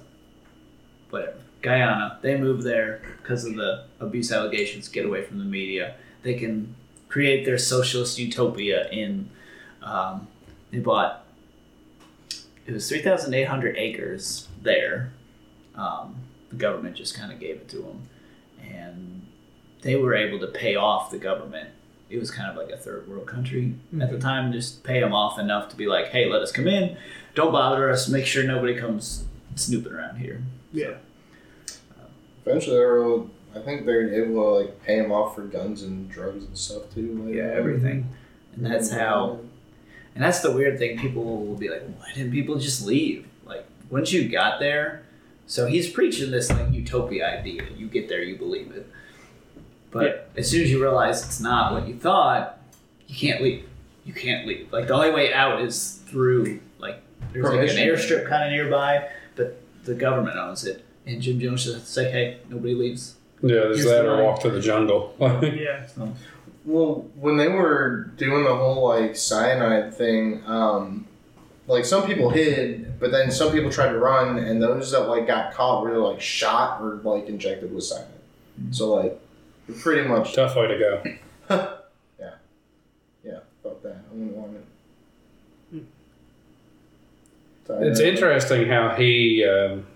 [1.10, 1.34] whatever.
[1.62, 2.18] Guyana.
[2.22, 4.88] They move there because of the abuse allegations.
[4.88, 5.94] Get away from the media.
[6.22, 6.74] They can
[7.08, 9.30] create their socialist utopia in.
[9.82, 10.26] Um,
[10.72, 11.24] they bought.
[12.68, 15.10] It was three thousand eight hundred acres there.
[15.74, 16.16] Um,
[16.50, 18.02] the government just kind of gave it to them,
[18.62, 19.26] and
[19.80, 21.70] they were able to pay off the government.
[22.10, 25.14] It was kind of like a third world country at the time, just pay them
[25.14, 26.96] off enough to be like, hey, let us come in,
[27.34, 29.24] don't bother us, make sure nobody comes
[29.56, 30.42] snooping around here.
[30.72, 30.94] Yeah.
[32.44, 33.22] Eventually, they were.
[33.54, 36.82] I think they're able to like pay them off for guns and drugs and stuff
[36.94, 37.22] too.
[37.24, 38.08] Like, Yeah, everything.
[38.54, 39.40] And that's how,
[40.18, 40.98] and that's the weird thing.
[40.98, 43.24] People will be like, why didn't people just leave?
[43.46, 45.04] Like, once you got there,
[45.46, 47.62] so he's preaching this like utopia idea.
[47.76, 48.90] You get there, you believe it.
[49.92, 52.58] But as soon as you realize it's not what you thought,
[53.06, 53.68] you can't leave.
[54.04, 54.72] You can't leave.
[54.72, 57.00] Like the only way out is through like
[57.32, 60.84] there's like an airstrip kind of nearby, but the government owns it.
[61.06, 64.40] And Jim Jones just has say, "Hey, nobody leaves." Yeah, there's Here's that or walk
[64.40, 65.14] to the jungle.
[65.20, 65.86] Yeah.
[66.68, 71.06] Well, when they were doing the whole like cyanide thing, um,
[71.66, 75.26] like some people hid, but then some people tried to run, and those that like
[75.26, 78.08] got caught were like shot or like injected with cyanide.
[78.72, 79.18] So like,
[79.78, 81.02] pretty much Tough way to go.
[82.20, 82.32] yeah.
[83.24, 84.04] Yeah, fuck that.
[84.10, 84.56] I wouldn't want
[85.72, 85.84] it.
[87.70, 89.86] It's interesting how he, um,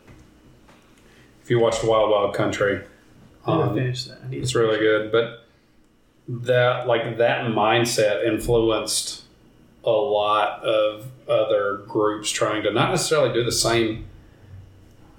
[1.42, 2.82] if you watched Wild Wild Country,
[3.46, 4.20] I um, finish that.
[4.24, 5.12] I it's really good.
[5.12, 5.41] But
[6.40, 9.22] that, like that mindset, influenced
[9.84, 14.06] a lot of other groups trying to not necessarily do the same.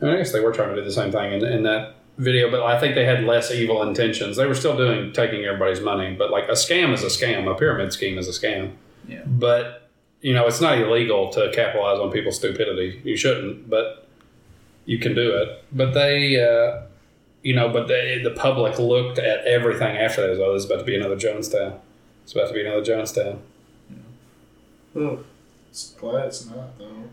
[0.01, 1.95] I, mean, I guess they were trying to do the same thing in, in that
[2.17, 4.37] video, but I think they had less evil intentions.
[4.37, 7.55] They were still doing taking everybody's money, but like a scam is a scam, a
[7.55, 8.73] pyramid scheme is a scam.
[9.07, 9.23] Yeah.
[9.25, 9.89] But
[10.21, 13.01] you know, it's not illegal to capitalize on people's stupidity.
[13.03, 14.07] You shouldn't, but
[14.85, 15.63] you can do it.
[15.71, 16.83] But they, uh,
[17.43, 20.69] you know, but they, the public looked at everything after that as oh, this is
[20.69, 21.77] about to be another Jonestown.
[22.23, 23.39] It's about to be another Jonestown.
[24.95, 25.23] Ugh.
[25.69, 27.09] It's glad it's not though.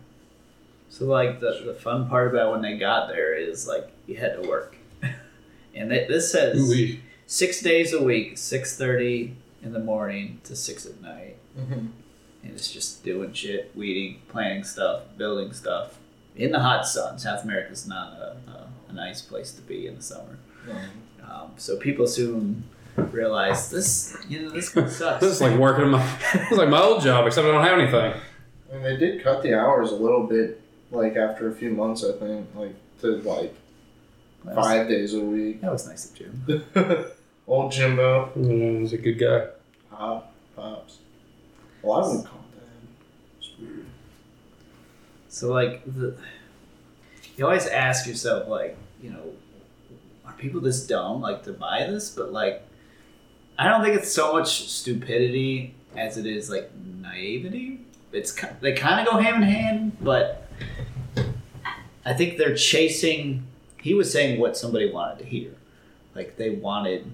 [0.91, 4.41] So like the the fun part about when they got there is like you had
[4.43, 4.77] to work,
[5.75, 7.01] and it, this says Ooh-wee.
[7.27, 11.73] six days a week, six thirty in the morning to six at night, Mm-hmm.
[12.45, 15.99] and it's just doing shit, weeding, planting stuff, building stuff
[16.37, 17.19] in the hot sun.
[17.19, 20.39] South America's not a, a, a nice place to be in the summer.
[21.23, 22.65] Um, so people soon
[22.97, 25.21] realize this, you know, this kind of sucks.
[25.21, 27.79] This is like working my, this is like my old job, except I don't have
[27.79, 28.21] anything.
[28.73, 30.61] And they did cut the hours a little bit,
[30.91, 33.55] like after a few months, I think, like to like
[34.45, 35.61] That was- five days a week.
[35.61, 36.65] That was nice of Jim.
[37.47, 39.47] Old Jimbo, Yeah, he's a good guy.
[39.91, 40.99] pop, pops.
[41.83, 43.39] Well, I wouldn't call it that.
[43.39, 43.87] It's weird.
[45.29, 46.17] So like the,
[47.37, 49.23] you always ask yourself like, you know,
[50.27, 52.11] are people this dumb like to buy this?
[52.11, 52.63] But like,
[53.59, 56.71] I don't think it's so much stupidity as it is like
[57.01, 57.81] naivety.
[58.13, 60.49] It's they kind of go hand in hand, but
[62.05, 63.47] I think they're chasing.
[63.81, 65.53] He was saying what somebody wanted to hear,
[66.15, 67.11] like they wanted.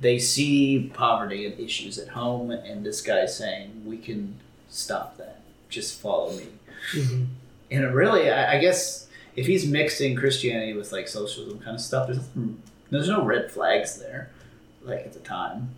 [0.00, 4.38] They see poverty and issues at home, and this guy's saying we can
[4.68, 5.40] stop that.
[5.68, 6.46] Just follow me
[6.92, 7.26] Mhm.
[7.70, 9.03] and it really, I, I guess,
[9.36, 12.20] if he's mixing Christianity with like socialism kind of stuff, there's
[12.90, 14.30] there's no red flags there,
[14.82, 15.70] like at the time.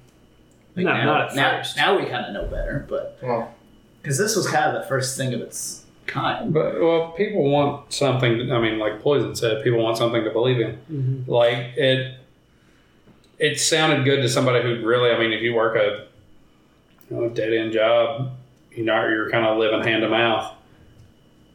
[0.75, 1.77] Like No, now, not at now, first.
[1.77, 3.55] now we kind of know better, but Well,
[4.03, 6.53] because this was kind of the first thing of its kind.
[6.53, 8.53] But well, people want something.
[8.53, 10.79] I mean, like Poison said, people want something to believe in.
[10.93, 11.29] Mhm.
[11.29, 12.17] Like it,
[13.39, 15.11] it sounded good to somebody who really.
[15.11, 16.07] I mean, if you work a,
[17.11, 18.33] you know, dead end job,
[18.72, 20.53] you know, you're kind of living hand to mouth.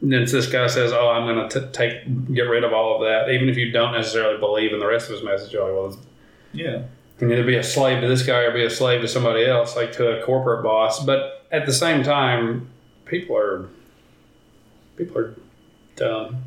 [0.01, 3.01] And then this guy says, "Oh, I'm going to take get rid of all of
[3.01, 5.53] that," even if you don't necessarily believe in the rest of his message.
[5.53, 5.99] You're like, well,
[6.53, 6.85] Yeah, you
[7.19, 9.75] can either be a slave to this guy or be a slave to somebody else,
[9.75, 11.03] like to a corporate boss.
[11.03, 12.69] But at the same time,
[13.05, 13.69] people are
[14.97, 15.35] people are
[15.95, 16.45] dumb,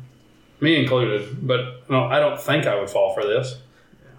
[0.59, 1.47] me included.
[1.47, 3.57] But no, I don't think I would fall for this.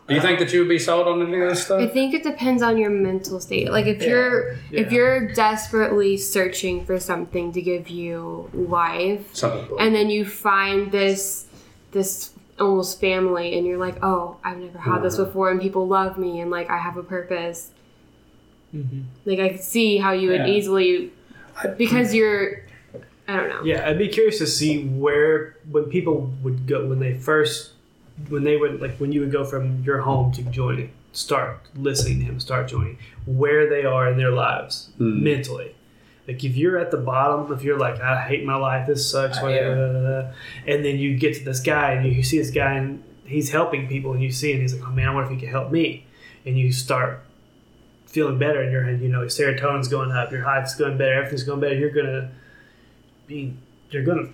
[0.09, 1.81] Do you think that you would be sold on any of this stuff?
[1.81, 3.70] I think it depends on your mental state.
[3.73, 4.09] Like if Yeah.
[4.09, 9.77] you're if you're desperately searching for something to give you life, Something.
[9.81, 11.47] and then you find this
[11.93, 15.27] this almost family, and you're like, oh, I've never had this Mhm.
[15.27, 17.70] before, and people love me, and like I have a purpose.
[18.74, 19.05] Mhm.
[19.24, 20.55] Like I could see how you would Yeah.
[20.57, 21.11] easily
[21.77, 22.61] because you're
[23.28, 23.62] I don't know.
[23.65, 27.73] Yeah, I'd be curious to see where when people would go when they first
[28.28, 32.18] when they would like when you would go from your home to joining, start listening
[32.20, 35.22] to him, start joining, where they are in their lives Hmm.
[35.22, 35.74] mentally.
[36.28, 39.38] Like if you're at the bottom, if you're like I hate my life, this sucks,
[39.38, 39.74] Uh, blah, yeah.
[39.74, 40.30] blah, blah, blah,
[40.66, 43.86] and then you get to this guy and you see this guy and he's helping
[43.88, 45.70] people and you see and he's like, oh man, I wonder if he can help
[45.70, 46.05] me,
[46.44, 47.22] and you start
[48.06, 49.01] feeling better in your head.
[49.01, 51.74] You know, your serotonin's going up, your heart's going better, everything's going better.
[51.76, 52.30] You're gonna
[53.26, 53.55] be,
[53.90, 54.28] you're gonna.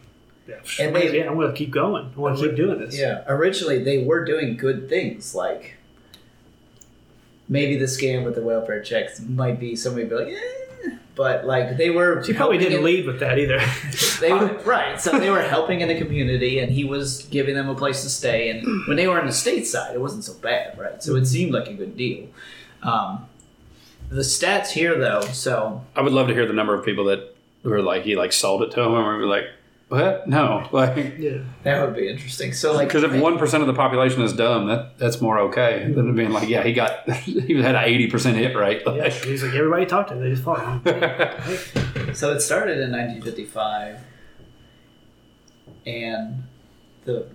[0.79, 2.13] Yeah, And they- yeah, I'm gonna keep going.
[2.17, 2.99] I want to keep doing this.
[2.99, 5.75] Yeah, originally they were doing good things, like
[7.49, 11.77] maybe the scam with the welfare checks might be somebody be like, eh, but like
[11.77, 12.23] they were.
[12.25, 13.61] She probably didn't in- lead with that either.
[14.21, 17.69] They were, right, so they were helping in the community, and he was giving them
[17.69, 18.51] a place to stay.
[18.51, 21.03] And when they were on the state side, it wasn't so bad, right?
[21.03, 22.29] So it seemed like a good deal.
[22.85, 23.27] Um,
[24.09, 27.35] the stats here, though, so I would love to hear the number of people that
[27.65, 29.47] were like he like sold it to him, and we were like,
[29.93, 30.27] what?
[30.27, 31.39] No, like yeah.
[31.65, 32.53] that would be interesting.
[32.53, 35.93] So like, because if one percent of the population is dumb, that that's more okay
[35.95, 38.83] than being like, yeah, he got he had an eighty percent hit rate.
[38.87, 40.23] Yeah, he's like everybody talked to him.
[40.23, 40.83] They just follow him.
[42.15, 44.01] So it started in 1955,
[45.87, 46.43] and
[47.05, 47.27] the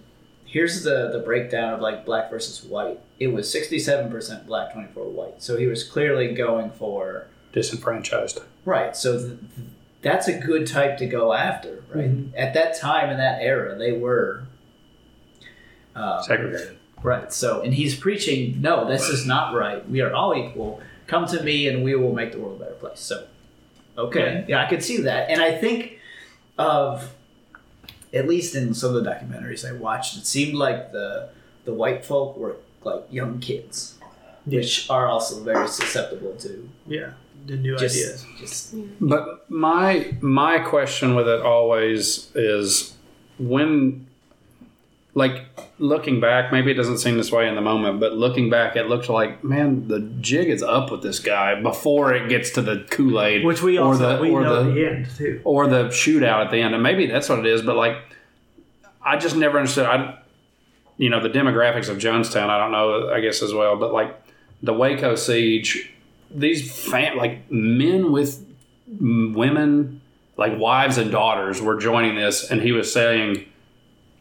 [0.46, 3.00] here's the the breakdown of like black versus white.
[3.20, 5.42] It was 67% black, 24 white.
[5.42, 8.40] So he was clearly going for Disenfranchised.
[8.66, 8.96] right.
[8.96, 9.68] So th- th-
[10.02, 12.10] that's a good type to go after, right?
[12.10, 12.32] Mhm.
[12.38, 14.44] At that time in that era, they were.
[15.96, 16.78] Um, Segregated.
[17.04, 17.32] Right.
[17.34, 19.88] So, and he's preaching, no, this is not right.
[19.90, 20.82] We are all equal.
[21.08, 23.00] Come to me, and we will make the world a better place.
[23.00, 23.26] So,
[23.98, 26.00] okay, yeah, I could see that, and I think
[26.58, 27.14] of
[28.14, 31.30] at least in some of the documentaries I watched, it seemed like the
[31.66, 33.98] the white folk were like young kids,
[34.46, 37.12] which are also very susceptible to yeah,
[37.48, 38.26] the new just ideas.
[38.38, 42.96] just But my my question with it always is
[43.40, 44.08] when
[45.14, 45.46] like
[45.80, 48.88] looking back, maybe it doesn't seem this way in the moment, but looking back it
[48.88, 52.86] looks like, man, the jig is up with this guy before it gets to the
[52.92, 53.44] Kool-Aid.
[53.44, 55.42] Which we or also the, we or know the, the end too.
[55.44, 57.64] or the shootout at the end, and maybe that's what it is.
[57.64, 57.98] But like,
[59.02, 59.88] I just never understood.
[59.88, 60.20] I,
[60.98, 62.50] you know, the demographics of Jonestown.
[62.50, 63.12] I don't know.
[63.12, 64.16] I guess as well, but like
[64.62, 65.92] the Waco siege,
[66.32, 68.46] these fam- like men with
[69.00, 70.02] women,
[70.38, 73.46] like wives and daughters, were joining this, and he was saying,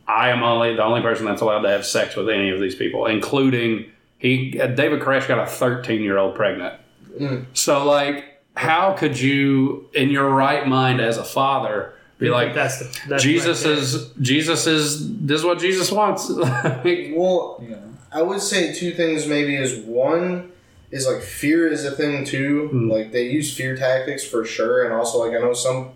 [0.06, 2.74] "I am only the only person that's allowed to have sex with any of these
[2.74, 3.86] people, including."
[4.18, 6.74] He David Koresh got a 13 year old pregnant.
[7.18, 7.46] Mm.
[7.52, 12.78] So like, how could you, in your right mind as a father, be like, that's
[12.78, 13.82] the that's Jesus right there.
[13.82, 16.30] is Jesus is this is what Jesus wants?
[16.30, 17.82] Well, you know.
[18.12, 20.52] I would say two things maybe is one
[20.90, 22.68] is like fear is a thing too.
[22.68, 22.90] Hmm.
[22.90, 25.90] Like they use fear tactics for sure, and also like I know some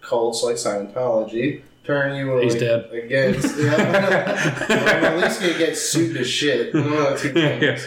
[0.00, 2.90] cults like Scientology turn you He's like, dead.
[2.92, 3.56] against.
[3.58, 3.74] Yeah,
[4.68, 6.74] at least you get sued to shit.
[6.74, 7.86] One of the two things.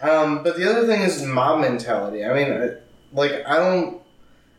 [0.00, 2.24] Um, but the other thing is mob mentality.
[2.24, 2.70] I mean, I,
[3.12, 4.02] like I don't,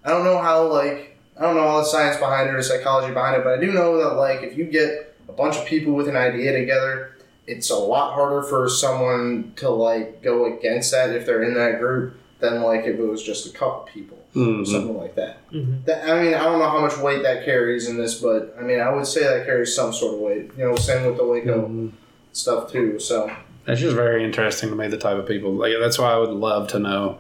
[0.04, 3.14] I don't know how like I don't know all the science behind it or psychology
[3.14, 5.94] behind it, but I do know that like if you get a bunch of people
[5.94, 7.15] with an idea together,
[7.48, 11.80] it's a lot harder for someone to like go against that if they're in that
[11.80, 14.68] group than like if it was just a couple people or Mhm.
[14.68, 15.38] something like that.
[15.52, 15.86] Mhm.
[15.86, 18.64] That I mean, I don't know how much weight that carries in this, but I
[18.64, 20.52] mean, I would say that carries some sort of weight.
[20.58, 21.92] You know, same with the Waco Mhm.
[22.34, 23.00] stuff too.
[23.00, 23.30] So.
[23.66, 24.88] That's just very interesting to me.
[24.88, 27.18] The type of people like that's why I would love to know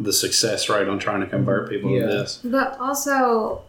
[0.00, 2.00] the success rate on trying to convert people Yeah.
[2.00, 2.40] to this.
[2.42, 3.62] But also,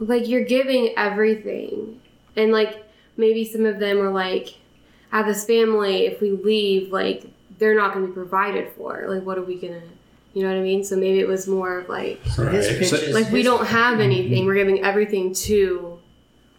[0.00, 2.00] like you're giving everything,
[2.36, 2.83] and like
[3.16, 4.54] maybe some of them are like,
[5.12, 7.24] "At this family, if we leave, like
[7.58, 9.04] they're not going to be provided for.
[9.08, 9.82] Like, what are we gonna?"
[10.32, 10.82] You know what I mean?
[10.82, 12.78] So maybe it was more of like, So his Right.
[12.80, 14.46] pitch So- is like we don't have anything.
[14.46, 15.98] We're giving everything to.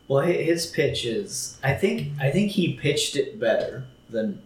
[0.07, 1.57] Well, his pitch is.
[1.63, 2.09] I think.
[2.21, 4.39] I think he pitched it better than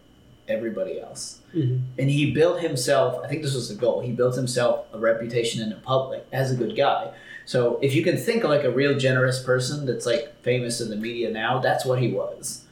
[0.47, 1.81] everybody else, Mhm.
[1.99, 3.21] and he built himself.
[3.23, 3.99] I think this was the goal.
[3.99, 7.09] He built himself a reputation in the public as a good guy.
[7.49, 10.91] So if you can think of like a real generous person that's like famous in
[10.91, 12.63] the media now, that's what he was.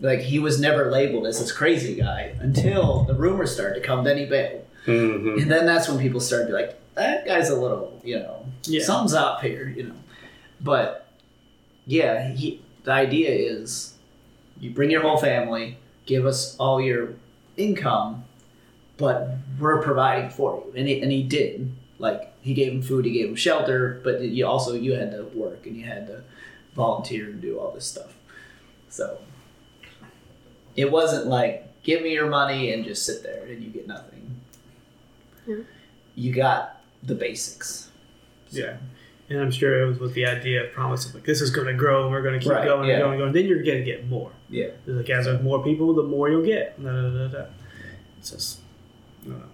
[0.00, 4.02] Like he was never labeled as this crazy guy until the rumors started to come.
[4.02, 5.40] Then he bailed, Mhm.
[5.40, 8.44] and then that's when people started to be like, "That guy's a little, you know,
[8.64, 8.82] Yeah.
[8.82, 9.94] something's up here," you know.
[10.60, 11.06] But
[11.86, 13.94] yeah, he, the idea is
[14.60, 17.10] you bring your whole family, give us all your
[17.56, 18.24] income,
[18.96, 19.28] but
[19.60, 21.70] we're providing for you, and he, and he did.
[22.00, 25.24] Like he gave him food, he gave him shelter, but you also you had to
[25.34, 26.22] work and you had to
[26.76, 28.12] volunteer and do all this stuff.
[28.90, 29.18] So
[30.76, 34.40] it wasn't like give me your money and just sit there and you get nothing.
[35.46, 35.56] Yeah.
[36.14, 37.90] You got the basics.
[38.50, 38.76] Yeah.
[39.30, 41.66] And I'm sure it was with the idea of promise of like this is going
[41.66, 42.96] to grow and we're going to keep Right, going yeah.
[42.96, 43.32] and going and going.
[43.32, 44.30] Then you're going to get more.
[44.50, 44.64] Yeah.
[44.86, 46.80] It's Like as there's more people, the more you'll get.
[46.82, 47.44] Da, da, da, da.
[48.18, 48.63] It's just, I don't know.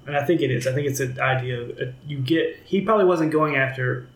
[0.06, 0.66] And I think it is.
[0.66, 2.58] I think it's an idea of uh, you get.
[2.64, 4.08] He probably wasn't going after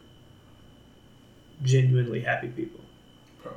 [1.63, 2.81] genuinely happy people.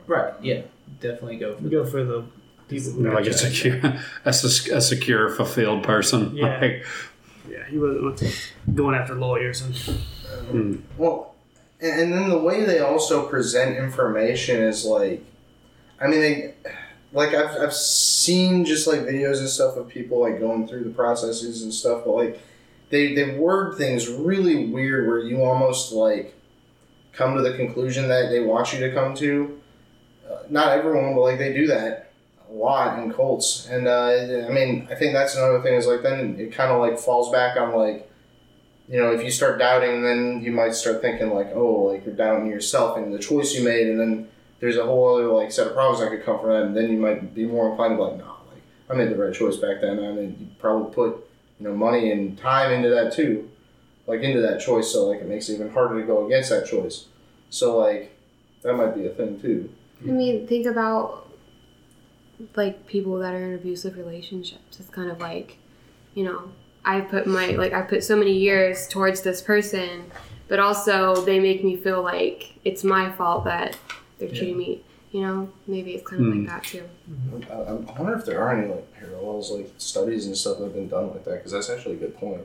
[0.06, 0.34] Right.
[0.42, 0.62] Yeah.
[1.02, 2.24] Definitely go for We go for the
[2.68, 3.56] people who You're like a got judged.
[3.56, 3.78] secure,
[4.26, 6.36] a, s- a secure, fulfilled person.
[6.36, 6.60] Yeah.
[6.60, 6.86] Like,
[7.50, 10.76] Yeah, he wasn't going after lawyers and hmm.
[10.98, 11.36] Well,
[11.82, 15.24] and, and then the way they also present information is like,
[16.00, 16.54] I mean, they,
[17.18, 20.92] like I've, I've seen just like videos and stuff of people like going through the
[20.92, 22.40] processes and stuff, but like
[22.90, 26.36] they they word things really weird where you almost like
[27.14, 29.60] come to the conclusion that they want you to come to.
[30.30, 32.12] Uh, not everyone, but like they do that
[32.50, 36.04] a lot in cults, and uh, I mean, I think that's another thing is like
[36.04, 38.08] then it kind of like falls back on like
[38.88, 42.16] you know, if you start doubting, then you might start thinking like, oh, like you're
[42.16, 45.68] doubting yourself and the choice you made, and then there's a whole other like set
[45.68, 47.98] of problems that could come from that, and then you might be more inclined to
[47.98, 50.94] be like, nah, like I made the right choice back then, and then you probably
[50.94, 51.28] put
[51.60, 53.50] you know money and time into that too,
[54.08, 56.66] like into that choice, so like it makes it even harder to go against that
[56.68, 57.06] choice.
[57.50, 58.16] So like
[58.64, 59.70] that might be a thing too.
[60.04, 61.28] I mean, think about
[62.56, 64.80] like people that are in abusive relationships.
[64.80, 65.58] It's kind of like,
[66.14, 66.52] you know,
[66.86, 70.12] I put my like I put so many years towards this person,
[70.48, 73.78] but also they make me feel like it's my fault that
[74.20, 74.82] they're treating me.
[75.12, 76.46] You know, maybe it's kind of Hmm.
[76.46, 76.84] like that too.
[77.50, 80.74] I, I wonder if there are any like parallels, like studies and stuff that have
[80.74, 82.42] been done like that, because that's actually a good point.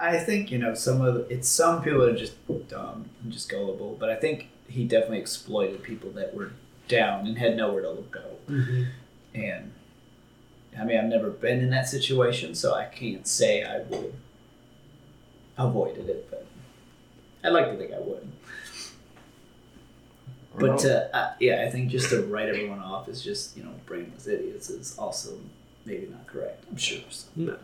[0.00, 2.34] I think you know some of the, it's some people are just
[2.68, 6.50] dumb and just gullible, but I think he definitely exploited people that were
[6.88, 8.24] down and had nowhere to go.
[9.34, 9.72] And
[10.78, 14.14] I mean, I've never been in that situation, so I can't say I would
[15.56, 16.46] avoided it, but
[17.44, 18.28] I'd like to think I would.
[20.58, 23.72] But uh, uh, yeah, I think just to write everyone off as just you know
[23.86, 25.38] brainless idiots is also
[25.84, 26.64] maybe not correct.
[26.70, 27.00] I'm sure.
[27.10, 27.28] So.
[27.36, 27.56] No.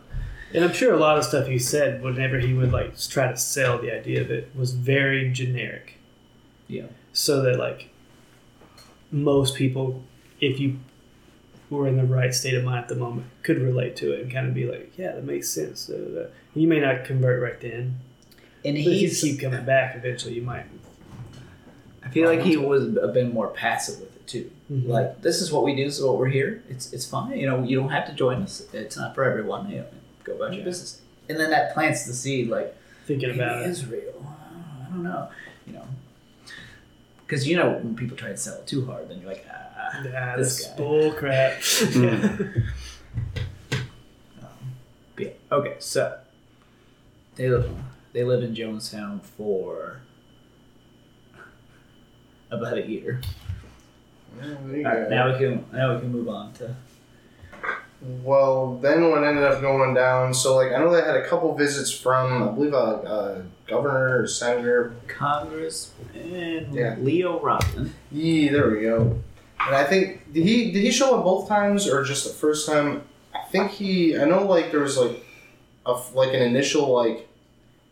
[0.53, 3.37] And I'm sure a lot of stuff he said whenever he would like try to
[3.37, 5.95] sell the idea of it was very generic.
[6.67, 6.87] Yeah.
[7.13, 7.89] So that like
[9.11, 10.03] most people,
[10.41, 10.79] if you
[11.69, 14.31] were in the right state of mind at the moment, could relate to it and
[14.31, 15.89] kind of be like, yeah, that makes sense.
[16.55, 17.99] You may not convert right then,
[18.65, 20.65] And but if you he's keep coming back, eventually you might.
[22.03, 24.49] I feel like he was a bit more passive with it too.
[24.71, 24.87] Mhm.
[24.87, 26.63] Like this is what we do, this is what we're here.
[26.69, 27.37] It's it's fine.
[27.37, 28.61] You know, you don't have to join us.
[28.73, 29.69] It's not for everyone.
[29.69, 29.85] You know,
[30.23, 31.01] go about your business.
[31.27, 32.47] And then that plants the seed.
[32.49, 33.69] Like Thinking maybe about it it.
[33.71, 34.25] is real.
[34.25, 35.27] I don't know.
[35.67, 35.83] You know,
[37.25, 39.55] because you know when people try to sell it too hard, then you're like, ah.
[40.15, 40.75] Ah, This this guy.
[40.77, 41.53] bull crap.
[41.91, 42.63] Mm.
[44.41, 44.47] Um,
[45.17, 45.29] yeah.
[45.51, 46.17] Okay, so
[47.35, 47.69] they live,
[48.13, 50.01] they live in Jonestown for
[52.51, 53.21] about a year.
[54.41, 56.75] Yeah, there All right, now we can now we can move on to
[58.23, 61.53] Well, then what ended up going down, so like I know they had a couple
[61.55, 64.93] visits from I believe a, a governor or senator.
[65.07, 66.95] Congress and Yeah.
[66.99, 67.93] Leo Ryan.
[68.11, 69.19] Yeah, there we go.
[69.59, 72.67] And I think did he did he show up both times or just the first
[72.67, 73.01] time?
[73.33, 74.17] I think he.
[74.17, 75.25] I know like there was like
[75.85, 77.27] a like an initial like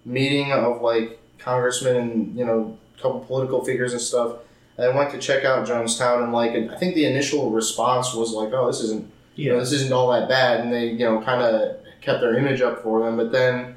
[0.05, 4.37] meeting of like congressmen and you know a couple political figures and stuff.
[4.77, 8.13] And I went to check out Jonestown and like and I think the initial response
[8.13, 11.05] was like, oh, this isn't you know, this isn't all that bad, and they, you
[11.05, 13.15] know, kind of kept their image up for them.
[13.15, 13.75] But then,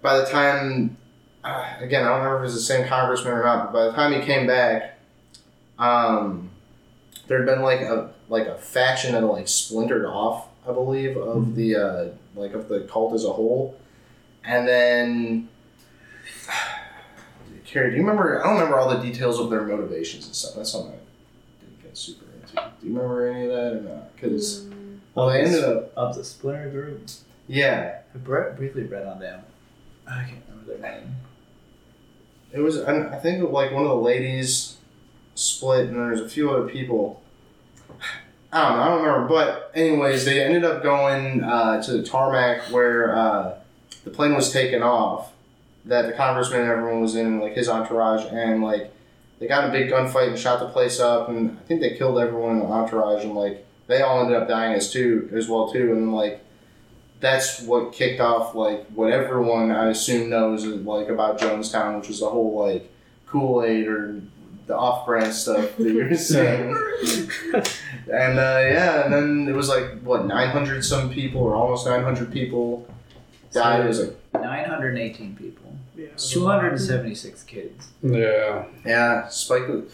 [0.00, 0.96] by the time,
[1.42, 3.84] uh, again, I don't remember if it was the same congressman or not, but by
[3.86, 4.98] the time he came back,
[5.78, 6.50] um,
[7.26, 11.56] there had been like a like a faction that like splintered off, I believe, of
[11.56, 12.04] the uh,
[12.36, 13.78] like of the cult as a whole,
[14.44, 15.48] and then.
[17.78, 18.40] Carrie, do you remember?
[18.40, 20.54] I don't remember all the details of their motivations and stuff.
[20.56, 22.54] That's something I didn't get super into.
[22.56, 24.16] Do you remember any of that or not?
[24.16, 25.92] Because Mm, well, they ended up.
[25.96, 27.02] of the Splinter Group.
[27.46, 29.42] Yeah, I br- briefly read on them.
[30.08, 31.14] I can't remember their name.
[32.52, 32.80] it was.
[32.82, 34.78] I I think like one of the ladies
[35.36, 37.22] split, and there's a few other people.
[38.52, 38.82] I don't know.
[38.82, 39.28] I don't remember.
[39.28, 43.54] But anyways, they ended up going uh, to the tarmac where uh,
[44.04, 45.32] the plane was taken off.
[45.84, 48.92] That the congressman and everyone was in, like his entourage, and like
[49.38, 51.96] they got in a big gunfight and shot the place up, and I think they
[51.96, 55.48] killed everyone in the entourage, and like they all ended up dying as too as
[55.48, 56.44] well too, and like
[57.20, 62.20] that's what kicked off like what everyone I assume knows like about Jonestown, which was
[62.20, 62.90] the whole like
[63.26, 64.20] Kool Aid or
[64.66, 66.76] the off-brand stuff that you're saying.
[68.12, 72.30] and uh, yeah, and then it was like what 900 some people or almost 900
[72.30, 72.86] people
[73.50, 73.80] died.
[73.80, 75.67] It was like 918 people,
[75.98, 76.06] Yeah.
[76.16, 78.66] 276 kids, Yeah.
[78.86, 79.84] yeah, Spike was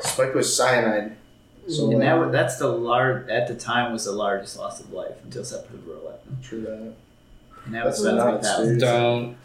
[0.00, 1.16] Spike was cyanide.
[1.68, 4.90] So and that like, that's the large at the time was the largest loss of
[4.92, 6.94] life until September 11, true that.
[7.66, 8.78] and that was about nuts, 3,000.
[8.78, 9.36] Don't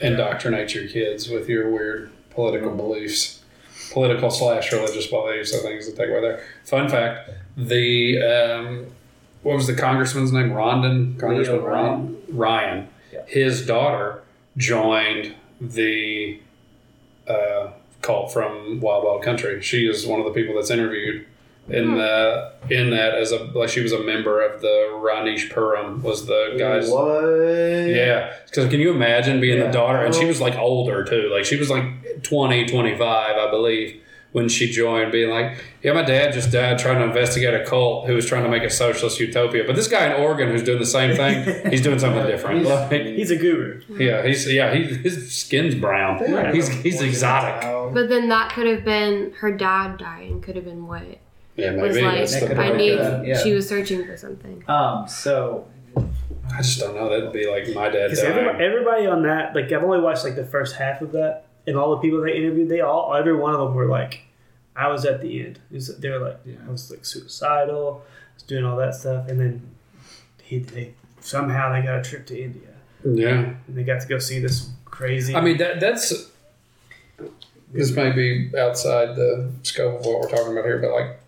[0.00, 3.42] indoctrinate your kids with your weird political beliefs,
[3.92, 5.54] political slash religious beliefs.
[5.54, 6.44] I think is the takeaway there.
[6.66, 8.86] Fun fact: the um,
[9.42, 10.52] what was the congressman's name?
[10.52, 12.22] Rondon Congressman Leo Ryan.
[12.28, 12.88] Ryan.
[13.12, 13.22] Yeah.
[13.26, 14.19] His daughter
[14.56, 16.40] joined the
[17.28, 17.68] uh,
[18.02, 19.60] cult from Wild Wild Country.
[19.62, 21.26] She is one of the people that's interviewed
[21.68, 26.26] in the in that as a like she was a member of the Rajneeshpuram was
[26.26, 26.90] the guys.
[26.90, 27.22] What?
[27.94, 29.66] Yeah, because can you imagine being Yeah.
[29.66, 30.04] the daughter?
[30.04, 31.30] And she was like older too.
[31.32, 31.84] Like she was like
[32.22, 34.02] 20, 25, I believe,
[34.32, 38.06] when she joined, being like, Yeah, my dad just died trying to investigate a cult
[38.06, 39.64] who was trying to make a socialist utopia.
[39.66, 42.62] But this guy in Oregon who's doing the same thing, he's doing something different.
[42.64, 43.82] Like, He's a guru.
[43.98, 46.20] yeah, he's yeah, he, his skin's brown.
[46.20, 46.52] Yeah.
[46.52, 47.62] He's he's exotic.
[47.92, 50.40] But then that could have been her dad dying.
[50.42, 51.02] Could have been what
[51.56, 52.18] Yeah, was maybe like.
[52.18, 52.98] that's That the could I need.
[53.26, 53.42] yeah.
[53.42, 54.62] She was searching for something.
[54.68, 55.66] Um, so
[56.54, 57.08] I just don't know.
[57.08, 58.32] That'd be like my dad Because dying.
[58.38, 61.76] everybody, everybody on that, like I've only watched like the first half of that, and
[61.76, 64.22] all the people they interviewed, they all, every one of them were like,
[64.76, 65.60] I was at the end.
[65.70, 69.38] Was, they were like, I was like suicidal, I was doing all that stuff, and
[69.38, 69.62] then
[70.42, 72.68] he, they somehow they got a trip to India,
[73.04, 73.28] yeah.
[73.28, 75.34] and they got to go see this crazy.
[75.34, 76.30] I mean, that that's
[77.72, 81.20] this may be outside the scope of what we're talking about here, but like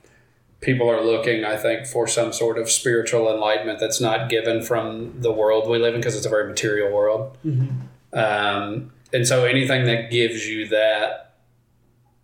[0.61, 5.21] people are looking, I think, for some sort of spiritual enlightenment that's not given from
[5.21, 7.37] the world we live in because it's a very material world.
[7.45, 7.83] Mhm.
[8.13, 11.37] Um, and so anything that gives you that,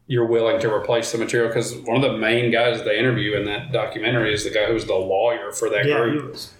[0.06, 3.44] you're willing to replace the material because one of the main guys they interview in
[3.44, 6.32] that documentary is the guy who's the lawyer for that yeah, he group.
[6.32, 6.52] was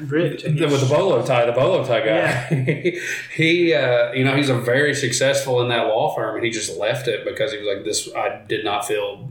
[0.00, 0.44] rich.
[0.44, 2.06] With the bolo tie, the bolo tie guy.
[2.06, 3.00] Yeah.
[3.36, 6.76] he, uh, you know, he's a very successful in that law firm, and he just
[6.78, 9.30] left it because he was like, "This, I did not feel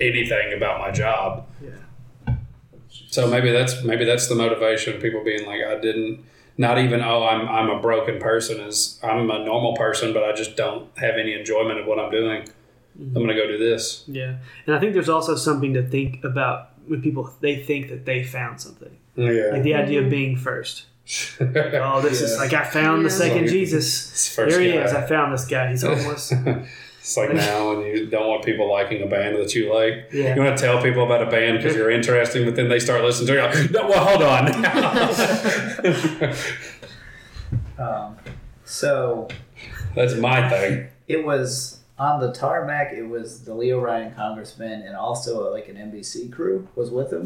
[0.00, 2.34] anything about my job." Yeah.
[3.08, 5.00] So maybe that's maybe that's the motivation.
[5.00, 6.24] People being like, "I didn't."
[6.60, 10.32] Not even oh I'm I'm a broken person is I'm a normal person but I
[10.32, 12.42] just don't have any enjoyment of what I'm doing.
[12.42, 13.16] Mm-hmm.
[13.16, 14.04] I'm gonna go do this.
[14.06, 18.04] Yeah, and I think there's also something to think about when people they think that
[18.04, 19.52] they found something, Yeah.
[19.52, 20.84] like the idea of being first.
[21.40, 24.10] Oh, this is like I found the second Like, Jesus.
[24.12, 24.84] It's the first There he guy.
[24.84, 24.92] is.
[24.92, 25.70] I found this guy.
[25.70, 26.32] He's homeless.
[27.00, 30.10] It's like now when you don't want people liking a band that you like.
[30.12, 30.34] Yeah.
[30.34, 33.02] You want to tell people about a band because you're interesting, but then they start
[33.02, 33.32] listening to.
[33.32, 34.54] You're like, no, well, hold on.
[37.78, 38.16] um,
[38.66, 39.28] so
[39.94, 40.88] That's my thing.
[41.08, 42.92] it was on the tarmac.
[42.92, 47.24] It was the Leo Ryan congressman and also like an NBC crew was with him.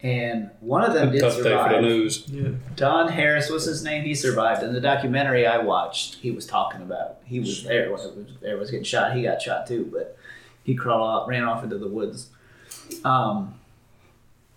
[0.00, 1.82] And one of them did Tough day for the survive.
[1.82, 2.24] news.
[2.28, 2.50] yeah.
[2.76, 4.04] Don Harris was his name.
[4.04, 4.62] He survived.
[4.62, 8.26] In the documentary I watched, he was talking about he was there when it was,
[8.40, 9.16] there was getting shot.
[9.16, 10.16] He got shot too, but
[10.62, 12.28] he crawled off, ran off into the woods.
[13.04, 13.54] Um,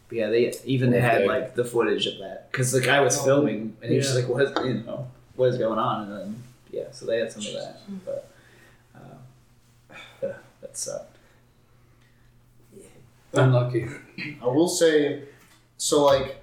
[0.10, 3.76] but yeah, they even had like the footage of that because the guy was filming
[3.82, 4.16] and he was Yeah.
[4.22, 7.32] like, "What is you know what is going on?" And then yeah, so they had
[7.32, 8.30] some of that, but
[8.96, 9.00] uh,
[10.22, 11.18] yeah, that sucked.
[13.34, 13.88] Unlucky.
[14.42, 15.24] I will say,
[15.82, 16.40] so like,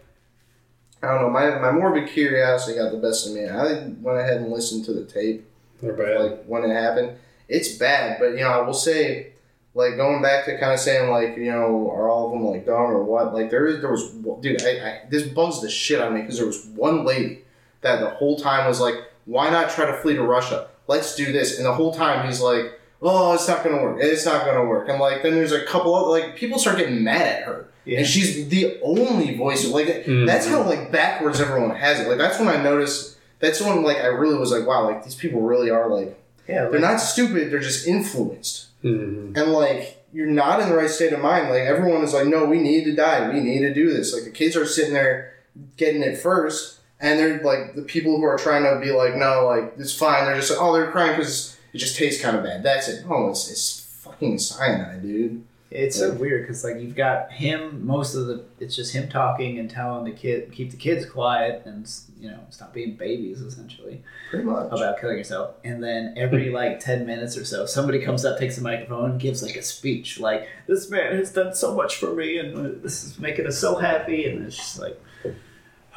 [1.00, 3.46] I don't know, my, my morbid curiosity got the best of me.
[3.46, 5.48] I went ahead and listened to the tape,
[5.80, 6.20] bad.
[6.20, 7.16] like when it happened.
[7.48, 9.34] It's bad, but you know, I will say,
[9.74, 12.66] like going back to kind of saying like, you know, are all of them like
[12.66, 13.32] dumb or what?
[13.32, 14.10] Like there is, there was,
[14.40, 17.44] dude, I, I this bugs the shit out of me because there was one lady
[17.82, 20.68] that the whole time was like, why not try to flee to Russia?
[20.88, 23.98] Let's do this, and the whole time he's like, oh, it's not gonna work.
[24.00, 24.88] It's not gonna work.
[24.88, 27.68] And like then there's a couple of like people start getting mad at her.
[27.88, 27.98] Yeah.
[27.98, 29.66] And she's the only voice.
[29.66, 30.26] Like Mhm.
[30.26, 32.08] that's how like backwards everyone has it.
[32.08, 33.16] Like that's when I noticed.
[33.40, 36.16] That's when like I really was like, wow, like these people really are like
[36.48, 37.50] Yeah, they're not stupid.
[37.50, 38.66] They're just influenced.
[38.84, 39.36] Mhm.
[39.36, 41.48] And like you're not in the right state of mind.
[41.50, 43.28] Like everyone is like, no, we need to die.
[43.30, 44.12] We need to do this.
[44.14, 45.32] Like the kids are sitting there
[45.76, 49.46] getting it first, and they're like the people who are trying to be like, no,
[49.46, 50.24] like it's fine.
[50.24, 52.62] They're just like, oh, they're crying because it just tastes kind of bad.
[52.62, 53.04] That's it.
[53.08, 55.42] Oh, it's, it's fucking cyanide, dude.
[55.70, 59.58] It's so weird because like you've got him most of the it's just him talking
[59.58, 61.86] and telling the kid keep the kids quiet and
[62.18, 64.68] you know stop being babies essentially Pretty much.
[64.72, 68.56] about killing yourself and then every like 10 minutes or so somebody comes up takes
[68.56, 72.14] a microphone and gives like a speech like this man has done so much for
[72.14, 74.98] me and uh, this is making us so happy and it's just like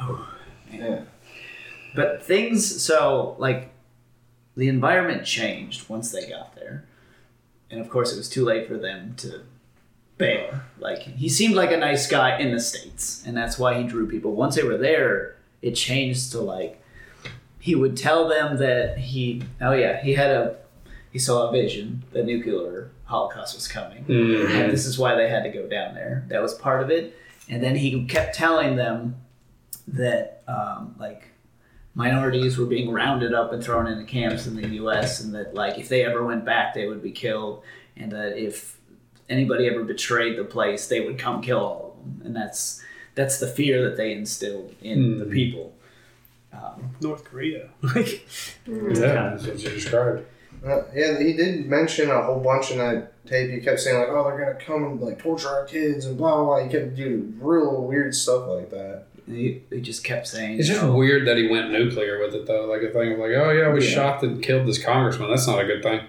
[0.02, 0.34] oh
[0.70, 0.80] man.
[0.80, 1.00] Yeah.
[1.94, 3.72] but things so like
[4.54, 6.84] the environment changed once they got there
[7.70, 9.40] and of course it was too late for them to
[10.80, 14.06] like he seemed like a nice guy in the states and that's why he drew
[14.08, 14.32] people.
[14.32, 16.82] Once they were there it changed to like
[17.60, 20.56] he would tell them that he oh yeah he had a
[21.12, 24.50] he saw a vision that nuclear holocaust was coming Mhm.
[24.50, 26.24] and this is why they had to go down there.
[26.28, 27.14] That was part of it.
[27.48, 29.16] And then he kept telling them
[29.88, 31.28] that um, like
[31.94, 35.78] minorities were being rounded up and thrown into camps in the us and that like
[35.78, 37.62] if they ever went back they would be killed
[37.96, 38.78] and that if
[39.28, 42.82] anybody ever betrayed the place they would come kill all of them and that's
[43.14, 45.32] that's the fear that they instilled in the Mhm.
[45.32, 45.72] people
[46.52, 47.70] um, North Korea.
[47.82, 48.26] Like,
[48.66, 50.24] Yeah, that's what you described.
[50.64, 53.50] Uh, yeah, he did mention a whole bunch in that tape.
[53.50, 56.34] He kept saying like, "Oh, they're gonna come and like torture our kids and blah
[56.36, 56.64] blah." blah.
[56.64, 59.04] He kept doing real weird stuff like that.
[59.26, 62.34] He, he just kept saying, It's just you know, weird that he went nuclear with
[62.34, 62.66] it, though.
[62.66, 63.90] Like a thing of like, oh yeah, we Yeah.
[63.90, 65.30] shot and killed this congressman.
[65.30, 66.02] That's not a good thing.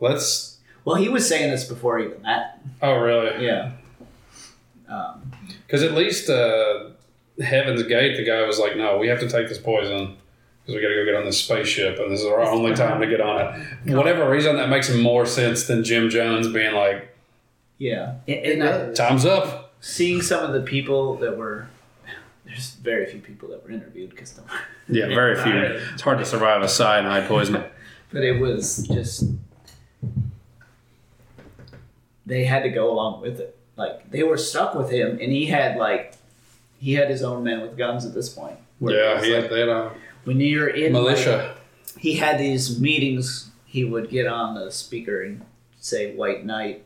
[0.00, 0.53] Let's.
[0.84, 2.60] Well, he was saying this before even that.
[2.82, 3.44] Oh really?
[3.46, 3.72] Yeah.
[4.88, 5.32] Um,
[5.66, 6.90] Because at least uh,
[7.42, 10.16] Heaven's Gate, the guy was like, no, we have to take this poison
[10.62, 13.00] because we got to go get on this spaceship, and this is our only time
[13.00, 13.66] to get on it.
[13.86, 17.14] For whatever reason, that makes more sense than Jim Jones being like,
[17.78, 18.14] yeah.
[18.28, 19.74] And, It and time's up.
[19.80, 21.66] seeing some of the people that were,
[22.46, 24.38] there's very few people that were interviewed because,
[24.88, 25.52] Yeah, very few.
[25.92, 27.64] It's hard to survive a cyanide poisoning.
[28.12, 29.24] but it was just
[32.26, 33.56] they had to go along with it.
[33.76, 36.14] Like they were stuck with him, and he had like
[36.78, 38.56] he had his own men with guns at this point.
[38.80, 39.92] Yeah, he like, had, they had
[40.24, 41.56] when you're in like, militia.
[41.98, 43.50] he had these meetings.
[43.66, 45.44] He would get on the speaker and
[45.80, 46.84] say "White Night,"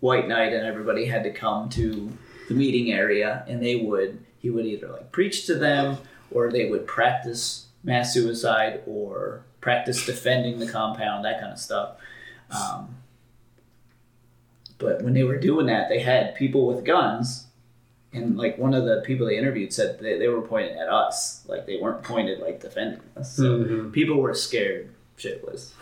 [0.00, 2.12] "White Night," and everybody had to come to
[2.48, 4.24] the meeting area, and they would.
[4.38, 5.98] He would either like preach to them,
[6.30, 11.96] or they would practice mass suicide, or practice defending the compound, that kind of stuff.
[12.50, 12.96] Um,
[14.78, 17.46] but when they were doing that, they had people with guns,
[18.12, 21.42] and like one of the people they interviewed said they, they were pointing at us,
[21.46, 23.34] like they weren't pointed like defending us.
[23.36, 23.92] So Mhm.
[23.92, 25.72] people were scared shitless.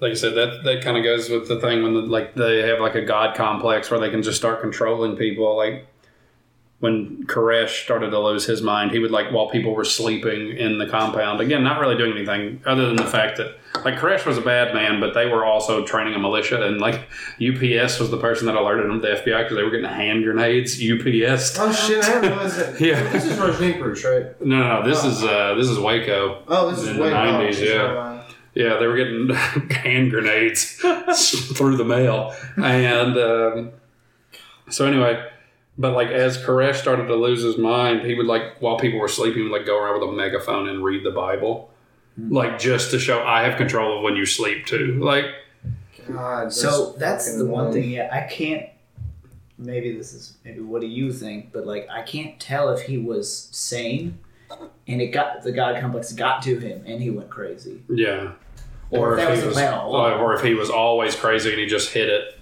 [0.00, 2.62] like I said, that that kind of goes with the thing when the, like they
[2.68, 5.56] have like a god complex where they can just start controlling people.
[5.56, 5.86] Like
[6.84, 10.76] when Koresh started to lose his mind, he would like while people were sleeping in
[10.76, 11.40] the compound.
[11.40, 13.56] Again, not really doing anything other than the fact that
[13.86, 17.08] like Koresh was a bad man, but they were also training a militia, and like
[17.40, 20.24] UPS was the person that alerted them to the FBI because they were getting hand
[20.24, 20.74] grenades.
[20.74, 21.58] UPS.
[21.58, 22.04] Oh shit!
[22.04, 22.78] I didn't realize that.
[22.82, 23.02] Yeah.
[23.10, 24.44] This is Rajneesh right?
[24.44, 24.86] No, no, no.
[24.86, 26.42] This is uh, this is Waco.
[26.48, 27.94] Oh, this is In the 90s, oh, yeah.
[27.94, 28.34] mind.
[28.54, 29.30] Yeah, they were getting
[29.70, 30.74] hand grenades
[31.56, 33.72] through the mail, and um,
[34.68, 35.30] so anyway,
[35.76, 39.08] but like as Koresh started to lose his mind, he would like while people were
[39.08, 41.70] sleeping, he would like go around with a megaphone and read the Bible,
[42.16, 42.32] hmm.
[42.32, 45.00] like just to show I have control of when you sleep too.
[45.02, 45.26] Like,
[46.08, 47.90] God, So that's the one thing.
[47.90, 48.68] Yeah, I can't.
[49.56, 51.52] Maybe this is maybe what do you think?
[51.52, 54.18] But like, I can't tell if he was sane,
[54.88, 57.80] and it got the God complex got to him, and he went crazy.
[57.88, 58.32] yeah,
[58.90, 61.14] Or or if that if was he the was, plan or if he was always
[61.16, 62.38] crazy and he just hit it.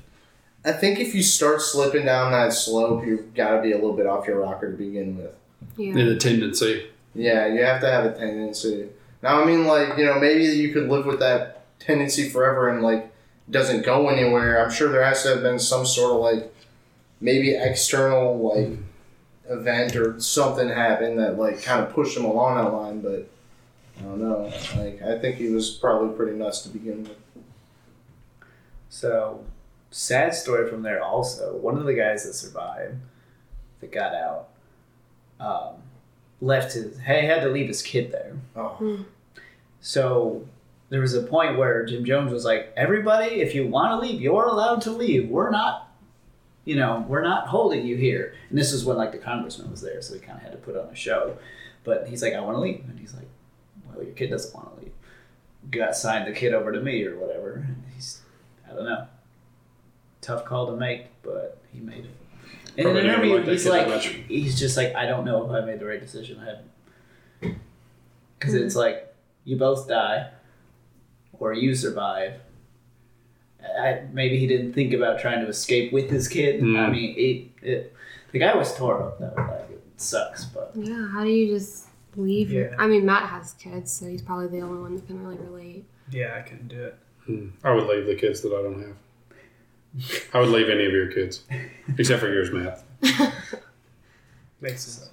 [0.65, 3.95] I think if you start slipping down that slope, you've got to be a little
[3.95, 5.35] bit off your rocker to begin with.
[5.77, 5.95] Yeah.
[5.95, 6.87] The tendency.
[7.15, 8.89] Yeah, you have to have a tendency.
[9.23, 12.83] Now, I mean, like, you know, maybe you could live with that tendency forever and,
[12.83, 13.13] like,
[13.51, 14.65] doesn't go anywhere.
[14.65, 16.55] I'm sure there has to have been some sort of, like,
[17.21, 18.79] maybe external, like,
[19.49, 23.29] event or something happened that, like, kind of pushed him along that line, but
[23.99, 24.53] I don't know.
[24.77, 27.17] Like, I think he was probably pretty nuts to begin with.
[28.89, 29.45] So,
[29.93, 31.01] sad story from there.
[31.03, 32.97] Also, one of the guys that survived,
[33.81, 34.49] that got out,
[35.39, 35.75] um,
[36.41, 36.99] left his.
[36.99, 38.37] He had to leave his kid there.
[38.57, 39.05] Oh,
[39.81, 40.47] So
[40.89, 44.21] there was a point where Jim Jones was like, "Everybody, if you want to leave,
[44.21, 45.29] you're allowed to leave.
[45.29, 45.89] We're not,
[46.65, 49.81] you know, we're not holding you here." And this is when like the congressman was
[49.83, 51.37] there, so he kind of had to put on a show.
[51.85, 53.29] But he's like, "I want to leave," and he's like,
[53.89, 54.93] "Well, your kid doesn't want to leave.
[55.71, 58.21] Got signed the kid over to me or whatever." And he's,
[58.71, 59.07] I don't know,
[60.23, 62.11] tough call to make, but he made it.
[62.79, 65.51] In an Probably didn't interview, like he's like, he's just like, I don't know if
[65.51, 66.41] I made the right decision.
[66.41, 67.59] I haven't.
[68.39, 70.31] Because it's like, you both die,
[71.35, 72.35] or you survive.
[73.79, 76.61] I, maybe he didn't think about trying to escape with his kid.
[76.61, 76.91] I Mm.
[76.93, 77.15] mean,
[77.63, 77.95] it, it,
[78.33, 79.35] the guy was tore up though.
[79.37, 81.87] Like, it sucks, but Yeah, how do you just
[82.17, 82.51] leave?
[82.51, 85.37] your- I mean, Matt has kids, so he's probably the only one that can really
[85.39, 85.85] relate.
[86.11, 86.97] yeah, I couldn't do it.
[87.27, 87.49] Hmm.
[87.63, 88.97] I would leave the kids that I don't have.
[90.33, 91.43] I would leave any of your kids,
[91.99, 92.83] except for yours, Matt.
[94.61, 95.11] Makes sense.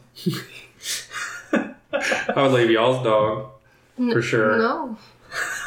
[1.54, 3.50] I would leave y'all's dog
[3.98, 4.58] for sure.
[4.58, 4.98] No.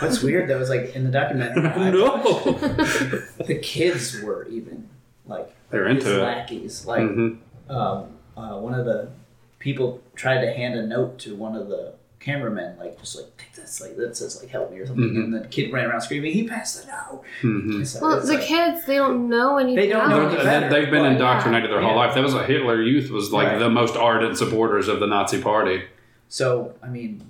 [0.00, 1.62] what's weird though is like in the documentary,
[1.92, 2.16] no.
[3.46, 4.88] the kids were even
[5.26, 6.22] like They're his into it.
[6.22, 6.86] lackeys.
[6.86, 7.38] Like Mhm.
[7.68, 8.06] um,
[8.36, 9.10] uh, one of the
[9.58, 13.52] people tried to hand a note to one of the cameramen like just like take
[13.54, 15.24] this like that says like help me or something, Mhm.
[15.24, 17.22] and the kid ran around screaming he passed it out.
[17.42, 17.84] Mhm.
[17.86, 19.76] So Well, the like- kids they don't know anything.
[19.76, 20.32] They don't know else.
[20.34, 20.68] any They- better.
[20.70, 22.14] They've been Well, indoctrinated their whole life.
[22.14, 23.58] That was what Hitler Youth was like Right.
[23.58, 25.82] the most ardent supporters of the Nazi Party.
[26.28, 27.22] So I mean,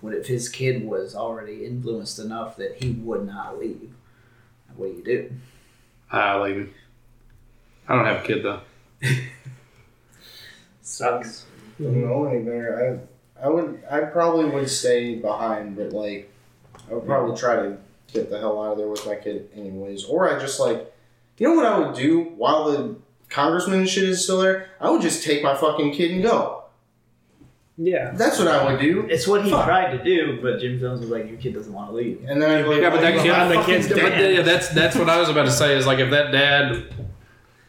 [0.00, 3.92] what if his kid was already influenced enough that he would not leave?
[4.76, 5.30] What do you do?
[6.12, 6.74] Ah, leaving.
[7.88, 8.60] I don't have a kid though.
[10.82, 11.46] Sucks.
[11.80, 13.00] Don't know any better.
[13.02, 16.30] I I would I probably would stay behind, but like
[16.90, 17.76] I would probably try to
[18.12, 20.04] get the hell out of there with my kid anyways.
[20.04, 20.92] Or I just like
[21.38, 22.96] you know what I would do while the
[23.28, 24.70] congressman and shit is still there?
[24.80, 26.64] I would just take my fucking kid and go.
[27.78, 28.12] Yeah.
[28.14, 29.06] That's what I would do.
[29.10, 29.66] It's what he Fuck.
[29.66, 32.40] tried to do, but Jim Jones was like, "Your kid doesn't want to leave." And
[32.40, 34.34] then I'd be like, Yeah, but oh, that kid, I'm the fucking kid's but dead."
[34.34, 35.76] yeah, that's that's what I was about to say.
[35.76, 36.84] Is like if that dad,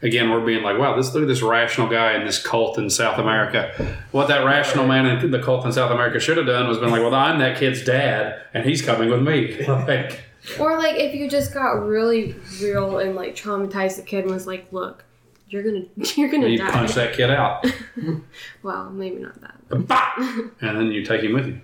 [0.02, 2.88] again, we're being like, wow, this look at this rational guy in this cult in
[2.90, 3.96] South America.
[4.12, 6.90] What that rational man in the cult in South America should have done was been
[6.90, 9.64] like, well, I'm that kid's dad, and he's coming with me.
[9.68, 10.22] Like,
[10.60, 14.46] Or like if you just got really real and like traumatized the kid and was
[14.46, 15.04] like, look,
[15.48, 15.84] you're gonna
[16.16, 16.70] you're gonna you die.
[16.70, 17.66] punch that kid out,
[18.62, 19.54] Well, maybe not that.
[19.86, 20.12] Bah!
[20.60, 21.60] and then you take him with you.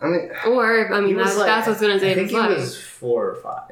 [0.00, 2.36] I mean, Or I mean that's like- that's what's gonna I save think his he
[2.36, 2.56] life.
[2.56, 3.71] was four or five.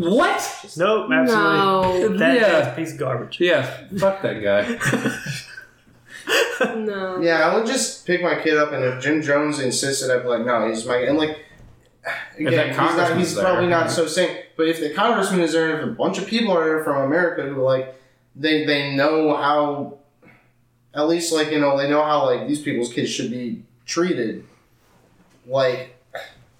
[0.00, 0.36] What?
[0.62, 1.56] Just- Nope, absolutely.
[1.58, 2.18] No.
[2.18, 2.40] That, Yeah.
[2.50, 3.40] That's a piece of garbage.
[3.40, 3.62] Yeah,
[3.98, 4.78] fuck that guy.
[6.76, 7.20] No.
[7.20, 10.28] yeah, I would just pick my kid up, and if Jim Jones insisted, I'd be
[10.28, 11.38] like, no, he's my and like.
[12.38, 13.44] Again, he's, not, he's there.
[13.44, 14.38] probably not so sane.
[14.56, 17.02] But if the congressman is there, and if a bunch of people are there from
[17.04, 17.94] America who like
[18.36, 19.98] they they know how,
[20.94, 24.46] at least like you know they know how like these people's kids should be treated.
[25.46, 25.96] Like,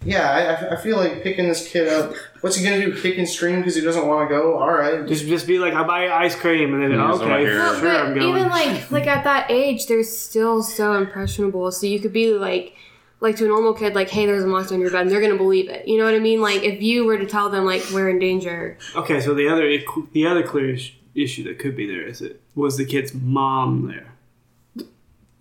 [0.05, 2.15] yeah, I- I, I feel like picking this kid up.
[2.41, 2.95] What's he gonna do?
[3.01, 4.57] Kick and scream because he doesn't want to go?
[4.57, 7.23] All right, Just just be like, I'll buy you ice cream, and then Yeah, so
[7.25, 7.59] okay, here.
[7.59, 8.37] Well, sure, I'm but going.
[8.37, 11.71] even like like at that age, they're still so impressionable.
[11.73, 12.75] So you could be like
[13.21, 15.21] like to a normal kid, like, hey, there's a monster in your bed, and they're
[15.21, 15.87] gonna believe it.
[15.87, 16.41] You know what I mean?
[16.41, 19.77] Like if you were to tell them like we're in danger, Okay, so the other
[20.13, 23.89] the other clear is- issue that could be there is it was the kid's mom
[23.89, 24.87] there?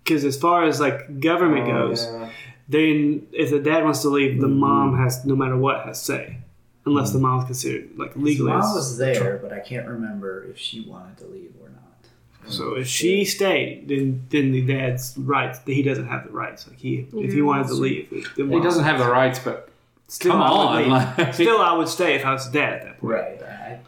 [0.04, 2.30] Because as far as like government Oh, goes, yeah.
[2.70, 6.38] Then if the dad wants to leave, the mom has no matter what has say,
[6.86, 8.52] unless the mom's considered like His legally.
[8.52, 12.50] mom was there, but I can't remember if she wanted to leave or not.
[12.52, 15.60] So if she stayed, then then the dad's rights.
[15.66, 16.66] He doesn't have the rights.
[16.68, 19.68] Like he, if he wanted to leave, the He doesn't have the rights, but
[20.08, 20.88] Still, come I would on, leave.
[21.18, 23.12] like- Still, I would stay if I was dad at that point.
[23.12, 23.42] Right.
[23.42, 23.78] I,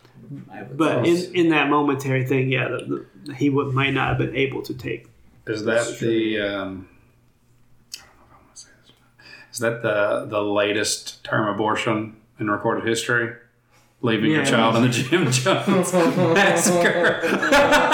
[0.53, 4.19] I But in, in that momentary thing, yeah, the, the, he would might not have
[4.19, 5.09] been able to take.
[5.49, 6.41] Is that the?
[6.41, 6.89] Um,
[7.97, 8.93] I don't know if I want to say this.
[9.53, 13.37] Is that the the latest term abortion in recorded history?
[14.05, 17.21] Leaving your child in the Jim Jones massacre.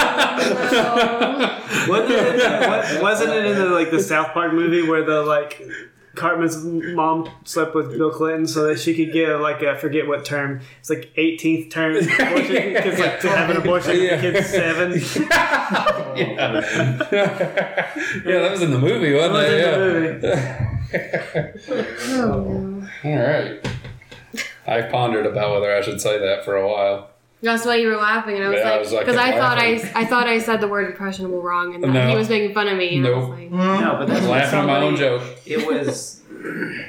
[1.87, 5.61] Wasn't it, wasn't it in the like the South Park movie where the like
[6.15, 10.25] Cartman's mom slept with Bill Clinton so that she could get like I forget what
[10.25, 14.15] term it's like 18th term abortion because like to have an abortion Yeah.
[14.15, 14.91] the kid's seven.
[16.17, 16.61] yeah.
[17.11, 20.03] yeah, that was in the movie, wasn't That was it?
[20.15, 20.68] in the yeah.
[20.93, 22.87] Oh no.
[23.03, 23.67] All right.
[24.67, 27.09] I've pondered about whether I should say that for a while.
[27.41, 29.31] That's why you were laughing, and I was Yeah, I like, was, like, because I,
[29.31, 29.57] thought.
[29.57, 32.09] I I thought I said the word impressionable wrong, and No.
[32.09, 32.95] he was making fun of me.
[32.95, 33.29] And Nope.
[33.29, 35.23] like, no, but I that's was what laughing at my own joke.
[35.45, 36.21] It was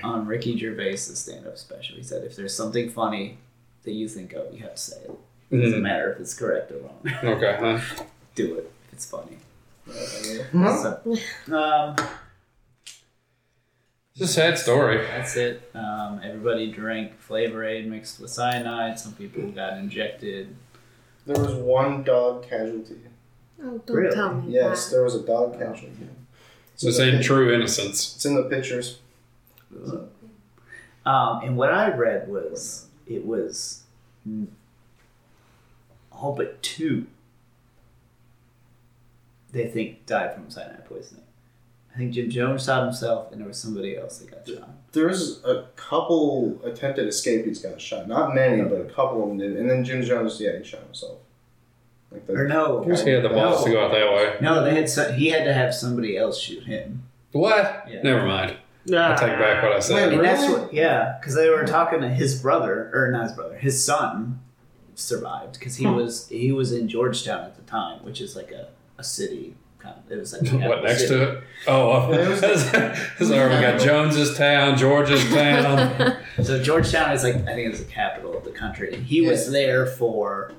[0.02, 1.96] on Ricky Gervais' stand-up special.
[1.96, 3.38] He said, "If there's something funny
[3.84, 5.10] that you think of, you have to say it.
[5.52, 5.82] It doesn't Mm.
[5.82, 7.00] matter if it's correct or wrong.
[7.36, 7.56] Okay.
[7.60, 7.78] Huh?
[8.34, 9.38] Do it if it's funny."
[10.52, 10.76] Huh?
[10.82, 11.96] So, um,
[14.20, 14.98] It's a sad story.
[14.98, 15.70] that's it.
[15.74, 18.98] Um, everybody drank Flavor Aid mixed with cyanide.
[18.98, 20.54] Some people got injected.
[21.24, 22.98] There was one dog casualty.
[23.62, 24.14] oh, don't Really?
[24.14, 24.96] tell me Yes, that.
[24.96, 26.06] there was a dog casualty.
[26.76, 28.14] So it's in the ain't pic- true innocence.
[28.16, 28.98] It's in the pictures.
[31.06, 33.84] Um, and what I read was it was
[34.28, 34.48] mm,
[36.12, 37.06] all but two
[39.52, 41.24] they think died from cyanide poisoning.
[41.94, 44.70] I think Jim Jones shot himself, and there was somebody else that got shot.
[44.92, 48.08] There's a couple attempted escapees got shot.
[48.08, 49.56] Not many, but a couple of them did.
[49.56, 51.18] And then Jim Jones, yeah, he shot himself.
[52.10, 54.36] Like the, Or no, He had the balls to go out that way.
[54.40, 57.04] no, they had so, he had to have somebody else shoot him.
[57.32, 57.86] What?
[57.88, 58.02] Yeah.
[58.02, 58.56] Never mind.
[58.86, 59.12] Nah.
[59.12, 59.94] I take back what I said.
[60.08, 60.60] Wait, And that's Really?
[60.62, 64.40] what, yeah, because they were talking to his brother, or not his brother, his son
[64.94, 68.68] survived because he was he was in Georgetown at the time, which is like a,
[68.98, 69.59] a city kind of.
[70.10, 71.14] It was like the What next city.
[71.14, 71.44] to it?
[71.68, 72.40] Oh, It was-
[73.28, 76.16] so we got Jones's town, George's town.
[76.42, 79.50] So Georgetown is like I think it's the capital of the country, and he was
[79.52, 80.52] there for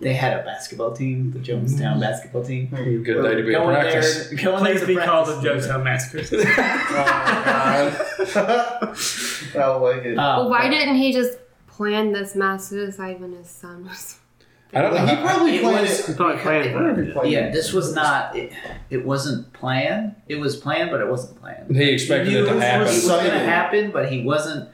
[0.00, 2.68] they had a basketball team, the Jonestown basketball team.
[2.68, 4.28] Good day to be in Going there, practice.
[4.32, 5.66] going there Please to be called the practice.
[5.66, 6.44] Jonestown Massacre.
[8.26, 8.96] Oh, God.
[9.56, 10.18] I like it.
[10.18, 11.38] Uh, Well, why but didn't he just
[11.68, 14.18] plan this mass suicide when his son was?
[14.74, 15.06] I don't know.
[15.06, 16.16] he probably It planned was- it.
[16.16, 17.28] Probably planned that.
[17.28, 18.36] Yeah, this was not.
[18.36, 18.52] It,
[18.90, 20.16] it wasn't planned.
[20.28, 21.74] It was planned, but it wasn't planned.
[21.76, 23.08] He expected He it knew to was happen.
[23.08, 24.68] going to happen, but he wasn't.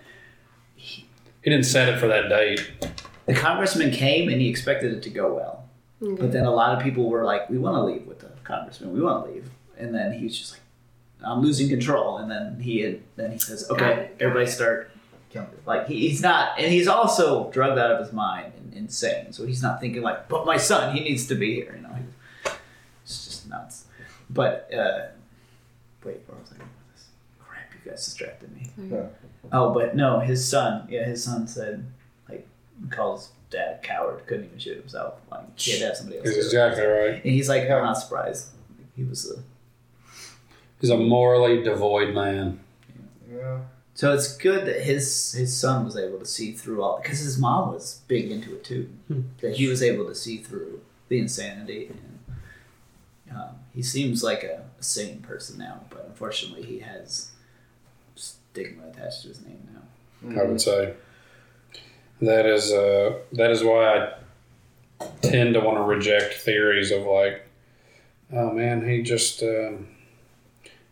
[0.74, 1.06] He
[1.44, 2.70] didn't set it for that date.
[3.26, 5.68] The congressman came and he expected it to go well,
[6.00, 8.92] but then a lot of people were like, "We want to leave with the congressman.
[8.92, 10.60] We want to leave," and then he was just like,
[11.24, 14.90] "I'm losing control." And then he had, then he says, "Okay, everybody start."
[15.64, 19.32] Like he, he's not, and he's also drugged out of his mind and insane.
[19.32, 21.96] So he's not thinking like, "But my son, he needs to be here." You know,
[23.04, 23.84] it's just nuts.
[24.28, 25.08] But uh,
[26.04, 27.06] wait, where was I going with this?
[27.40, 28.70] Crap, you guys distracted me.
[28.90, 29.06] Yeah.
[29.52, 30.86] Oh, but no, his son.
[30.90, 31.86] Yeah, his son said
[32.28, 32.46] like
[32.90, 34.26] calls dad a coward.
[34.26, 35.14] Couldn't even shoot himself.
[35.30, 36.28] Like he had to have somebody else.
[36.28, 37.14] He's exactly right.
[37.14, 38.48] And he's like, I'm not surprised.
[38.96, 39.42] He was a.
[40.80, 42.60] He's a morally devoid man.
[43.30, 43.58] Yeah.
[44.00, 47.36] So it's good that his his son was able to see through all because his
[47.36, 48.88] mom was big into it too.
[49.08, 49.20] Hmm.
[49.42, 54.64] That he was able to see through the insanity and um, he seems like a,
[54.78, 57.32] a sane person now, but unfortunately he has
[58.14, 60.40] stigma attached to his name now.
[60.40, 60.94] I would say
[62.22, 67.46] that is uh, that is why I tend to want to reject theories of like,
[68.32, 69.88] oh man, he just um,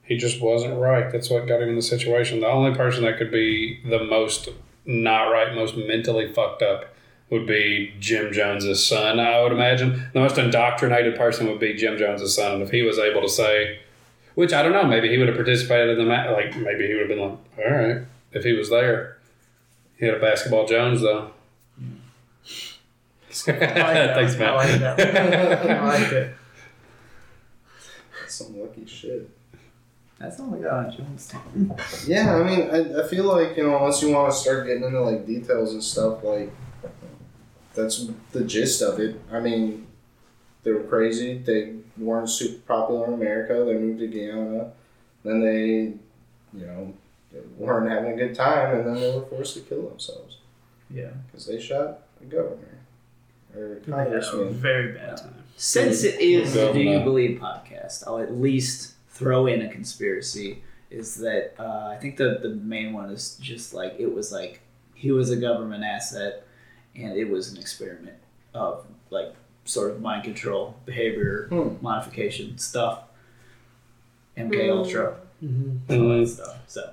[0.08, 1.12] he just wasn't right.
[1.12, 2.40] That's what got him in the situation.
[2.40, 4.48] The only person that could be the most
[4.86, 6.94] not right, most mentally fucked up
[7.30, 9.20] would be Jim Jones's son.
[9.20, 12.82] I would imagine the most indoctrinated person would be Jim Jones's son, and if he
[12.82, 13.80] was able to say.
[14.34, 14.84] Which I don't know.
[14.84, 16.30] Maybe he would have participated in the match.
[16.30, 18.02] Like maybe he would have been like, "All right,"
[18.32, 19.18] if he was there.
[19.98, 21.32] He had a basketball Jones though.
[23.48, 24.14] I like that.
[24.14, 24.54] Thanks, I Matt.
[24.54, 25.70] like that.
[25.70, 26.34] I like it.
[28.28, 29.28] Some lucky shit.
[30.18, 32.08] That's all I got on Jonestown.
[32.08, 34.82] Yeah, I mean, I, I feel like, you know, once you want to start getting
[34.82, 36.50] into, like, details and stuff, like,
[37.74, 39.20] that's the gist of it.
[39.30, 39.86] I mean,
[40.64, 41.38] they were crazy.
[41.38, 43.64] They weren't super popular in America.
[43.64, 44.72] They moved to Guyana.
[45.24, 45.92] Then they,
[46.58, 46.94] you know,
[47.32, 50.38] they weren't having a good time, and then they were forced to kill themselves
[50.90, 51.10] Yeah.
[51.26, 52.78] because they shot a governor
[53.54, 55.34] or They had a very bad time.
[55.56, 60.62] Since it is the Do You Believe podcast, I'll at least throw in a conspiracy.
[60.90, 64.60] Is that uh, I think the the main one is just like it was like
[64.94, 66.46] he was a government asset,
[66.96, 68.16] and it was an experiment
[68.54, 69.34] of like
[69.64, 71.74] sort of mind control, behavior Hmm.
[71.82, 73.02] modification stuff.
[74.36, 74.76] MK Mm.
[74.78, 75.92] Ultra, Mm-hmm.
[75.92, 76.28] all that Mm.
[76.28, 76.56] stuff.
[76.68, 76.90] So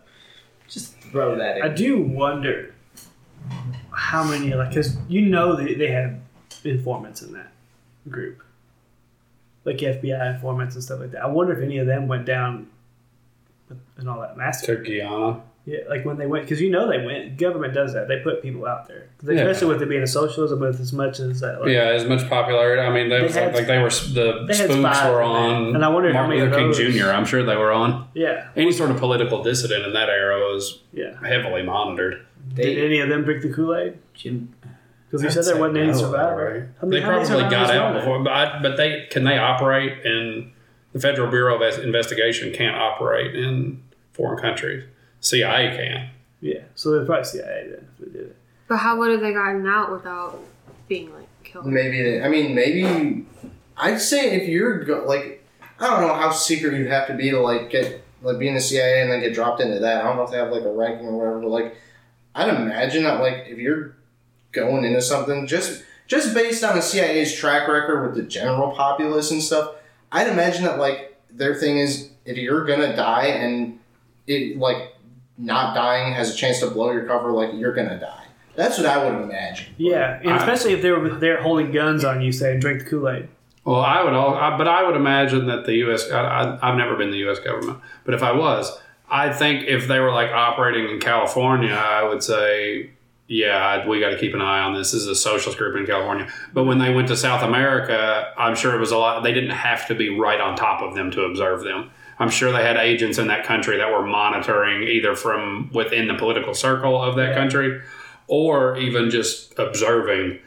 [0.68, 1.64] just throw that in.
[1.64, 2.74] I do wonder
[3.92, 6.20] how many, like, because you know they, they had
[6.64, 7.52] informants in that
[8.10, 8.42] group,
[9.66, 11.24] like FBI informants and stuff like that.
[11.24, 12.68] I wonder if any of them went down
[13.98, 14.84] and all that massacre.
[14.84, 15.42] To Guyana.
[15.68, 17.38] Yeah, like when they went, because you know they went.
[17.38, 19.42] Government does that; they put people out there, 'Cause Yeah.
[19.42, 21.60] especially with it being a socialism, with as much as that.
[21.60, 22.80] Like, Yeah, as much popularity.
[22.84, 25.74] I mean, they, They was like, had- like they were the they spooks were on.
[25.74, 27.10] And I wonder how Martin Luther King those- Jr.
[27.10, 28.08] I'm sure they were on.
[28.14, 31.16] yeah, Any sort of political dissident in that era was yeah.
[31.28, 32.20] heavily monitored.
[32.54, 33.98] Did any of them drink the Kool Aid?
[34.14, 34.50] Jim,
[35.22, 36.54] Because you said there say wasn't any no, survivor.
[36.54, 36.64] right?
[36.82, 38.00] How many- They probably got out there?
[38.02, 40.52] before, but I, but they can they operate in
[40.94, 43.84] the Federal Bureau of Investigation can't operate in
[44.14, 44.84] foreign countries.
[45.20, 46.10] CIA can.
[46.42, 48.36] Yeah, so they're probably CIA then if they did it.
[48.68, 50.40] But how would have they gotten out without
[50.88, 51.66] being like killed?
[51.66, 53.26] Maybe they, I mean, maybe
[53.78, 55.44] I'd say if you're go, like,
[55.80, 58.54] I don't know how secret you'd have to be to like get like be in
[58.56, 60.02] the CIA and then get dropped into that.
[60.02, 61.76] I don't know if they have like a ranking or whatever, but like,
[62.34, 63.96] I'd imagine that like if you're
[64.56, 69.32] going into something just just based on the CIA's track record with the general populace
[69.32, 69.72] and stuff,
[70.12, 73.80] I'd imagine that like their thing is if you're gonna die and
[74.28, 74.94] it like
[75.38, 78.24] not dying has a chance to blow your cover, like you're gonna die.
[78.56, 79.76] That's what I would imagine.
[79.78, 82.90] Yeah, and I- especially if they were there holding guns on you, saying drink the
[82.90, 83.28] Kool Aid.
[83.66, 86.10] Well, I would all, I, but I would imagine that the U.S.
[86.12, 87.40] I, I, I've never been the U.S.
[87.40, 88.72] government, but if I was,
[89.10, 92.92] I think if they were like operating in California, I would say,
[93.28, 94.92] yeah, we got to keep an eye on this.
[94.92, 96.28] This is a socialist group in California.
[96.54, 99.24] But when they went to South America, I'm sure it was a lot.
[99.24, 101.90] They didn't have to be right on top of them to observe them.
[102.20, 106.14] I'm sure they had agents in that country that were monitoring either from within the
[106.16, 107.82] political circle of that country
[108.28, 110.40] or even just observing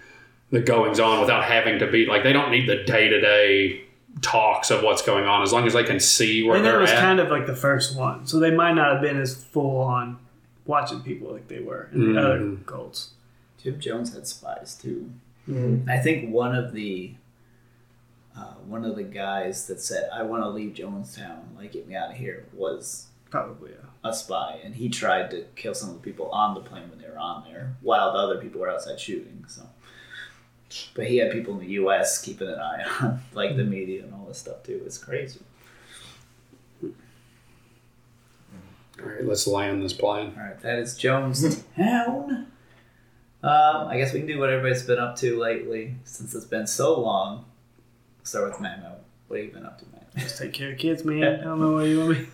[0.50, 3.84] the goings on without having to be like they don't need the day to day
[4.22, 6.80] talks of what's going on as long as they can see where And they're it
[6.80, 7.00] was at.
[7.00, 10.18] kind of like the first one, so they might not have been as full on
[10.68, 12.24] watching people like they were in the Mhm.
[12.24, 13.10] other cults.
[13.60, 15.10] Jim Jones had spies too.
[15.46, 17.14] And I think one of the
[18.36, 21.96] uh, one of the guys that said, "I want to leave Jonestown, like get me
[21.96, 23.88] out of here," was Probably, yeah.
[24.08, 27.00] a spy, and he tried to kill some of the people on the plane when
[27.00, 29.44] they were on there, while the other people were outside shooting.
[29.48, 29.62] So,
[30.94, 32.20] but he had people in the U.S.
[32.22, 34.82] keeping an eye on, like the media and all this stuff too.
[34.86, 35.40] It's crazy.
[39.00, 40.34] All right, let's land this plane.
[40.36, 42.46] All right, that is Jonestown.
[43.40, 46.66] Um, I guess we can do what everybody's been up to lately, since it's been
[46.66, 47.44] so long.
[48.24, 48.96] Start with Mamo.
[49.28, 50.04] What have you been up to, man?
[50.16, 51.22] Just take care of kids, man.
[51.40, 52.26] I don't know where you want me.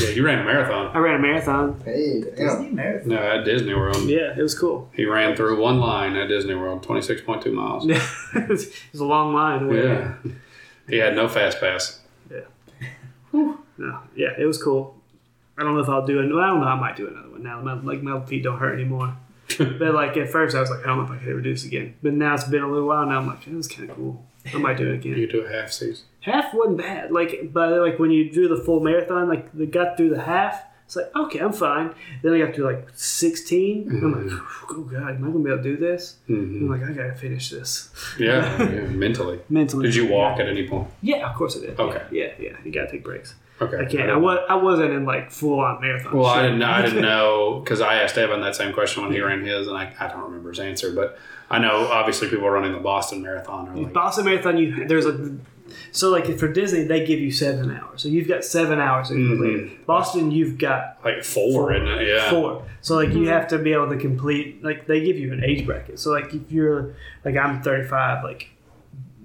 [0.00, 0.94] Yeah, you ran a marathon.
[0.94, 1.80] I ran a marathon.
[1.84, 2.36] Hey, damn.
[2.36, 3.08] Disney Marathon.
[3.08, 4.04] No, at Disney World.
[4.04, 4.88] Yeah, it was cool.
[4.94, 7.84] He ran through one line at Disney World, 26.2 miles.
[7.84, 9.68] Yeah, it was a long line.
[9.74, 10.14] Yeah.
[10.88, 12.00] He had no fast pass.
[12.30, 12.40] Yeah.
[13.78, 15.01] No, yeah, it was cool.
[15.58, 16.24] I don't know if I'll do it.
[16.26, 16.66] I don't know.
[16.66, 17.60] I might do another one now.
[17.60, 19.16] My, like my feet don't hurt anymore.
[19.58, 21.52] but like at first, I was like, I don't know if I could ever do
[21.52, 21.94] this again.
[22.02, 23.04] But now it's been a little while.
[23.06, 24.24] Now I'm like, it was kind of cool.
[24.52, 25.16] I might do it again.
[25.18, 26.04] You do a half season.
[26.20, 27.12] half wasn't bad.
[27.12, 30.64] Like, but like when you do the full marathon, like they got through the half,
[30.86, 31.94] it's like okay, I'm fine.
[32.22, 33.88] Then I got to like 16.
[33.88, 36.16] I'm like, oh god, am I gonna be able to do this?
[36.26, 39.40] hmm I'm like, I gotta finish this Yeah, yeah, mentally.
[39.48, 39.84] mentally.
[39.84, 40.88] Did you walk at any point?
[41.02, 41.78] Yeah, of course I did.
[41.78, 42.02] Okay.
[42.10, 42.56] Yeah, yeah.
[42.64, 43.34] You gotta take breaks.
[43.62, 43.84] Okay.
[43.84, 44.10] I can't.
[44.10, 44.38] I was.
[44.48, 46.16] I wasn't in like full on marathon.
[46.16, 46.58] Well, I didn't.
[46.58, 49.68] know- I didn't know because I asked Evan that same question when he ran his,
[49.68, 50.92] and I, I don't remember his answer.
[50.92, 51.18] But
[51.50, 55.06] I know obviously people are running the Boston Marathon are like, Boston Marathon, you there's
[55.06, 55.36] a
[55.90, 59.14] so like for Disney they give you seven hours, so you've got seven hours to
[59.14, 59.56] complete.
[59.56, 59.86] it.
[59.86, 62.08] Boston, you've got like four, isn't it?
[62.08, 62.30] Yeah.
[62.30, 62.64] four.
[62.80, 63.28] So like you mm-hmm.
[63.28, 65.98] have to be able to complete like they give you an age bracket.
[65.98, 66.94] So like if you're
[67.24, 68.48] like I'm 35, like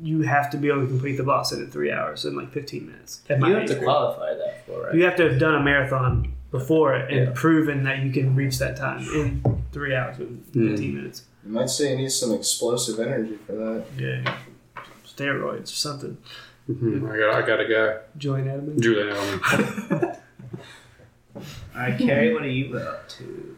[0.02, 2.86] you have to be able to complete the Boston in three hours in like 15
[2.86, 3.22] minutes.
[3.30, 4.94] At You have age to qualify that for, right?
[4.96, 7.32] You have to have done a marathon before it and Yeah.
[7.34, 9.42] proven that you can reach that time in
[9.72, 11.24] three hours and 15 minutes.
[11.46, 13.84] You might say you need some explosive energy for that.
[13.98, 14.38] Yeah,
[15.06, 16.18] steroids or something.
[16.70, 17.44] Mhm, I got.
[17.44, 18.00] I got to go.
[18.18, 18.80] Julian Edelman.
[18.80, 20.18] Julian Edelman.
[21.36, 21.44] All
[21.76, 23.56] right, Carrie, what are you up to?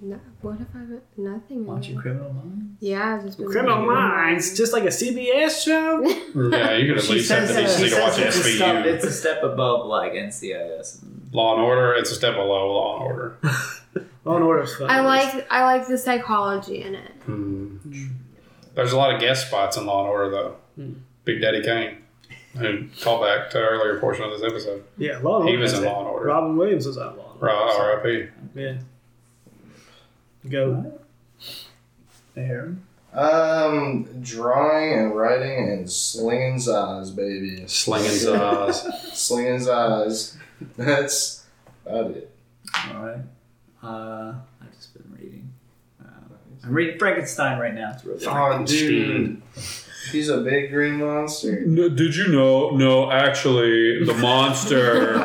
[0.00, 0.84] No, what if I
[1.16, 1.66] nothing?
[1.66, 2.76] Watching Criminal Minds?
[2.80, 3.94] Yeah, I've just been Criminal reading.
[3.94, 6.00] Minds, just like a CBS show.
[6.50, 9.04] yeah, you could at least have the says- to watch says it's a, step, it's
[9.04, 11.02] a step above like NCIS.
[11.02, 11.94] And Law and Order.
[11.94, 13.38] It's a step below Law and Order.
[14.24, 14.90] Law and Order's fun.
[14.90, 17.12] I like I like the psychology in it.
[17.24, 17.76] Hmm.
[18.74, 20.56] There's a lot of guest spots in Law and Order though.
[20.76, 20.92] Hmm.
[21.24, 21.98] Big Daddy Kane.
[22.56, 24.84] And call back to earlier portion of this episode.
[24.96, 25.90] Yeah, Law and He was in that.
[25.90, 26.26] Law and Order.
[26.26, 27.46] Robin Williams was on Law and Order.
[27.46, 28.28] Ra- R.I.P.
[28.54, 28.76] Yeah.
[30.48, 31.00] Go.
[32.34, 32.76] There.
[33.12, 37.64] Um, drawing and writing and slinging zaz, baby.
[37.68, 39.14] Slinging Zaz.
[39.14, 40.36] Slinging zaz.
[40.76, 41.44] That's
[41.86, 42.30] about it.
[42.92, 43.20] All right.
[43.82, 45.52] Uh, I've just been reading.
[46.04, 46.34] Uh,
[46.64, 47.92] I'm reading Frankenstein right now.
[47.92, 48.28] It's really good.
[48.28, 49.42] Oh, dude.
[50.10, 51.62] He's a big green monster.
[51.66, 52.70] No, did you know?
[52.70, 55.22] No, actually, the monster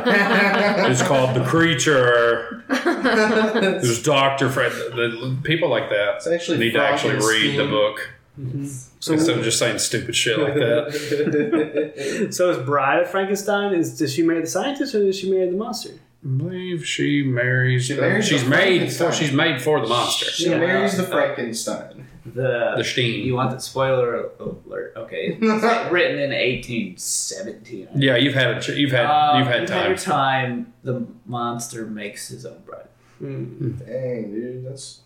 [0.89, 2.63] is called the creature.
[2.69, 2.83] it's
[3.85, 4.71] There's Doctor Fred.
[4.71, 7.69] The, the- people like that actually need to actually read the Frankenstein.
[7.69, 8.65] book mm-hmm.
[9.01, 12.27] So, instead of just saying stupid shit like that.
[12.31, 13.73] so is Bride of Frankenstein?
[13.73, 15.91] Is does she marry the scientist or does she marry the monster?
[16.23, 17.85] I believe she marries.
[17.85, 19.11] She marries she's the made for.
[19.13, 20.25] She's made for the monster.
[20.25, 20.57] She Yeah.
[20.59, 22.07] marries the Frankenstein.
[22.25, 23.25] The, The Steen.
[23.25, 24.93] You want the spoiler alert?
[24.97, 25.37] Okay.
[25.41, 27.87] It's written in 1817.
[27.95, 29.87] Yeah, you've had a, you've had Um, you've had time.
[29.87, 30.73] your time.
[30.83, 32.87] The monster makes his own bride,
[33.21, 33.79] Mm.
[33.79, 35.01] Dang, dude, that's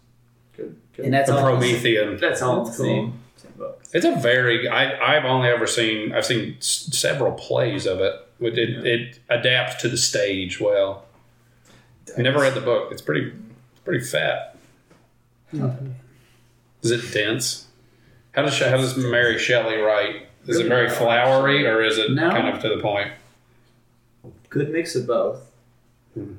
[0.56, 0.76] good.
[0.96, 1.06] good.
[1.06, 1.44] and that's The all.
[1.44, 2.18] Promethean.
[2.18, 2.86] That's all the That's cool.
[2.86, 3.82] same, same book.
[3.94, 4.68] It's a very.
[4.68, 6.12] I I've only ever seen.
[6.14, 8.14] I've seen s- several plays of it.
[8.40, 11.06] It, it, it adapts to the stage well.
[12.18, 12.92] I never read the book.
[12.92, 13.28] It's pretty.
[13.72, 14.56] It's pretty fat.
[16.84, 17.68] Is it dense?
[18.34, 20.28] How does how does Mary Shelley write?
[20.48, 22.30] Is it very flowery or is it No.
[22.30, 23.12] kind of to the point?
[24.50, 25.50] Good mix of both.
[26.14, 26.36] Hmm.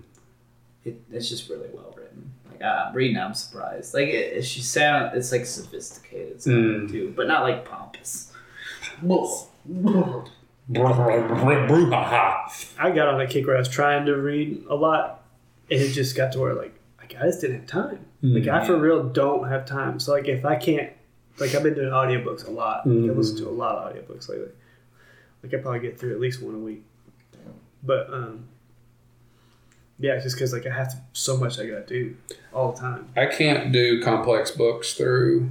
[0.85, 2.31] It, it's just really well written.
[2.51, 3.95] Like uh, reading, I'm surprised.
[3.95, 6.91] Like it, it- she sound, it's like sophisticated sounding Mm.
[6.91, 8.31] too, but not like pompous.
[10.71, 12.75] Brouhaha.
[12.79, 15.23] I got on a kick where I was trying to read a lot,
[15.71, 16.74] and it just got to where like
[17.18, 18.06] I just didn't have time.
[18.22, 20.01] Like I for real don't have time.
[20.01, 20.90] So like if I can't,
[21.39, 22.86] like I've been doing audiobooks a lot.
[22.86, 24.48] Like, I listen to a lot of audiobooks lately.
[25.43, 26.82] Like I probably get through at least one a week.
[27.82, 28.47] But um,
[29.98, 32.16] yeah, just because like I have to, so much I gotta do
[32.52, 33.09] all the time.
[33.16, 35.51] I can't do complex books through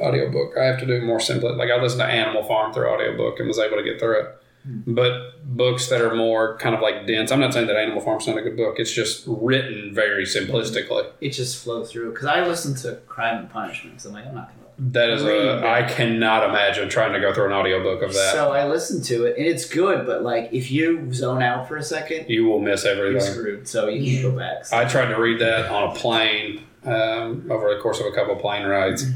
[0.00, 0.56] audiobook.
[0.58, 1.54] I have to do more simple.
[1.56, 4.40] Like I listened to Animal Farm through audiobook and was able to get through it.
[4.66, 7.30] But books that are more kind of like dense.
[7.30, 8.76] I'm not saying that Animal Farm's is not a good book.
[8.78, 11.06] It's just written very simplistically.
[11.20, 12.10] It just flows through.
[12.12, 15.10] Because I listen to Crime and Punishment, 'cause I'm like, I'm not going to That
[15.10, 15.66] is a.
[15.68, 18.32] I cannot imagine trying to go through an audiobook of that.
[18.32, 21.76] So I listened to it, and it's good, but like if you zone out for
[21.76, 23.20] a second, you will miss you're everything.
[23.32, 23.68] screwed.
[23.68, 24.72] So you can go back.
[24.72, 28.34] I tried to read that on a plane um, over the course of a couple
[28.36, 29.06] plane rides,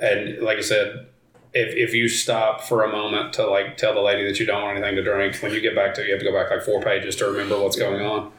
[0.00, 1.06] and like I said,
[1.54, 4.62] if if you stop for a moment to like tell the lady that you don't
[4.62, 6.50] want anything to drink, when you get back to it, you have to go back
[6.50, 8.32] like four pages to remember what's going on.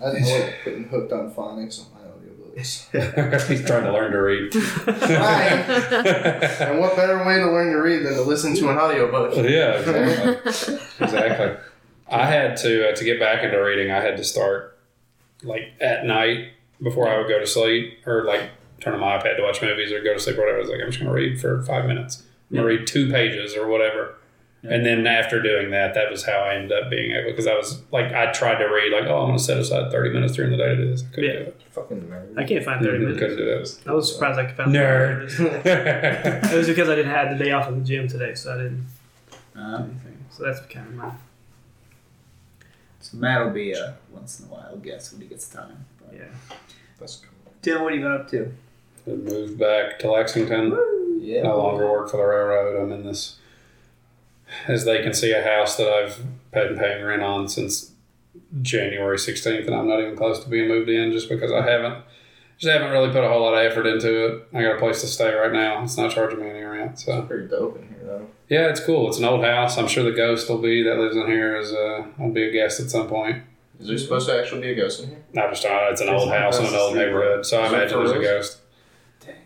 [0.00, 3.46] I avoid putting hooked on phonics on my audiobooks.
[3.48, 4.54] He's trying to learn to read.
[4.54, 5.64] Right.
[6.60, 9.34] and what better way to learn to read than to listen to an audiobook?
[9.36, 10.74] yeah, exactly.
[11.00, 11.56] exactly.
[12.08, 13.90] I had to uh, to get back into reading.
[13.90, 14.78] I had to start
[15.42, 16.52] like at night
[16.82, 18.50] before I would go to sleep, or like
[18.80, 20.58] turn on my iPad to watch movies or go to sleep or whatever.
[20.58, 22.22] I was like, I'm just going to read for five minutes.
[22.50, 24.14] I'm going to read two pages or whatever.
[24.62, 27.54] And then after doing that, that was how I ended up being able because I
[27.54, 30.34] was like I tried to read like oh I'm going to set aside 30 minutes
[30.34, 31.04] during the day to do this.
[31.08, 31.38] I couldn't Yeah.
[31.38, 31.62] do it.
[31.70, 32.36] Fucking nerd.
[32.38, 33.18] I can't find 30 minutes.
[33.20, 33.78] Couldn't do that.
[33.86, 35.30] I was surprised I could find Nerd.
[35.30, 36.52] 30 minutes.
[36.52, 38.56] It was because I didn't have the day off of the gym today, so I
[38.56, 38.86] didn't.
[39.54, 40.00] Um,
[40.30, 41.12] So that's kind of my.
[43.00, 45.84] so Matt will be a once in a while guest when he gets time.
[46.04, 46.16] But.
[46.16, 46.24] Yeah.
[46.98, 47.52] That's cool.
[47.62, 48.52] Tim, what have you been up to?
[49.06, 50.76] Moved back to Lexington.
[51.20, 51.42] Yeah.
[51.42, 52.80] no longer work for the railroad.
[52.82, 53.36] I'm in this,
[54.68, 56.18] as they can see, a house that I've
[56.52, 57.92] been paying rent on since
[58.62, 62.04] January 16th, and I'm not even close to being moved in just because I haven't,
[62.58, 64.48] just haven't really put a whole lot of effort into it.
[64.54, 65.82] I got a place to stay right now.
[65.82, 68.26] It's not charging me any rent, so Pretty dope in here though.
[68.48, 69.08] yeah, it's cool.
[69.08, 69.78] It's an old house.
[69.78, 72.52] I'm sure the ghost will be that lives in here is uh, I'll be a
[72.52, 73.42] guest at some point.
[73.80, 75.22] Is there supposed to actually be a ghost in here?
[75.36, 77.98] I just uh, it's an There's old house in an old neighborhood, so I imagine
[77.98, 78.58] there's a ghost.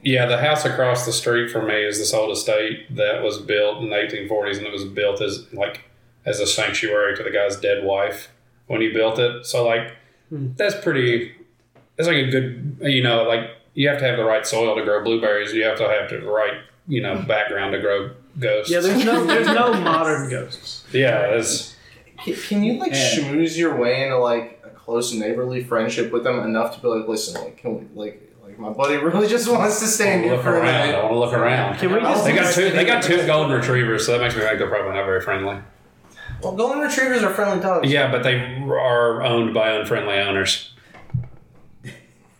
[0.02, 3.82] Yeah, the house across the street from me is this old estate that was built
[3.82, 5.82] in the 1840s, and it was built as like
[6.24, 8.28] as a sanctuary to the guy's dead wife
[8.66, 9.44] when he built it.
[9.47, 9.93] So like
[10.31, 10.48] Hmm.
[10.57, 11.32] that's pretty.
[11.97, 14.82] That's like a good, you know, like you have to have the right soil to
[14.85, 15.52] grow blueberries.
[15.52, 16.55] You have to have the right,
[16.89, 18.70] you know, background to grow ghosts.
[18.73, 20.85] Yeah, there's no there's no modern ghosts.
[20.93, 21.77] yeah, it's
[22.24, 23.11] Can, can you like Yeah.
[23.16, 27.07] schmooze your way into like a close neighborly friendship with them enough to be like,
[27.09, 30.32] listen, like, can we, like, like my buddy really just wants to stay in here
[30.35, 30.74] look for a around.
[30.74, 31.02] I night.
[31.02, 31.78] want to look around.
[31.78, 32.24] Can we just?
[32.24, 32.70] They got two.
[32.70, 35.59] They got two golden retrievers, so that makes me think they're probably not very friendly.
[36.43, 37.90] Well, golden retrievers are friendly dogs.
[37.90, 40.72] Yeah, but they are owned by unfriendly owners.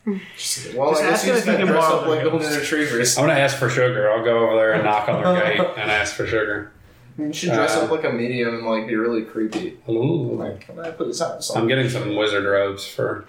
[0.07, 2.07] Well, Just I guess ask you them just if you gotta can dress borrow up
[2.09, 2.61] like their golden ghost.
[2.61, 3.19] retrievers.
[3.19, 4.11] I'm gonna ask for sugar.
[4.11, 6.73] I'll go over there and knock on their gate and ask for sugar.
[7.19, 9.79] You should dress Uh, up like a medium and like be really creepy.
[9.89, 10.33] Ooh.
[10.37, 11.41] Like, can I put this on?
[11.61, 13.27] I'm getting some wizard robes for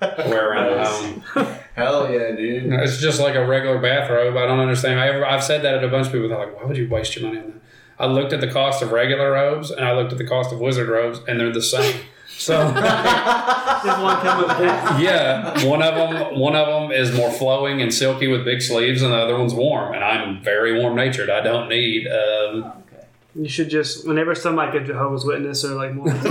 [0.00, 1.22] wear around the home.
[1.74, 2.72] Hell yeah, dude.
[2.72, 4.36] It's just like a regular bathrobe.
[4.36, 4.98] I don't understand.
[4.98, 6.28] I ever, I've said that at a bunch of people.
[6.28, 7.60] They're like, "Why would you waste your money on that?"
[8.00, 10.60] I looked at the cost of regular robes and I looked at the cost of
[10.60, 12.00] wizard robes, and they're the same.
[12.28, 17.30] So There's one come with a yeah, one of them one of them is more
[17.30, 19.94] flowing and silky with big sleeves, and the other one's warm.
[19.94, 21.30] And I'm very warm natured.
[21.30, 22.06] I don't need.
[22.06, 23.04] Um, Okay.
[23.34, 26.22] You should just whenever somebody like a Jehovah's Witness or like Mormons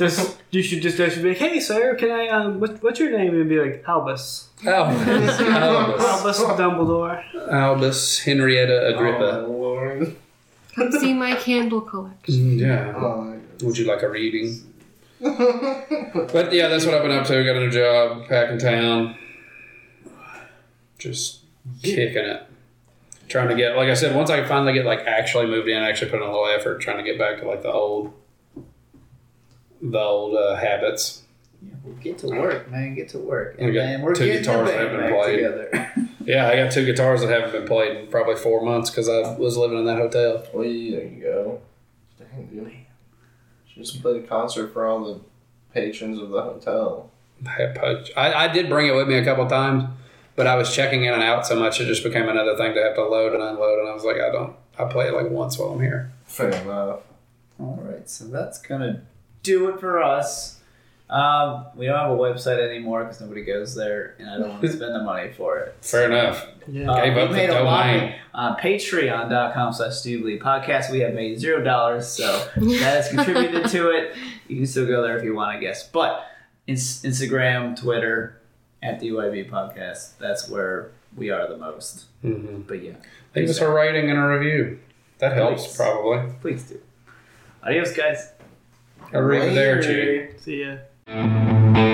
[0.00, 2.60] knock on the just you should just just be like, hey sir, can I um
[2.60, 3.34] what, what's your name?
[3.34, 4.48] And be like Albus.
[4.66, 5.06] Albus,
[5.40, 7.22] Albus, Albus Dumbledore.
[7.50, 9.18] Albus Henrietta Oh, Agrippa.
[9.42, 10.16] my lord.
[11.00, 12.58] See my candle collection.
[12.58, 12.92] Yeah.
[12.96, 14.60] Oh, Would you like a reading?
[15.20, 17.44] But yeah, that's what I've been up to.
[17.44, 19.16] Got a new job back in town.
[20.98, 21.40] Just
[21.82, 22.42] kicking it.
[23.28, 26.10] Trying to get, like I said, once I finally get like actually moved in, actually
[26.10, 28.12] put in a little effort, trying to get back to like the old,
[29.90, 31.22] the old uh, habits.
[31.62, 32.94] Yeah, we'll get to work, man.
[32.94, 33.56] Get to work.
[33.58, 35.36] We And got then we're two getting guitars the that band haven't been back played.
[35.36, 35.92] together.
[36.26, 39.36] Yeah, I got two guitars that haven't been played in probably four months because I
[39.36, 40.42] was living in that hotel.
[40.54, 41.60] Well, there you go.
[42.18, 42.72] Dang, dude.
[43.66, 45.20] She just played a concert for all the
[45.74, 47.10] patrons of the hotel.
[47.46, 49.84] I, I did bring it with me a couple times,
[50.34, 52.82] but I was checking in and out so much it just became another thing to
[52.82, 53.80] have to load and unload.
[53.80, 54.56] And I was like, I don't.
[54.78, 56.10] I play it like once while I'm here.
[56.24, 57.00] Fair enough.
[57.60, 59.02] All right, so that's gonna
[59.44, 60.50] do it for us.
[61.08, 64.62] Um, we don't have a website anymore because nobody goes there, and I don't want
[64.62, 65.76] to spend the money for it.
[65.82, 66.44] Fair enough.
[66.66, 66.90] Yeah.
[66.90, 68.14] Uh, Gave we up the made a lot domain.
[68.32, 70.90] on Patreon.com slash Doobly Podcast.
[70.90, 74.16] We have made zero dollars, so that has contributed to it.
[74.46, 75.88] You can still go there if you want to guess.
[75.88, 76.22] But
[76.66, 78.38] ins- Instagram, Twitter,
[78.82, 82.04] at the UIB Podcast, that's where we are the most.
[82.22, 82.60] Mm-hmm.
[82.62, 82.92] But yeah,
[83.34, 84.80] Leave us a rating and a review.
[85.18, 85.76] That helps, Please.
[85.76, 86.32] probably.
[86.42, 86.78] please do.
[87.62, 88.32] Adios, guys.
[89.14, 89.22] I'll
[89.54, 90.34] there, too.
[90.38, 91.93] See ya.